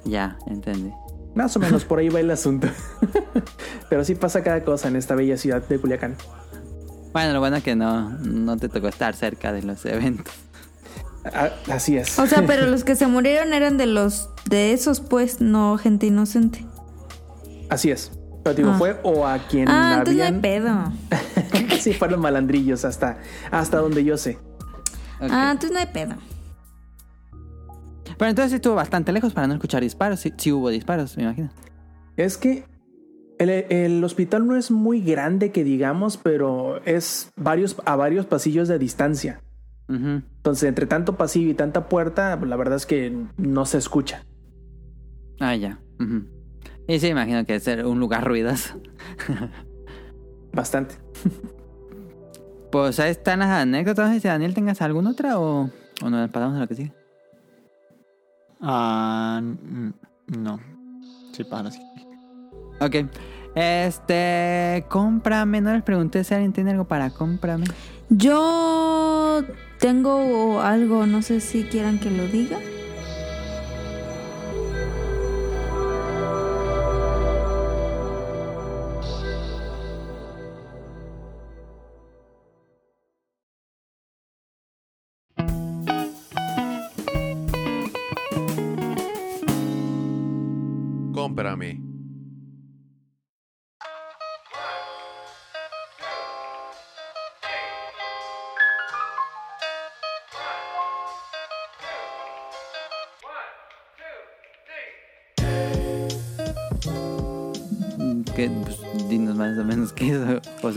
[0.05, 0.93] ya, entendí.
[1.35, 2.66] Más o menos por ahí va el asunto.
[3.89, 6.16] Pero sí pasa cada cosa en esta bella ciudad de Culiacán.
[7.19, 10.32] Bueno, lo bueno es que no, no te tocó estar cerca de los eventos.
[11.24, 12.16] Ah, así es.
[12.16, 16.07] O sea, pero los que se murieron eran de los de esos, pues, no gente
[16.07, 16.65] inocente.
[17.70, 18.12] Así es.
[18.45, 18.78] Pero digo, Ah.
[18.78, 20.40] fue o a quien Ah, entonces no hay habían...
[20.40, 20.93] pedo.
[21.81, 23.19] sí, fueron malandrillos hasta,
[23.51, 24.39] hasta donde yo sé.
[25.20, 26.15] Ah, entonces no hay pedo.
[28.16, 30.20] Pero entonces sí estuvo bastante lejos para no escuchar disparos.
[30.20, 31.51] Sí, sí hubo disparos, me imagino.
[32.16, 32.65] Es que
[33.39, 38.69] el, el hospital no es muy grande que digamos, pero es varios, a varios pasillos
[38.69, 39.40] de distancia.
[39.89, 44.27] Entonces, entre tanto pasillo y tanta puerta, la verdad es que no se escucha.
[45.40, 45.81] Ah, ya.
[46.86, 48.81] Y sí, imagino que es ser un lugar ruidoso.
[50.52, 50.97] Bastante.
[52.70, 54.09] Pues ahí están las anécdotas.
[54.09, 55.70] No sé si Daniel tengas alguna otra o,
[56.02, 56.93] o nos pasamos a lo que sigue.
[58.60, 59.40] Ah,
[60.27, 60.60] no.
[61.32, 61.81] Sí, para sí.
[62.81, 62.97] Ok.
[63.55, 64.85] Este.
[64.89, 65.61] Cómprame.
[65.61, 67.67] No les pregunté si alguien tiene algo para cómprame.
[68.11, 69.43] Yo
[69.79, 72.59] tengo algo, no sé si quieran que lo diga.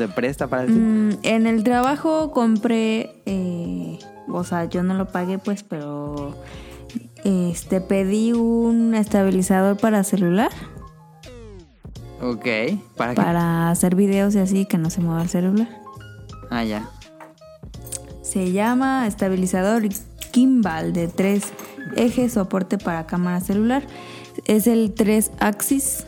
[0.07, 0.67] Se presta para.
[0.67, 6.35] Mm, en el trabajo compré, eh, o sea, yo no lo pagué pues, pero
[7.23, 10.51] este pedí un estabilizador para celular
[12.21, 12.45] Ok.
[12.95, 13.21] ¿Para qué?
[13.21, 15.67] para hacer videos y así que no se mueva el celular.
[16.49, 16.87] Ah, ya.
[18.21, 19.83] Se llama estabilizador
[20.31, 21.51] gimbal de tres
[21.95, 23.83] ejes, soporte para cámara celular.
[24.45, 26.05] Es el 3 axis.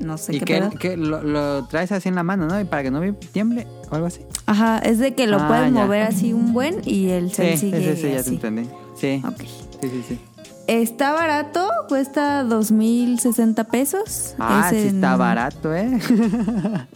[0.00, 0.70] No sé ¿Y qué pedo.
[0.70, 2.60] qué- lo, lo traes así en la mano, no?
[2.60, 3.00] Y para que no
[3.32, 4.20] tiemble o algo así.
[4.46, 5.70] Ajá, es de que lo Ah, puedes ya.
[5.84, 8.68] mover así un buen y el cel Sí, sigue sí, sí, ya te entendí.
[8.96, 9.22] Sí.
[9.26, 9.40] Ok.
[9.42, 10.20] Sí, sí, sí.
[10.66, 14.34] Está barato, cuesta 2.060 pesos.
[14.38, 15.98] Ah, Es sí en- está barato, ¿eh?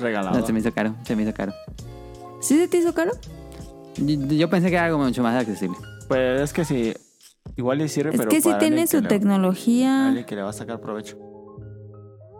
[0.00, 0.38] Regalado.
[0.38, 1.52] No, se me hizo caro, se me hizo caro.
[2.40, 3.12] ¿Sí se te hizo caro?
[3.96, 5.76] Yo, yo pensé que era algo mucho más accesible.
[6.08, 6.94] Pues es que sí.
[7.56, 10.08] Igual le sirve, Es pero que sí tiene su que le- tecnología.
[10.08, 11.16] alguien que le va a sacar provecho.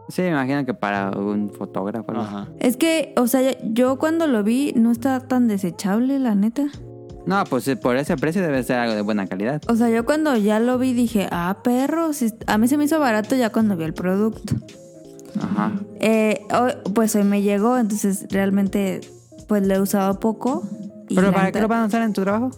[0.08, 2.12] Sí, me imagino que para un fotógrafo.
[2.12, 2.48] Ajá.
[2.60, 6.66] Es que, o sea, yo cuando lo vi no está tan desechable, la neta.
[7.26, 9.62] No, pues eh, por ese precio debe ser algo de buena calidad.
[9.68, 12.84] O sea, yo cuando ya lo vi dije, ah, perro, sí- a mí se me
[12.84, 14.54] hizo barato ya cuando vi el producto.
[15.40, 15.72] Ajá.
[16.00, 19.00] Eh, hoy- pues hoy me llegó, entonces realmente
[19.48, 20.62] pues lo he usado poco.
[21.08, 22.50] y ¿Pero para qué lo van a usar en tu trabajo?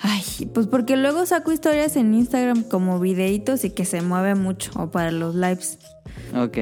[0.00, 4.70] Ay, pues porque luego saco historias en Instagram como videitos y que se mueve mucho,
[4.76, 5.78] o para los lives.
[6.34, 6.58] Ok.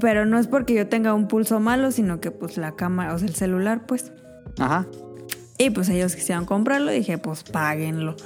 [0.00, 3.18] Pero no es porque yo tenga un pulso malo, sino que pues la cámara, o
[3.18, 4.12] sea, el celular, pues.
[4.58, 4.86] Ajá.
[5.58, 8.16] Y pues ellos quisieron comprarlo, dije, pues páguenlo.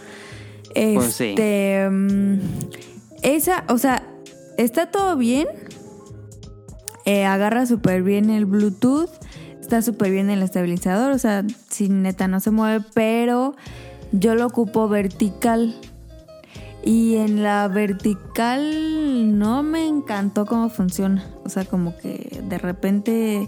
[0.75, 1.31] Pues sí.
[1.31, 2.39] Este, mm,
[3.23, 4.03] esa, o sea,
[4.57, 5.47] está todo bien.
[7.05, 9.11] Eh, agarra súper bien el Bluetooth.
[9.61, 11.13] Está súper bien el estabilizador.
[11.13, 13.55] O sea, si neta no se mueve, pero
[14.13, 15.75] yo lo ocupo vertical.
[16.85, 21.25] Y en la vertical no me encantó cómo funciona.
[21.45, 23.47] O sea, como que de repente,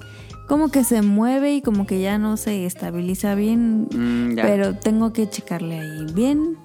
[0.49, 3.89] como que se mueve y como que ya no se estabiliza bien.
[3.91, 4.37] Mm.
[4.37, 6.57] Pero tengo que checarle ahí bien.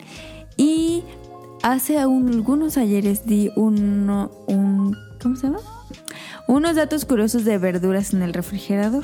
[0.58, 1.04] Y
[1.64, 4.96] hace un- algunos ayeres di uno, un...
[5.22, 5.60] ¿Cómo se llama?
[6.48, 9.04] Unos datos curiosos de verduras en el refrigerador.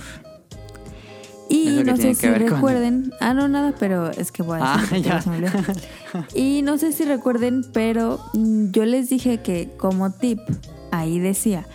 [1.55, 3.13] Y ¿Eso qué no sé si con- recuerden.
[3.19, 5.21] Ah, no, nada, pero es que voy a Ah, decir, ya.
[5.27, 5.51] me olvidó.
[6.35, 10.39] Y no sé si recuerden, pero mm, yo les dije que como tip,
[10.91, 11.65] ahí decía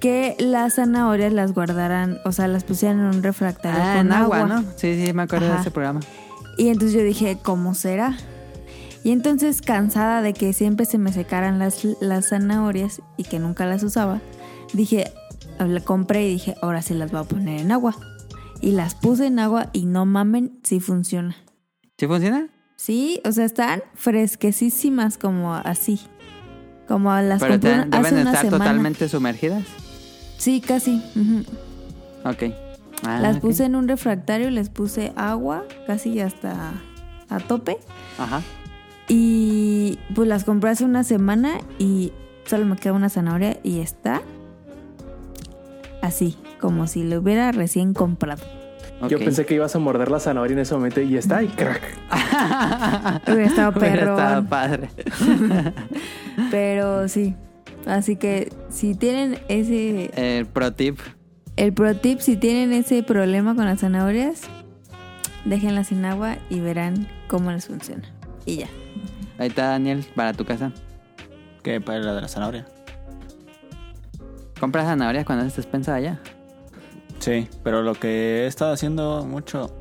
[0.00, 4.12] que las zanahorias las guardaran, o sea, las pusieran en un refractario Ah, con en
[4.12, 4.48] agua, agua.
[4.60, 4.64] ¿no?
[4.76, 6.00] Sí, sí, me acuerdo de ese programa.
[6.58, 8.16] Y entonces yo dije, ¿cómo será?
[9.04, 13.64] Y entonces, cansada de que siempre se me secaran las, las zanahorias y que nunca
[13.66, 14.20] las usaba,
[14.72, 15.12] dije,
[15.58, 17.94] la compré y dije, ahora sí las voy a poner en agua.
[18.60, 21.36] Y las puse en agua y no mamen, sí funciona.
[21.98, 22.48] ¿Sí funciona?
[22.76, 26.00] Sí, o sea, están fresquecísimas como así.
[26.88, 28.50] Como las Pero te- hace deben una estar semana.
[28.64, 29.64] totalmente sumergidas.
[30.38, 31.02] Sí, casi.
[31.16, 31.44] ujú.
[32.28, 32.52] Ok.
[33.06, 36.72] Ah, las puse en un refractario, les puse agua, casi hasta
[37.28, 37.78] a tope.
[38.18, 38.42] Ajá.
[39.08, 42.12] Y pues las compré hace una semana y
[42.46, 44.22] solo me queda una zanahoria y está
[46.06, 48.42] así, como si lo hubiera recién comprado.
[49.08, 51.82] Yo pensé que ibas a morder la zanahoria en ese momento y está y crack.
[53.28, 54.46] Hubiera estado Hubiera estado perrón.
[54.46, 54.88] padre.
[56.50, 57.34] Pero sí.
[57.86, 60.10] Así que si tienen ese.
[60.38, 60.98] El pro tip.
[61.56, 64.42] El pro tip, si tienen ese problema con las zanahorias,
[65.44, 68.04] déjenlas en agua y verán cómo les funciona.
[68.46, 68.68] Y ya.
[69.38, 70.72] Ahí está Daniel, para tu casa.
[71.62, 72.66] Que para la de la zanahoria.
[74.60, 76.20] ¿Compras zanahorias cuando haces despensa allá?
[77.18, 79.74] Sí, pero lo que he estado haciendo mucho.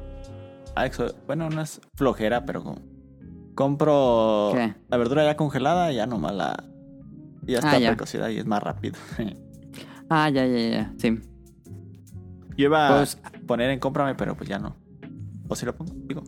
[0.76, 0.88] ah,
[1.27, 2.81] Bueno, no es flojera, pero como.
[3.56, 4.76] Compro ¿Qué?
[4.89, 6.64] la verdura ya congelada y ya nomás la.
[7.43, 7.89] Ya está Ah, ya.
[7.89, 8.95] precocida y es más rápido.
[10.07, 10.93] Ah, ya, ya, ya.
[10.99, 11.19] Sí.
[12.56, 14.76] Yo iba Pues- a poner en cómprame, pero pues ya no.
[15.47, 15.93] ¿O si lo pongo?
[16.06, 16.22] Digo.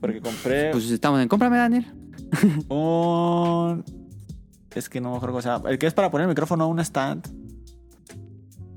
[0.00, 1.86] Porque compré Pues estamos en cómprame, Daniel.
[2.68, 3.84] un.
[4.74, 5.70] Es que no me acuerdo cómo se llama.
[5.70, 7.28] El que es para poner el micrófono a un stand.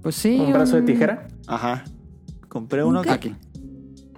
[0.01, 0.39] Pues sí.
[0.39, 1.27] ¿Un brazo de tijera?
[1.47, 1.83] Ajá.
[2.47, 3.09] Compré uno que.
[3.11, 3.35] Aquí.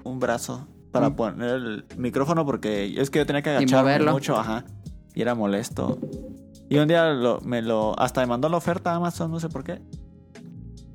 [0.03, 1.15] Un brazo para Mm.
[1.15, 4.65] poner el micrófono porque es que yo tenía que agacharme mucho, ajá.
[5.15, 5.99] Y era molesto.
[6.69, 7.97] Y un día lo- me lo.
[7.99, 9.81] Hasta me mandó la oferta a Amazon, no sé por qué.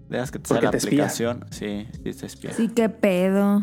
[0.08, 0.90] Dejas que te Porque salga la te espía.
[1.04, 1.44] aplicación.
[1.50, 2.52] Sí, sí te espía.
[2.54, 3.60] Sí, qué pedo.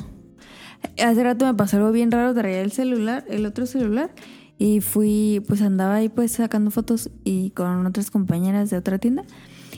[1.04, 4.12] Hace rato me pasó algo bien raro, traía el celular, el otro celular,
[4.60, 9.24] y fui, pues andaba ahí pues sacando fotos y con otras compañeras de otra tienda.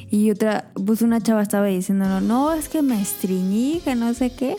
[0.10, 4.34] Y otra, pues una chava estaba diciendo, no, es que me estreñí, que no sé
[4.34, 4.56] qué.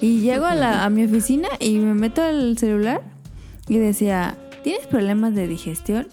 [0.00, 3.02] Y llego a, la, a mi oficina y me meto al celular
[3.68, 6.08] y decía, ¿tienes problemas de digestión?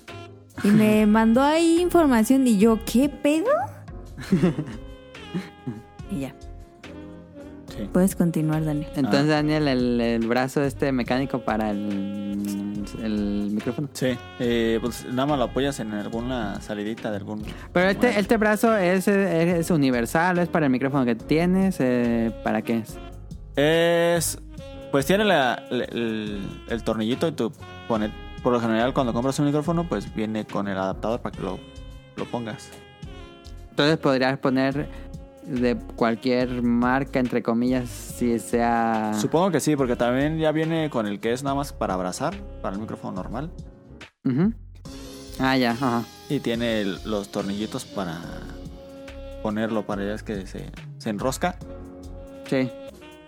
[0.64, 3.50] Y me mandó ahí información y yo, ¿qué pedo?
[6.12, 6.36] y ya,
[7.82, 7.90] Sí.
[7.92, 8.88] puedes continuar, Daniel.
[8.96, 9.36] Entonces, Ah.
[9.36, 13.90] Daniel, el, el brazo este mecánico para el, el micrófono.
[13.94, 17.44] Sí, eh, pues nada más lo apoyas en alguna salidita de algún.
[17.74, 22.62] Pero este, este brazo es, es universal, es para el micrófono que tienes, eh, ¿para
[22.62, 22.98] qué es?
[23.56, 24.38] Es.
[24.92, 27.52] Pues tiene la- la- el, el tornillito y tú
[27.88, 28.12] pones.
[28.44, 31.60] Por lo general, cuando compras un micrófono, pues viene con el adaptador para que lo,
[32.18, 32.70] lo pongas.
[33.70, 34.90] Entonces podrías poner
[35.52, 39.12] de cualquier marca, entre comillas, si sea...
[39.20, 42.34] Supongo que sí, porque también ya viene con el que es nada más para abrazar,
[42.62, 43.52] para el micrófono normal.
[44.24, 44.54] Ujú.
[45.40, 46.04] Ah, ya, ajá.
[46.30, 48.20] Y tiene el- los tornillitos para
[49.44, 51.58] ponerlo, para es que se, se enrosca.
[52.48, 52.70] Sí.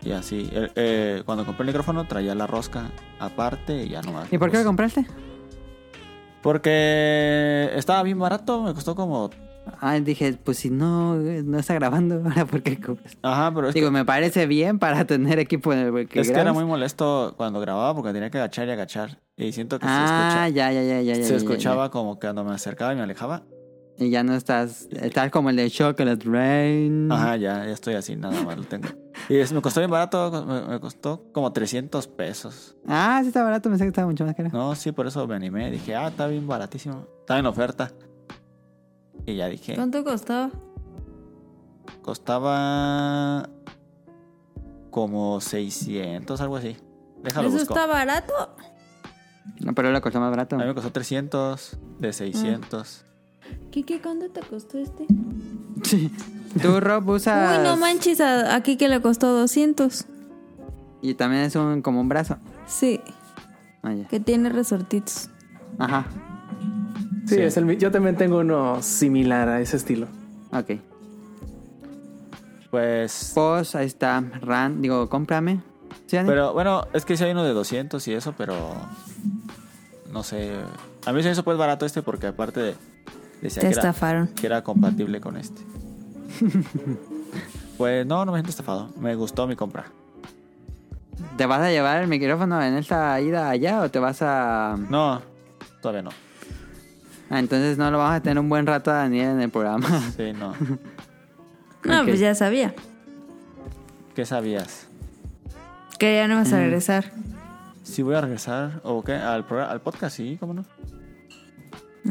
[0.03, 0.49] Y así.
[0.51, 4.31] Eh, eh, cuando compré el micrófono traía la rosca aparte y ya nomás.
[4.31, 5.05] ¿Y por qué lo pues, compraste?
[6.41, 9.29] Porque estaba bien barato, me costó como...
[9.81, 13.17] Ah, dije, pues si no, eh, no está grabando, ahora por qué compras?
[13.21, 16.27] Ajá, pero es, Digo, que, me parece bien para tener equipo en el que es
[16.27, 16.53] que era grabas.
[16.61, 19.19] muy molesto cuando grababa porque tenía que agachar y agachar.
[19.37, 20.05] Y siento que se, Ah,
[20.47, 22.93] escucha- ya, ya, ya, ya, ya, se ya, ya, escuchaba como que cuando me acercaba
[22.93, 23.43] y me alejaba.
[23.97, 27.11] Y ya no estás, estás como el de Chocolate Rain.
[27.11, 28.87] Ajá, ya, ya estoy así, nada más lo tengo.
[29.29, 32.75] Y es- me costó bien barato, me, me costó como 300 pesos.
[32.87, 34.49] Ah, sí está barato, pensé que estaba mucho más caro.
[34.51, 35.69] No, sí, por eso me animé.
[35.71, 37.07] Dije, ah, está bien baratísimo.
[37.21, 37.91] Está en oferta.
[39.25, 40.49] Y ya dije, ¿Cuánto costaba?
[42.01, 43.49] costaba
[44.91, 46.75] como 600, algo así.
[47.23, 47.73] Déjalo ¿Eso busco.
[47.73, 48.33] está barato?
[49.59, 50.55] No, pero le costó más barato.
[50.55, 53.05] A mí me costó 300 de 600.
[53.71, 55.05] Kike, ¿cuánto te costó este?
[55.83, 56.11] Sí.
[56.61, 57.57] Tú, Rob, usas...
[57.59, 60.05] Uy, no manches, a, aquí que le costó 200.
[61.01, 62.37] Y también es un como un brazo.
[62.67, 63.01] Sí,
[63.81, 64.07] Ah, ya.
[64.07, 65.29] que tiene resortitos.
[65.79, 66.05] Ajá,
[67.27, 67.41] Sí, Sí.
[67.41, 70.07] Es el, yo también tengo uno similar a ese estilo.
[70.51, 70.79] ok.
[72.69, 73.31] Pues...
[73.35, 75.61] Pues ahí está, Ran, digo, cómprame.
[76.09, 78.55] Pero bueno, es que sí hay uno de 200 y eso, pero...
[80.11, 80.51] No sé.
[81.05, 82.75] A mí se me hizo pues barato este porque aparte de...
[83.41, 84.27] Decía Te que era, estafaron.
[84.27, 85.61] que era compatible con este.
[87.77, 88.89] pues no, no me siento estafado.
[88.99, 89.85] Me gustó mi compra.
[91.37, 94.77] ¿Te vas a llevar el micrófono en esta ida allá o te vas a...?
[94.89, 95.21] No,
[95.81, 96.11] todavía no.
[97.33, 99.87] Ah, entonces no lo vamos a tener un buen rato a Daniel en el programa.
[100.17, 100.53] Sí, no.
[101.83, 102.73] No, pues ya sabía.
[104.15, 104.87] ¿Qué sabías?
[105.97, 106.59] Que ya no vas a Mm.
[106.59, 107.11] regresar.
[107.83, 110.65] Si voy a regresar o qué al programa, al podcast, sí, cómo no.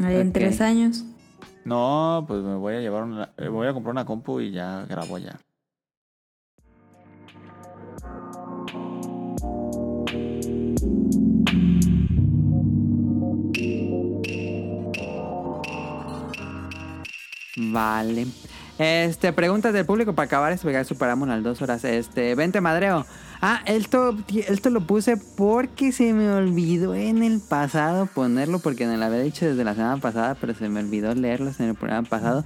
[0.05, 1.05] Ahí en tres años.
[1.65, 4.85] No, pues me voy a llevar una, eh, voy a comprar una compu y ya
[4.89, 5.39] grabo ya.
[17.55, 18.27] Vale.
[18.79, 21.83] Este, preguntas del público para acabar esto, porque ya superamos las dos horas.
[21.83, 23.05] Este, vente madreo.
[23.41, 24.17] Ah, esto,
[24.47, 29.19] esto lo puse porque se me olvidó en el pasado ponerlo, porque me lo había
[29.19, 32.45] dicho desde la semana pasada, pero se me olvidó leerlos en el programa pasado.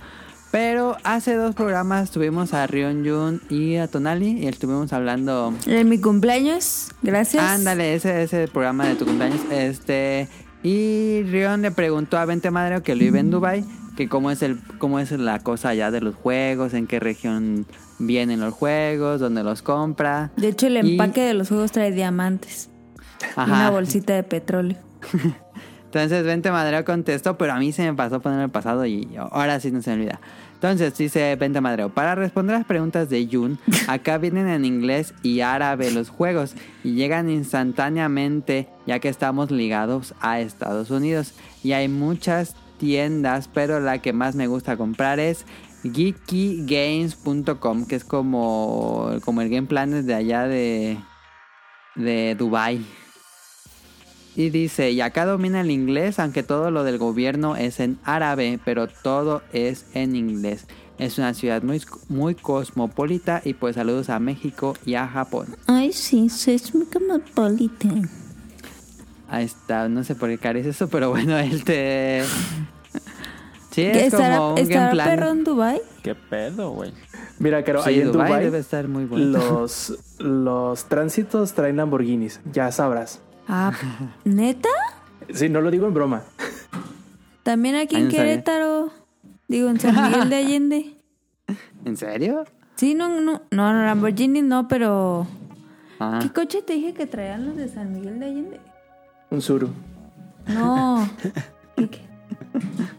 [0.51, 5.89] Pero hace dos programas tuvimos a Rion Jun y a Tonali y estuvimos hablando En
[5.89, 7.43] mi cumpleaños, gracias.
[7.43, 9.41] Ándale, ese es el programa de tu cumpleaños.
[9.51, 10.27] Este.
[10.63, 13.65] Y Rion le preguntó a Vente Madreo que lo vive en Dubai
[13.97, 17.65] que cómo es el, cómo es la cosa allá de los juegos, en qué región
[17.99, 20.31] vienen los juegos, dónde los compra.
[20.37, 22.69] De hecho, el Y- empaque de los juegos trae diamantes.
[23.35, 24.77] Y una bolsita de petróleo.
[25.85, 29.59] Entonces Vente Madreo contestó, pero a mí se me pasó poner el pasado y ahora
[29.59, 30.19] sí no se me olvida.
[30.53, 33.57] Entonces dice Vente Madreo, para responder las preguntas de Jun,
[33.87, 40.13] acá vienen en inglés y árabe los juegos y llegan instantáneamente ya que estamos ligados
[40.19, 41.33] a Estados Unidos.
[41.63, 45.45] Y hay muchas tiendas, pero la que más me gusta comprar es
[45.83, 50.97] geekygames.com, que es como, como el Game Planet de allá de,
[51.95, 52.85] de Dubai.
[54.35, 58.59] Y dice, y acá domina el inglés, aunque todo lo del gobierno es en árabe,
[58.63, 60.67] pero todo es en inglés.
[60.99, 65.55] Es una ciudad muy, muy cosmopolita y pues saludos a México y a Japón.
[65.65, 68.26] Ay, sí, es muy cosmopolitan.
[69.29, 72.23] Ahí está, no sé por qué cares eso, pero bueno, él te...
[73.71, 75.09] Sí, es ¿Estará, como un estará game plan.
[75.09, 75.81] perro en Dubai?
[76.01, 76.93] ¿Qué pedo, güey?
[77.37, 79.37] Mira, Caro, Sí, ahí en Dubái Dubai debe estar muy bonito.
[79.37, 83.19] los, los tránsitos traen Lamborghinis, ya sabrás.
[83.47, 83.71] Ah,
[84.23, 84.69] ¿neta?
[85.31, 86.23] Sí, no lo digo en broma.
[87.43, 88.09] También aquí en.
[88.09, 88.91] Querétaro.
[89.47, 90.97] Digo, en San Miguel de Allende.
[91.85, 92.45] ¿En serio?
[92.75, 93.41] Sí, no, no, no,
[93.73, 95.25] no, Lamborghini no, pero...
[95.99, 98.59] Ah, ¿Qué coche te dije que traían los de San Miguel de Allende?
[99.29, 99.69] Un Suru.
[100.47, 101.07] No.
[101.75, 102.01] ¿Qué- qué?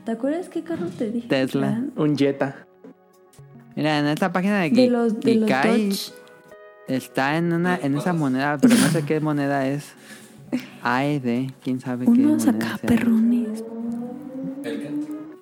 [0.04, 1.28] ¿Te acuerdas qué carro te dije?
[1.28, 1.82] Tesla.
[1.96, 2.66] Un Jetta.
[3.76, 6.12] mira, en esta página de, De los, de los Geekai Dodge.
[6.86, 9.92] está en una en esa moneda, pero no sé qué moneda es.
[10.82, 12.88] AED, quién sabe qué Unos moneda acá, sea.
[12.88, 13.64] perrones.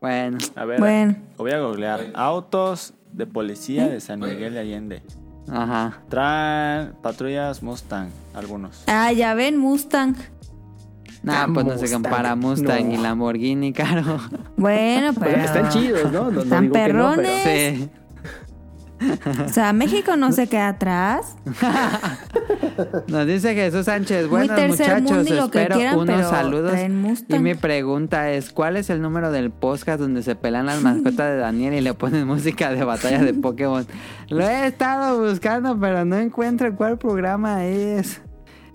[0.00, 2.06] Bueno, A ver, Bueno, lo voy a googlear.
[2.14, 5.02] Autos de policía de San Miguel de Allende.
[5.50, 6.00] ajá.
[6.08, 8.84] Traen patrullas Mustang, algunos.
[8.86, 10.14] ah, ya ven, Mustang.
[11.26, 12.02] Nah, pues no se Mustang.
[12.02, 12.94] compara Mustang No.
[12.94, 14.18] y Lamborghini, caro.
[14.56, 15.36] Bueno, pero...
[15.42, 16.30] Están chidos, ¿no?
[16.30, 17.78] Están pero- perrones.
[17.78, 17.90] Sí.
[19.44, 21.36] O sea, México no se queda atrás.
[23.08, 26.72] Nos dice Jesús Sánchez, buenos muchachos, que espero quieran, unos saludos.
[27.28, 31.30] Y mi pregunta es, ¿cuál es el número del podcast donde se pelan las mascotas
[31.30, 33.86] de Daniel y le ponen música de batalla de Pokémon?
[34.28, 38.22] Lo he estado buscando, pero no encuentro cuál programa es.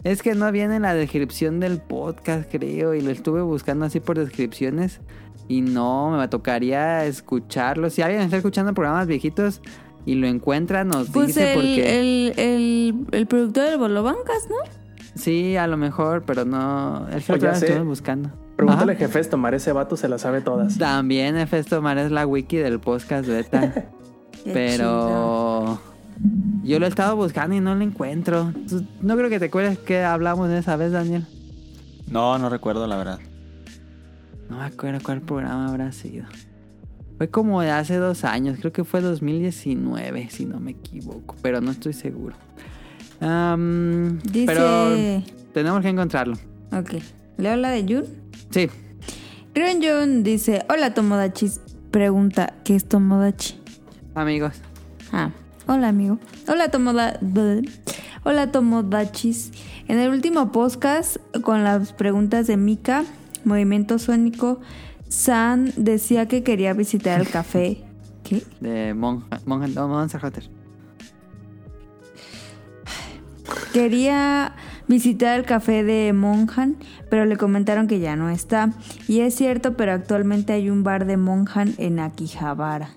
[0.03, 3.99] Es que no viene en la descripción del podcast, creo, y lo estuve buscando así
[3.99, 4.99] por descripciones
[5.47, 7.89] y no, me tocaría escucharlo.
[7.89, 9.61] Si alguien está escuchando programas viejitos
[10.05, 11.99] y lo encuentra, nos Pues dice el, porque...
[11.99, 14.55] el, el, el productor del Bolobancas, ¿no?
[15.15, 17.07] Sí, a lo mejor, pero no.
[17.09, 18.31] Es que estuve buscando.
[18.55, 20.77] Pregúntale a Jefes tomar ese vato, se la sabe todas.
[20.77, 23.73] También Efesto Mar es la wiki del podcast beta.
[24.43, 25.90] Chido.
[26.63, 28.53] Yo lo he estado buscando y no lo encuentro.
[29.01, 31.25] No creo que te acuerdes que hablamos de esa vez, Daniel.
[32.09, 33.19] No, no recuerdo la verdad.
[34.49, 36.25] No me acuerdo cuál programa habrá sido.
[37.17, 41.61] Fue como de hace dos años, creo que fue 2019, si no me equivoco, pero
[41.61, 42.35] no estoy seguro.
[43.19, 44.45] Dice...
[44.45, 45.23] Pero
[45.53, 46.35] tenemos que encontrarlo.
[46.71, 46.95] Ok.
[47.37, 48.05] ¿Leo la de Jun?
[48.49, 48.69] Sí,
[49.53, 50.65] Rion Jun dice...
[50.69, 51.61] Hola, Tomodachis.
[51.91, 53.59] Pregunta, ¿qué es Tomodachi?
[54.15, 54.53] amigos.
[55.11, 55.31] Ah,
[55.71, 56.19] hola amigo.
[56.47, 57.19] Hola Tomoda...
[58.23, 59.51] Hola Tomodachis.
[59.87, 63.03] En el último podcast con las preguntas de Mika,
[63.45, 64.59] Movimiento Sónico,
[65.07, 67.83] San decía que quería visitar el café.
[68.23, 68.43] ¿Qué?
[68.59, 70.49] De Monja, Monja, no, Monster Hunter.
[73.73, 74.55] Quería
[74.87, 76.75] visitar el café de Monjan,
[77.09, 78.73] pero le comentaron que ya no está.
[79.07, 82.89] Y es cierto, pero actualmente hay un bar de Monjan en Akihabara.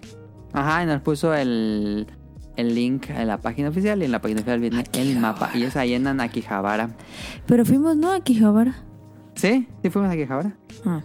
[0.52, 2.06] Ajá, y nos puso el,
[2.56, 5.50] el link en la página oficial y en la página oficial viene el mapa.
[5.54, 6.90] Y es ahí en Anakihabara.
[7.46, 8.10] Pero fuimos, ¿no?
[8.10, 8.74] A Akihabara.
[9.34, 9.66] ¿Sí?
[9.82, 10.56] ¿Sí fuimos a Akihabara?
[10.84, 11.02] Ah.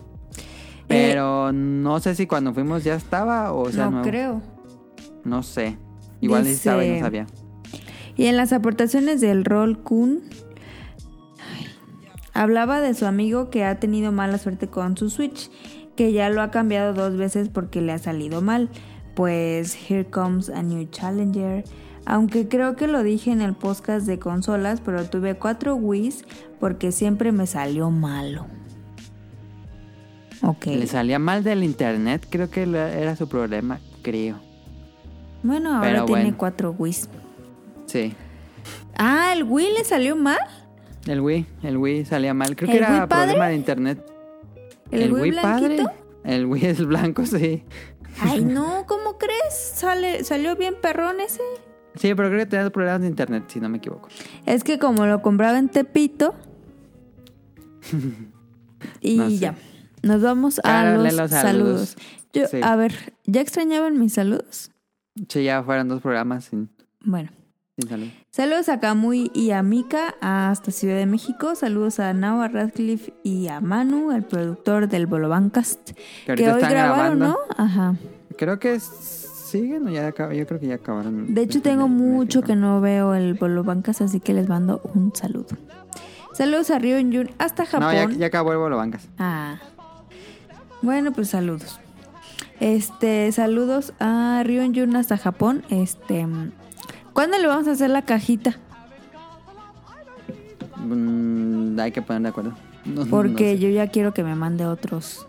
[0.87, 4.07] Pero no sé si cuando fuimos ya estaba o sea no nuevo.
[4.09, 4.41] creo.
[5.23, 5.77] No sé.
[6.21, 7.27] Igual sí estaba y no Dice- sabía.
[8.15, 10.21] Y en las aportaciones del rol Kun
[12.33, 15.49] hablaba de su amigo que ha tenido mala suerte con su Switch,
[15.95, 18.69] que ya lo ha cambiado dos veces porque le ha salido mal.
[19.19, 21.65] Pues Here Comes a New Challenger.
[22.05, 26.23] Aunque creo que lo dije en el podcast de consolas, pero tuve cuatro Wii's
[26.57, 28.45] porque siempre me salió malo.
[30.41, 30.67] Ok.
[30.67, 34.39] Le salía mal del internet, creo que era su problema, creo.
[35.43, 36.37] Bueno, ahora Pero tiene bueno.
[36.37, 37.09] cuatro Wii's.
[37.87, 38.13] Sí.
[38.97, 40.39] Ah, ¿el Wii le salió mal?
[41.07, 42.55] El Wii, el Wii salía mal.
[42.55, 43.25] Creo que ¿El era Wii padre?
[43.33, 44.11] problema de internet.
[44.91, 45.91] ¿El, Wii, blanquito?
[46.23, 47.63] El Wii es blanco, sí.
[48.19, 49.53] Ay, no, ¿cómo crees?
[49.75, 51.41] Sale, salió bien perrón ese.
[51.95, 54.07] Sí, pero creo que tenía problemas de internet, si no me equivoco.
[54.45, 56.33] Es que como lo compraba en Tepito.
[59.01, 59.37] y No sé.
[59.37, 59.55] ya.
[60.03, 61.31] Nos vamos a los los saludos.
[61.31, 61.97] saludos.
[62.31, 62.59] Yo, Sí.
[62.63, 64.71] A ver, ¿ya extrañaban mis saludos?
[65.27, 66.69] Sí, ya fueron dos programas sin,
[67.03, 67.29] Bueno.
[67.77, 68.07] sin salud.
[68.31, 71.55] Saludos a Kamui y a Mika hasta Ciudad de México.
[71.55, 75.91] Saludos a Nao, a Radcliffe y a Manu, el productor del Bolobancast.
[76.27, 77.27] Que Que, hoy están grabaron, grabando.
[77.27, 77.37] ¿no?
[77.57, 77.95] Ajá.
[78.37, 81.33] Creo que siguen o ya Yo creo que ya acabaron.
[81.33, 85.47] De hecho, tengo mucho que no veo el Bolobancas, así que les mando un saludo.
[86.33, 87.87] Saludos a Ryo Jun hasta Japón.
[87.87, 89.09] No, ya, ya acabó el Bolo Bancas.
[89.17, 89.57] Ah.
[90.83, 91.79] Bueno, pues saludos.
[92.59, 95.63] Este, saludos a Ryon Jun hasta Japón.
[95.69, 96.27] Este,
[97.13, 98.55] ¿cuándo le vamos a hacer la cajita?
[100.77, 102.53] Mm, hay que poner de acuerdo.
[102.85, 103.59] No- no Porque sé.
[103.59, 105.27] yo ya quiero que me mande otros,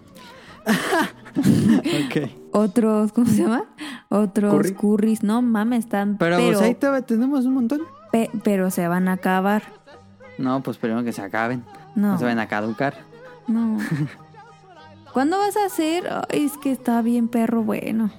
[1.37, 2.31] Ok.
[2.53, 3.65] otros, ¿cómo se llama?
[4.09, 4.75] Otros Curry.
[4.75, 5.23] curries.
[5.23, 7.81] No mames, están, Pero, pero, pues ahí todavía tenemos un montón.
[8.13, 9.63] pe- pero se van a acabar.
[10.39, 11.65] No, pues primero que se acaben.
[11.95, 12.95] No, No se van a caducar.
[13.47, 13.79] no.
[15.13, 16.05] ¿Cuándo vas a hacer?
[16.31, 18.13] Ay, es que está bien perro bueno.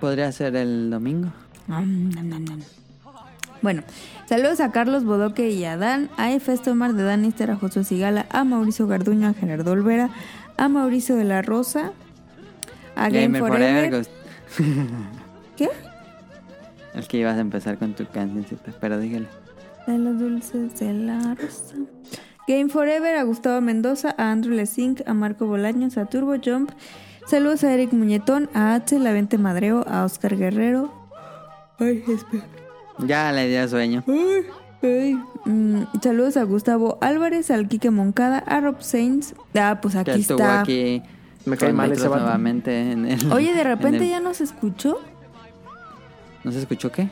[0.00, 1.28] Podría ser el domingo.
[3.60, 3.82] Bueno,
[4.26, 8.26] saludos a Carlos Bodoque y a Dan, a Efesto Omar de Danister, a Josué Sigala,
[8.30, 10.10] a Mauricio Garduño, a Gerardo Olvera,
[10.56, 11.92] a Mauricio de la Rosa,
[12.94, 14.06] a Game Gamer Forever.
[15.56, 15.68] ¿Qué?
[16.94, 19.28] El que ibas a empezar con tu cancioncita, pero dígale.
[19.86, 21.74] De los dulces de la rosa.
[22.46, 26.70] Game Forever, a Gustavo Mendoza, a Andrew Lesink, a Marco Bolaños, a Turbo Jump.
[27.26, 30.97] Saludos a Eric Muñetón, a Axel, a Vente Madreo, a Oscar Guerrero.
[31.78, 32.44] Ay, espera.
[32.98, 34.04] Ya le dio sueño.
[34.08, 34.46] Ay,
[34.82, 35.22] ay.
[35.44, 39.34] Mm, saludos a Gustavo Álvarez, al Quique Moncada, a Rob Sainz.
[39.54, 40.60] Ah, pues aquí estuvo está.
[40.60, 41.02] aquí
[41.44, 43.32] Me cae mal ese nuevamente en el...
[43.32, 44.98] Oye, de en repente el- ya nos escuchó
[46.44, 47.08] ¿No se escuchó qué?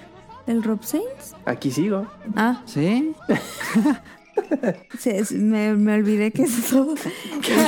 [0.46, 1.34] el Rob Sainz.
[1.44, 2.06] Aquí sigo.
[2.36, 3.12] Ah, ¿Sí?
[4.98, 6.94] se- me, me olvidé que eso.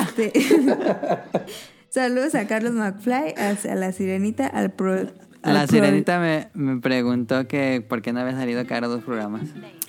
[0.07, 0.33] Este,
[1.89, 5.07] saludos a Carlos McFly, a, a la Sirenita, al pro.
[5.43, 9.43] La sirenita me, me preguntó que por qué no había salido cada dos programas.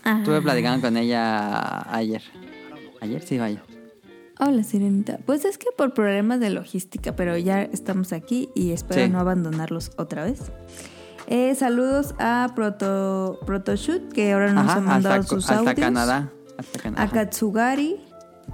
[0.04, 0.18] Ah.
[0.20, 2.22] Estuve platicando con ella ayer.
[3.02, 3.22] ¿Ayer?
[3.22, 3.62] Sí, vaya.
[4.40, 5.20] Hola, Sirenita.
[5.26, 9.10] Pues es que por problemas de logística, pero ya estamos aquí y espero Sí.
[9.10, 10.52] no abandonarlos otra vez.
[11.28, 15.76] Eh, saludos a Proto, Protoshoot, que ahora nos ha Ajá, mandado hasta, sus hasta audios.
[15.76, 16.30] Canadá.
[16.58, 17.04] Hasta Canadá.
[17.04, 17.98] A Katsugari.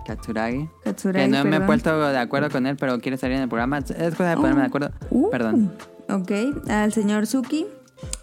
[0.05, 0.69] Katsuragi.
[0.83, 3.49] Katsuragi, Que no me he puesto de acuerdo con él, pero quiere salir en el
[3.49, 3.77] programa.
[3.79, 4.91] Es cosa de ponerme de acuerdo.
[5.11, 5.71] Uh, Perdón.
[6.09, 6.31] Ok,
[6.69, 7.65] al señor Suki,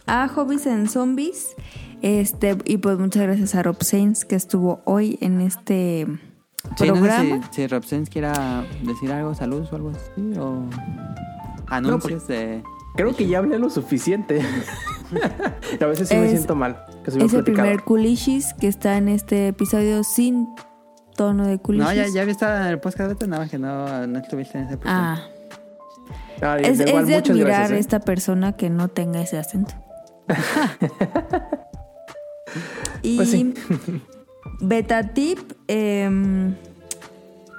[0.06, 1.56] a Hobbies en Zombies,
[2.02, 6.06] este, y pues muchas gracias a Rob Sainz que estuvo hoy en este
[6.76, 7.48] Sí, no sé programa.
[7.50, 10.64] si, si Robsens quiera decir algo, saludos o algo así, o
[11.68, 12.62] anuncios de...
[12.94, 14.42] Creo que ya hablé lo suficiente.
[15.80, 16.84] a veces sí me siento mal.
[17.04, 20.46] Que soy Es el primer Kulishis que está en este episodio sin
[21.16, 21.88] tono de Kulishis.
[21.88, 24.64] No, ya, ya había estado en el podcast nada más que no, no estuviste en
[24.66, 24.94] ese podcast.
[24.94, 25.28] Ah,
[26.42, 27.78] Ah, es, de igual, es de muchas admirar gracias, ¿eh?
[27.78, 29.74] esta persona que no tenga ese acento.
[33.02, 33.54] y Pues sí.
[34.60, 35.38] beta tip,
[35.68, 36.54] em,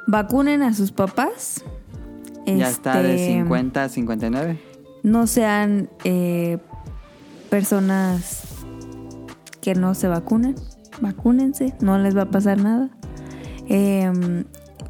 [0.08, 1.64] vacunen a sus papás.
[2.46, 4.60] Ya está de Este, 50 a 59.
[5.04, 6.58] No sean eh,
[7.50, 8.44] personas
[9.62, 10.56] que no se vacunen.
[11.02, 12.90] Vacúnense, no les va a pasar nada.
[13.70, 14.44] Em,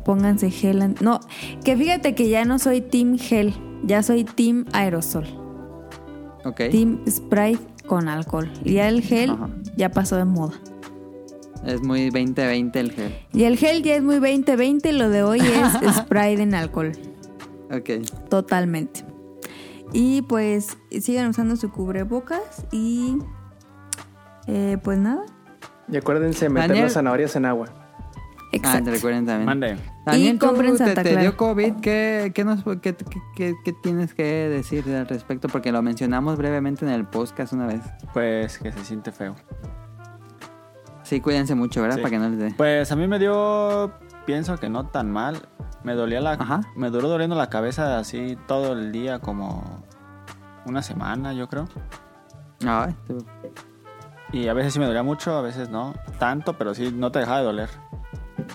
[0.03, 0.95] pónganse gel.
[1.01, 1.19] No,
[1.63, 3.53] que fíjate que ya no soy Team Gel,
[3.83, 5.25] ya soy Team Aerosol.
[6.45, 6.57] Ok.
[6.71, 8.51] Team Sprite con alcohol.
[8.63, 9.49] Y ya el gel Ajá.
[9.77, 10.53] ya pasó de moda.
[11.65, 13.15] Es muy 2020 el gel.
[13.31, 16.91] Y el gel ya es muy 2020, lo de hoy es Sprite en alcohol.
[17.71, 18.05] Ok.
[18.29, 19.05] Totalmente.
[19.93, 23.17] Y pues sigan usando su cubrebocas y
[24.47, 25.23] eh, pues nada.
[25.87, 26.85] Y acuérdense meter Daniel.
[26.85, 27.67] las zanahorias en agua.
[27.69, 28.85] Ah, Exacto.
[28.85, 29.45] te recuerden también.
[29.45, 29.77] Mande.
[30.05, 31.21] Daniel, Y compren ¿tú te, Santa te Clara.
[31.21, 31.75] dio COVID?
[31.81, 35.47] ¿Qué, qué, nos, qué, qué- qué- qué tienes que decir al respecto?
[35.47, 37.81] Porque lo mencionamos brevemente en el podcast una vez.
[38.13, 39.35] Pues que se siente feo.
[41.03, 41.97] Sí, cuídense mucho, ¿verdad?
[41.97, 42.01] Sí.
[42.01, 42.53] Para que no les dé.
[42.57, 43.93] Pues a mí me dio,
[44.25, 45.47] pienso que no tan mal.
[45.83, 46.61] Me dolía la, Ajá.
[46.75, 49.83] me duró doliendo la cabeza así todo el día como
[50.65, 51.67] una semana, yo creo.
[52.65, 53.25] Ay, tú-
[54.31, 57.19] Y a veces sí me dolía mucho, a veces no tanto, pero sí no te
[57.19, 57.69] dejaba de doler.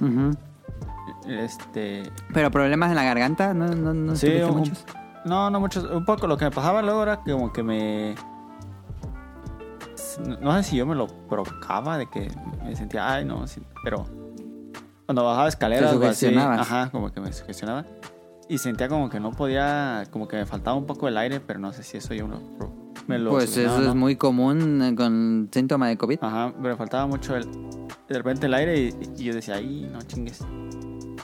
[0.00, 0.30] Ujú.
[1.28, 2.02] Este,
[2.32, 3.66] Pero problemas en la garganta, ¿no?
[3.68, 4.84] ¿No, no Sí, un- muchos?
[5.26, 8.14] no, no mucho, un poco lo que me pasaba luego era que como que me
[10.40, 12.28] no sé si yo me lo provocaba de que
[12.64, 14.04] me sentía, ay, no, sí, pero
[15.06, 17.84] cuando bajaba escaleras Te así, ajá, como que me sugestionaba
[18.48, 21.58] y sentía como que no podía, como que me faltaba un poco el aire, pero
[21.60, 22.72] no sé si eso yo me lo, pro-
[23.06, 23.94] me lo Pues eso es ¿no?
[23.94, 26.18] muy común eh, con síntoma de COVID.
[26.22, 27.46] Ajá, pero me faltaba mucho el,
[28.08, 30.44] de repente el aire y, y yo decía, ay, no chingues.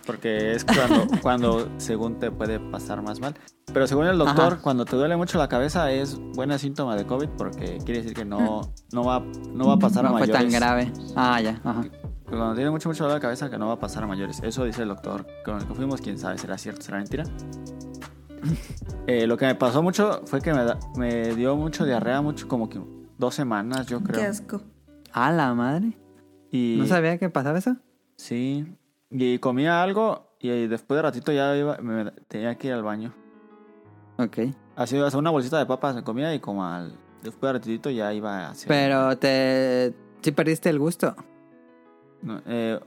[0.06, 3.34] Porque es cuando, cuando según te puede pasar más mal.
[3.72, 4.62] Pero según el doctor, Ajá.
[4.62, 8.24] cuando te duele mucho la cabeza es buena síntoma de COVID porque quiere decir que
[8.24, 9.20] no, no, va,
[9.52, 10.42] no va a pasar a no fue mayores.
[10.42, 10.92] tan grave.
[11.16, 11.60] Ah, ya.
[11.64, 11.84] Ajá.
[12.26, 14.40] Cuando tiene mucho, mucho dolor de cabeza que no va a pasar a mayores.
[14.43, 16.01] Eso dice el doctor con el que fuimos.
[16.01, 17.24] Quién sabe, será cierto, será mentira.
[19.06, 22.48] Eh, lo que me pasó mucho fue que me, da- me dio mucho diarrea, mucho
[22.48, 22.80] como que
[23.19, 24.19] dos semanas, yo creo.
[24.20, 24.62] Qué asco.
[25.12, 25.96] Ah, la madre.
[26.51, 27.77] Y, ¿No sabía que pasaba eso?
[28.16, 28.66] Sí.
[29.10, 33.14] Y comía algo y después de ratito ya iba, me tenía que ir al baño.
[34.18, 34.38] Ok.
[34.76, 37.90] Así, o sea, una bolsita de papas me comía y como al, después de ratito
[37.90, 38.66] ya iba así.
[38.68, 39.94] Pero te...
[40.20, 41.14] Sí perdiste el gusto.
[42.22, 42.80] No, eh,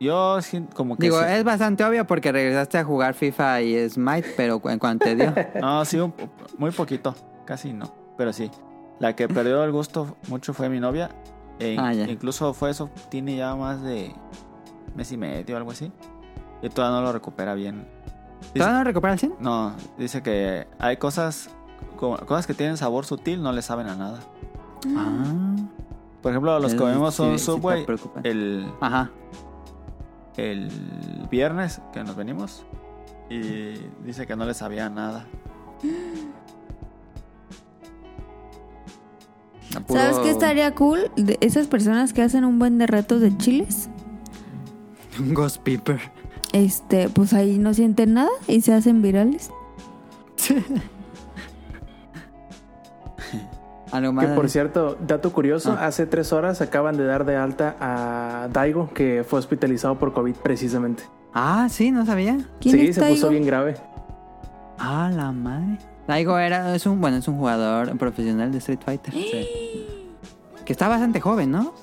[0.00, 0.38] yo
[0.74, 1.02] como que...
[1.04, 1.26] Digo, sí.
[1.28, 5.34] es bastante obvio porque regresaste a jugar FIFA y Smite, pero en cuanto te dio.
[5.60, 6.14] No, sí, un-
[6.58, 7.14] muy poquito.
[7.44, 7.92] Casi no.
[8.16, 8.50] Pero sí.
[8.98, 11.10] La que perdió el gusto mucho fue mi novia.
[11.58, 12.04] E Ah, ya.
[12.08, 14.12] Incluso fue eso, tiene ya más de
[14.96, 15.92] mes y medio, algo así.
[16.62, 17.86] Y todavía no lo recupera bien.
[18.40, 19.34] Dice- ¿Todavía no recupera el 100?
[19.40, 21.50] No, dice que hay cosas,
[21.96, 24.20] como- cosas que tienen sabor sutil, no le saben a nada.
[24.96, 25.24] Ah.
[26.22, 27.86] Por ejemplo, los Eso comemos sí- un sí Subway
[28.24, 29.10] el, Ajá.
[30.36, 30.68] el
[31.30, 32.64] viernes que nos venimos
[33.30, 35.26] y dice que no le sabía nada.
[39.88, 41.10] ¿Sabes qué estaría cool?
[41.16, 43.88] De esas personas que hacen un buen de retos de chiles.
[45.20, 46.00] Un Ghost Pepper.
[46.52, 49.50] Este, pues ahí no sienten nada y se hacen virales.
[53.92, 54.26] Algo más.
[54.26, 55.86] Que por cierto, dato curioso, Ah.
[55.86, 60.34] hace tres horas acaban de dar de alta a Daigo, que fue hospitalizado por COVID
[60.34, 61.04] precisamente.
[61.32, 62.38] Ah, sí, no sabía.
[62.60, 63.76] ¿Quién sí, es se puso bien grave.
[64.78, 65.78] Ah, la madre.
[66.08, 69.12] Daigo era, es un, bueno, es un jugador profesional de Street Fighter.
[69.14, 71.74] Que está bastante joven, ¿no?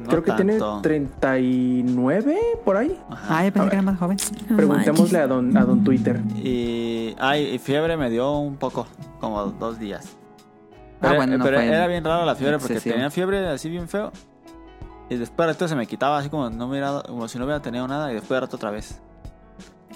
[0.00, 0.80] No Creo que tiene tanto.
[0.82, 2.98] 39 por ahí.
[3.10, 3.38] Ajá.
[3.38, 4.16] Ah, yo pensé que era más joven.
[4.56, 6.20] Preguntémosle a don, a don Twitter.
[6.36, 8.86] Y, ay, y fiebre me dio un poco,
[9.20, 10.16] como dos días.
[10.72, 13.68] Ah, Pero, bueno, no pero fue era bien raro la fiebre porque tenía fiebre así
[13.70, 14.10] bien feo.
[15.10, 17.60] Y después de rato se me quitaba así como, no hubiera, como si no hubiera
[17.60, 19.00] tenido nada y después de rato otra vez.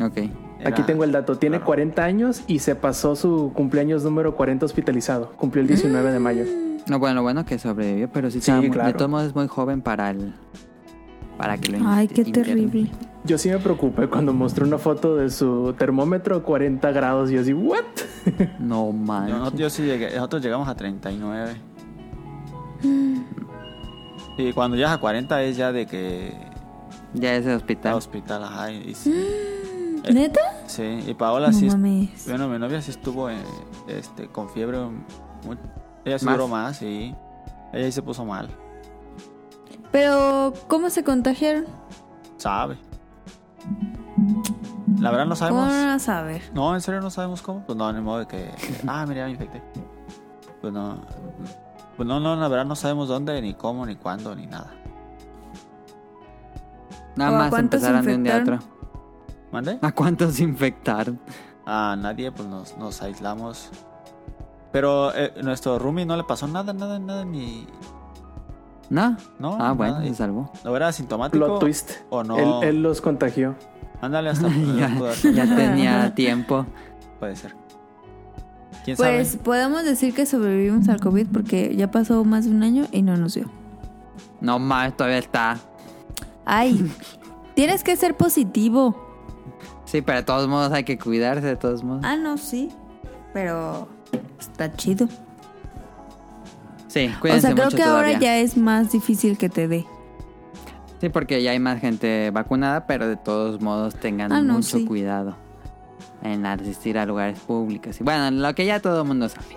[0.02, 0.16] Ok.
[0.60, 1.36] Era- Aquí tengo el dato.
[1.38, 1.66] Tiene raro.
[1.66, 5.30] 40 años y se pasó su cumpleaños número 40 hospitalizado.
[5.36, 6.44] Cumplió el 19 de mayo.
[6.88, 8.88] No, bueno, lo bueno que sobrevivió, pero sí, Sí, estaba muy- claro.
[8.88, 10.34] de todos modos es muy joven para el...
[11.38, 12.90] Para que lo Ay, qué terrible.
[13.24, 17.40] Yo sí me preocupé cuando mostró una foto de su termómetro 40 grados y yo
[17.40, 17.80] así, ¿what?
[18.60, 19.58] No Yo, manches.
[19.58, 21.54] yo sí llegué, nosotros llegamos a 39.
[24.36, 26.34] Y cuando llegas a 40 es ya de que
[27.14, 27.94] Ya es de al hospital.
[27.94, 28.70] hospital, ajá.
[28.72, 29.14] Y sí,
[30.12, 30.40] ¿Neta?
[30.66, 32.26] sí, y Paola No sí, mames.
[32.28, 33.36] bueno, mi novia sí estuvo eh,
[33.88, 34.78] este, con fiebre,
[35.46, 35.56] muy-
[36.04, 36.34] ella sí Más.
[36.36, 37.14] duró más y
[37.72, 38.48] ella sí se puso mal,
[39.92, 41.66] Pero, ¿cómo se contagiaron?
[42.38, 42.76] sabe.
[45.00, 45.68] La verdad no ¿Cómo sabemos.
[45.72, 46.42] no vas a ver?
[46.54, 47.64] No, en serio no sabemos cómo.
[47.66, 48.50] Pues no, ni modo de que.
[48.86, 49.62] Ah, mira, me infecté.
[50.60, 51.00] Pues no.
[51.96, 54.72] Pues no, no, la verdad no sabemos dónde, ni cómo, ni cuándo, ni nada.
[57.16, 58.54] Nada ¿O a más empezaron de un día a otro.
[58.54, 58.74] infectaron?
[59.52, 59.78] ¿Mande?
[59.82, 61.20] ¿A cuántos infectaron?
[61.66, 63.70] A nadie, pues nos, nos aislamos.
[64.74, 67.64] Pero eh, nuestro roomie no le pasó nada, nada, nada, ni.
[68.90, 69.16] ¿No?
[69.38, 69.56] No.
[69.60, 70.06] Ah, bueno, nada.
[70.08, 70.50] se salvó.
[70.64, 71.44] ¿No era asintomático?
[71.44, 71.90] Plot twist.
[72.10, 72.36] ¿O no?
[72.60, 73.54] Él, él los contagió.
[74.00, 74.48] Ándale hasta.
[74.76, 76.66] ya, ya tenía tiempo.
[77.20, 77.54] puede ser.
[78.84, 79.44] ¿Quién Pues sabe?
[79.44, 83.16] podemos decir que sobrevivimos al COVID porque ya pasó más de un año y no
[83.16, 83.48] nos dio.
[84.40, 85.56] No más, todavía está.
[86.44, 86.90] Ay,
[87.54, 89.00] tienes que ser positivo.
[89.84, 92.02] Sí, pero de todos modos hay que cuidarse, de todos modos.
[92.04, 92.70] Ah, no, sí.
[93.32, 93.86] Pero
[94.38, 95.08] está chido.
[96.88, 99.84] Sí, O cuídense sea, creo mucho que ahora ya es más difícil que te dé.
[101.00, 104.78] Sí, porque ya hay más gente vacunada, pero de todos modos tengan Ah, no, mucho
[104.78, 104.84] sí.
[104.86, 105.36] cuidado
[106.22, 108.00] en asistir a lugares públicos.
[108.00, 109.56] Y bueno, lo que ya todo el mundo sabe.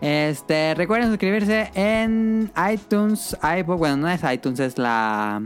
[0.00, 5.42] Este, recuerden suscribirse en iTunes, iPod, bueno, no es iTunes, es la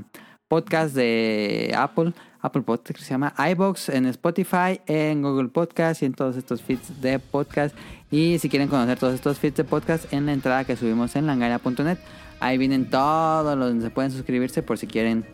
[0.48, 6.06] podcast de Apple, Apple Podcast que se llama iBox, en Spotify, en Google Podcast y
[6.06, 7.74] en todos estos feeds de podcast.
[8.12, 11.26] Y si quieren conocer todos estos feeds de podcast, en la entrada que subimos en
[11.26, 11.98] langaria.net,
[12.38, 15.24] ahí vienen todos los donde se pueden suscribirse por si quieren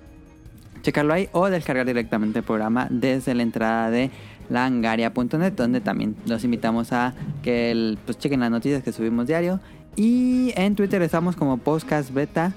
[0.83, 4.11] checarlo ahí o descargar directamente el programa desde la entrada de
[4.49, 9.61] langaria.net donde también los invitamos a que el- pues chequen las noticias que subimos diario.
[9.97, 12.53] Y en Twitter estamos como podcast beta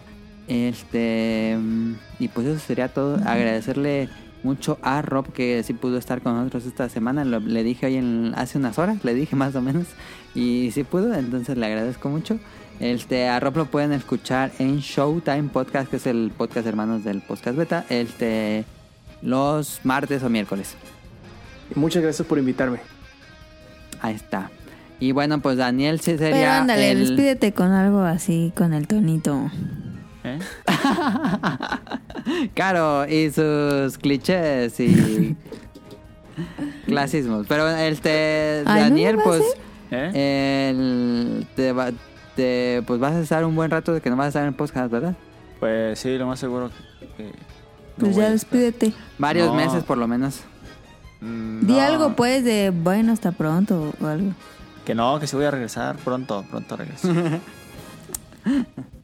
[0.48, 1.58] este
[2.19, 3.16] y pues eso sería todo.
[3.25, 4.09] Agradecerle
[4.43, 7.95] mucho a Rob que sí pudo estar con nosotros esta semana Lo- le dije hoy
[7.97, 9.85] en, hace unas horas le dije más o menos
[10.33, 12.39] y sí pudo entonces le agradezco mucho
[12.79, 17.21] este, a Rob lo pueden escuchar en Showtime Podcast, que es el podcast hermanos del
[17.21, 18.65] podcast beta, este,
[19.21, 20.73] los martes o miércoles.
[21.75, 22.79] Muchas gracias por invitarme.
[24.01, 24.49] Ahí está.
[24.99, 26.99] Y bueno, pues Daniel sí Pero sería ándale, el...
[27.09, 29.51] despídete con algo así, con el tonito.
[30.23, 30.39] ¿Eh?
[32.53, 35.35] Claro, y sus clichés y
[36.85, 37.45] clasismos.
[37.48, 39.43] Pero este, Ay, ¿no Daniel, pues,
[39.91, 40.69] ¿Eh?
[40.72, 41.91] el, te, va-
[42.35, 44.53] te- pues vas a estar un buen rato de que no vas a estar en
[44.53, 45.16] podcast, ¿verdad?
[45.59, 47.08] Pues sí, lo más seguro que.
[47.17, 47.32] que no
[47.98, 48.93] Pues ya despídete.
[49.17, 49.56] Varios No.
[49.56, 50.41] meses por lo menos.
[51.22, 54.32] Mm, Di algo pues de bueno, hasta pronto o algo.
[54.85, 57.09] Que no, que sí voy a regresar pronto, pronto regreso.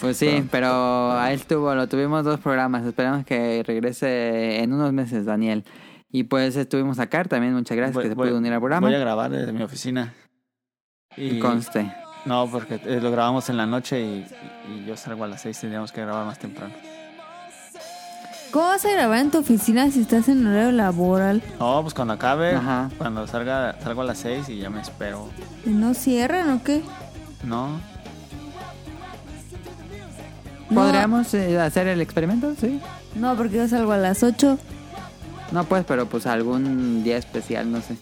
[0.00, 2.84] Pues sí, pero a él tuvo, lo tuvimos dos programas.
[2.84, 5.64] Esperamos que regrese en unos meses, Daniel.
[6.10, 7.54] Y pues estuvimos acá también.
[7.54, 8.86] Muchas gracias Voy- que se voy- pudo unir al programa.
[8.86, 10.14] Voy a grabar desde mi oficina.
[11.16, 11.92] Y Conste.
[12.24, 14.26] No, porque eh, lo grabamos en la noche y,
[14.68, 16.72] y- y yo salgo a las 6, tendríamos que grabar más temprano.
[18.50, 21.42] ¿Cómo vas a grabar en tu oficina si estás en horario laboral?
[21.60, 22.88] No, pues cuando acabe, Ajá.
[22.96, 25.28] cuando salga, salgo a las 6 y ya me espero.
[25.66, 26.82] ¿Y ¿No cierran o qué?
[27.44, 27.78] No.
[30.74, 32.54] ¿Podríamos eh, hacer el experimento?
[32.60, 32.80] Sí.
[33.14, 34.58] No, porque yo salgo a las 8.
[35.52, 37.96] No, pues, pero pues algún día especial, no sé.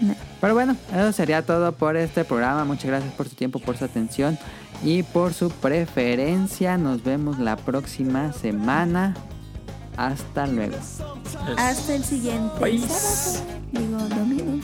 [0.00, 0.14] No.
[0.40, 2.64] Pero bueno, eso sería todo por este programa.
[2.64, 4.38] Muchas gracias por su tiempo, por su atención
[4.82, 6.78] y por su preferencia.
[6.78, 9.14] Nos vemos la próxima semana.
[9.96, 10.76] Hasta luego.
[10.76, 11.00] es-
[11.58, 12.78] Hasta el siguiente Bye.
[12.78, 13.44] sábado.
[13.72, 14.60] Digo, domingo.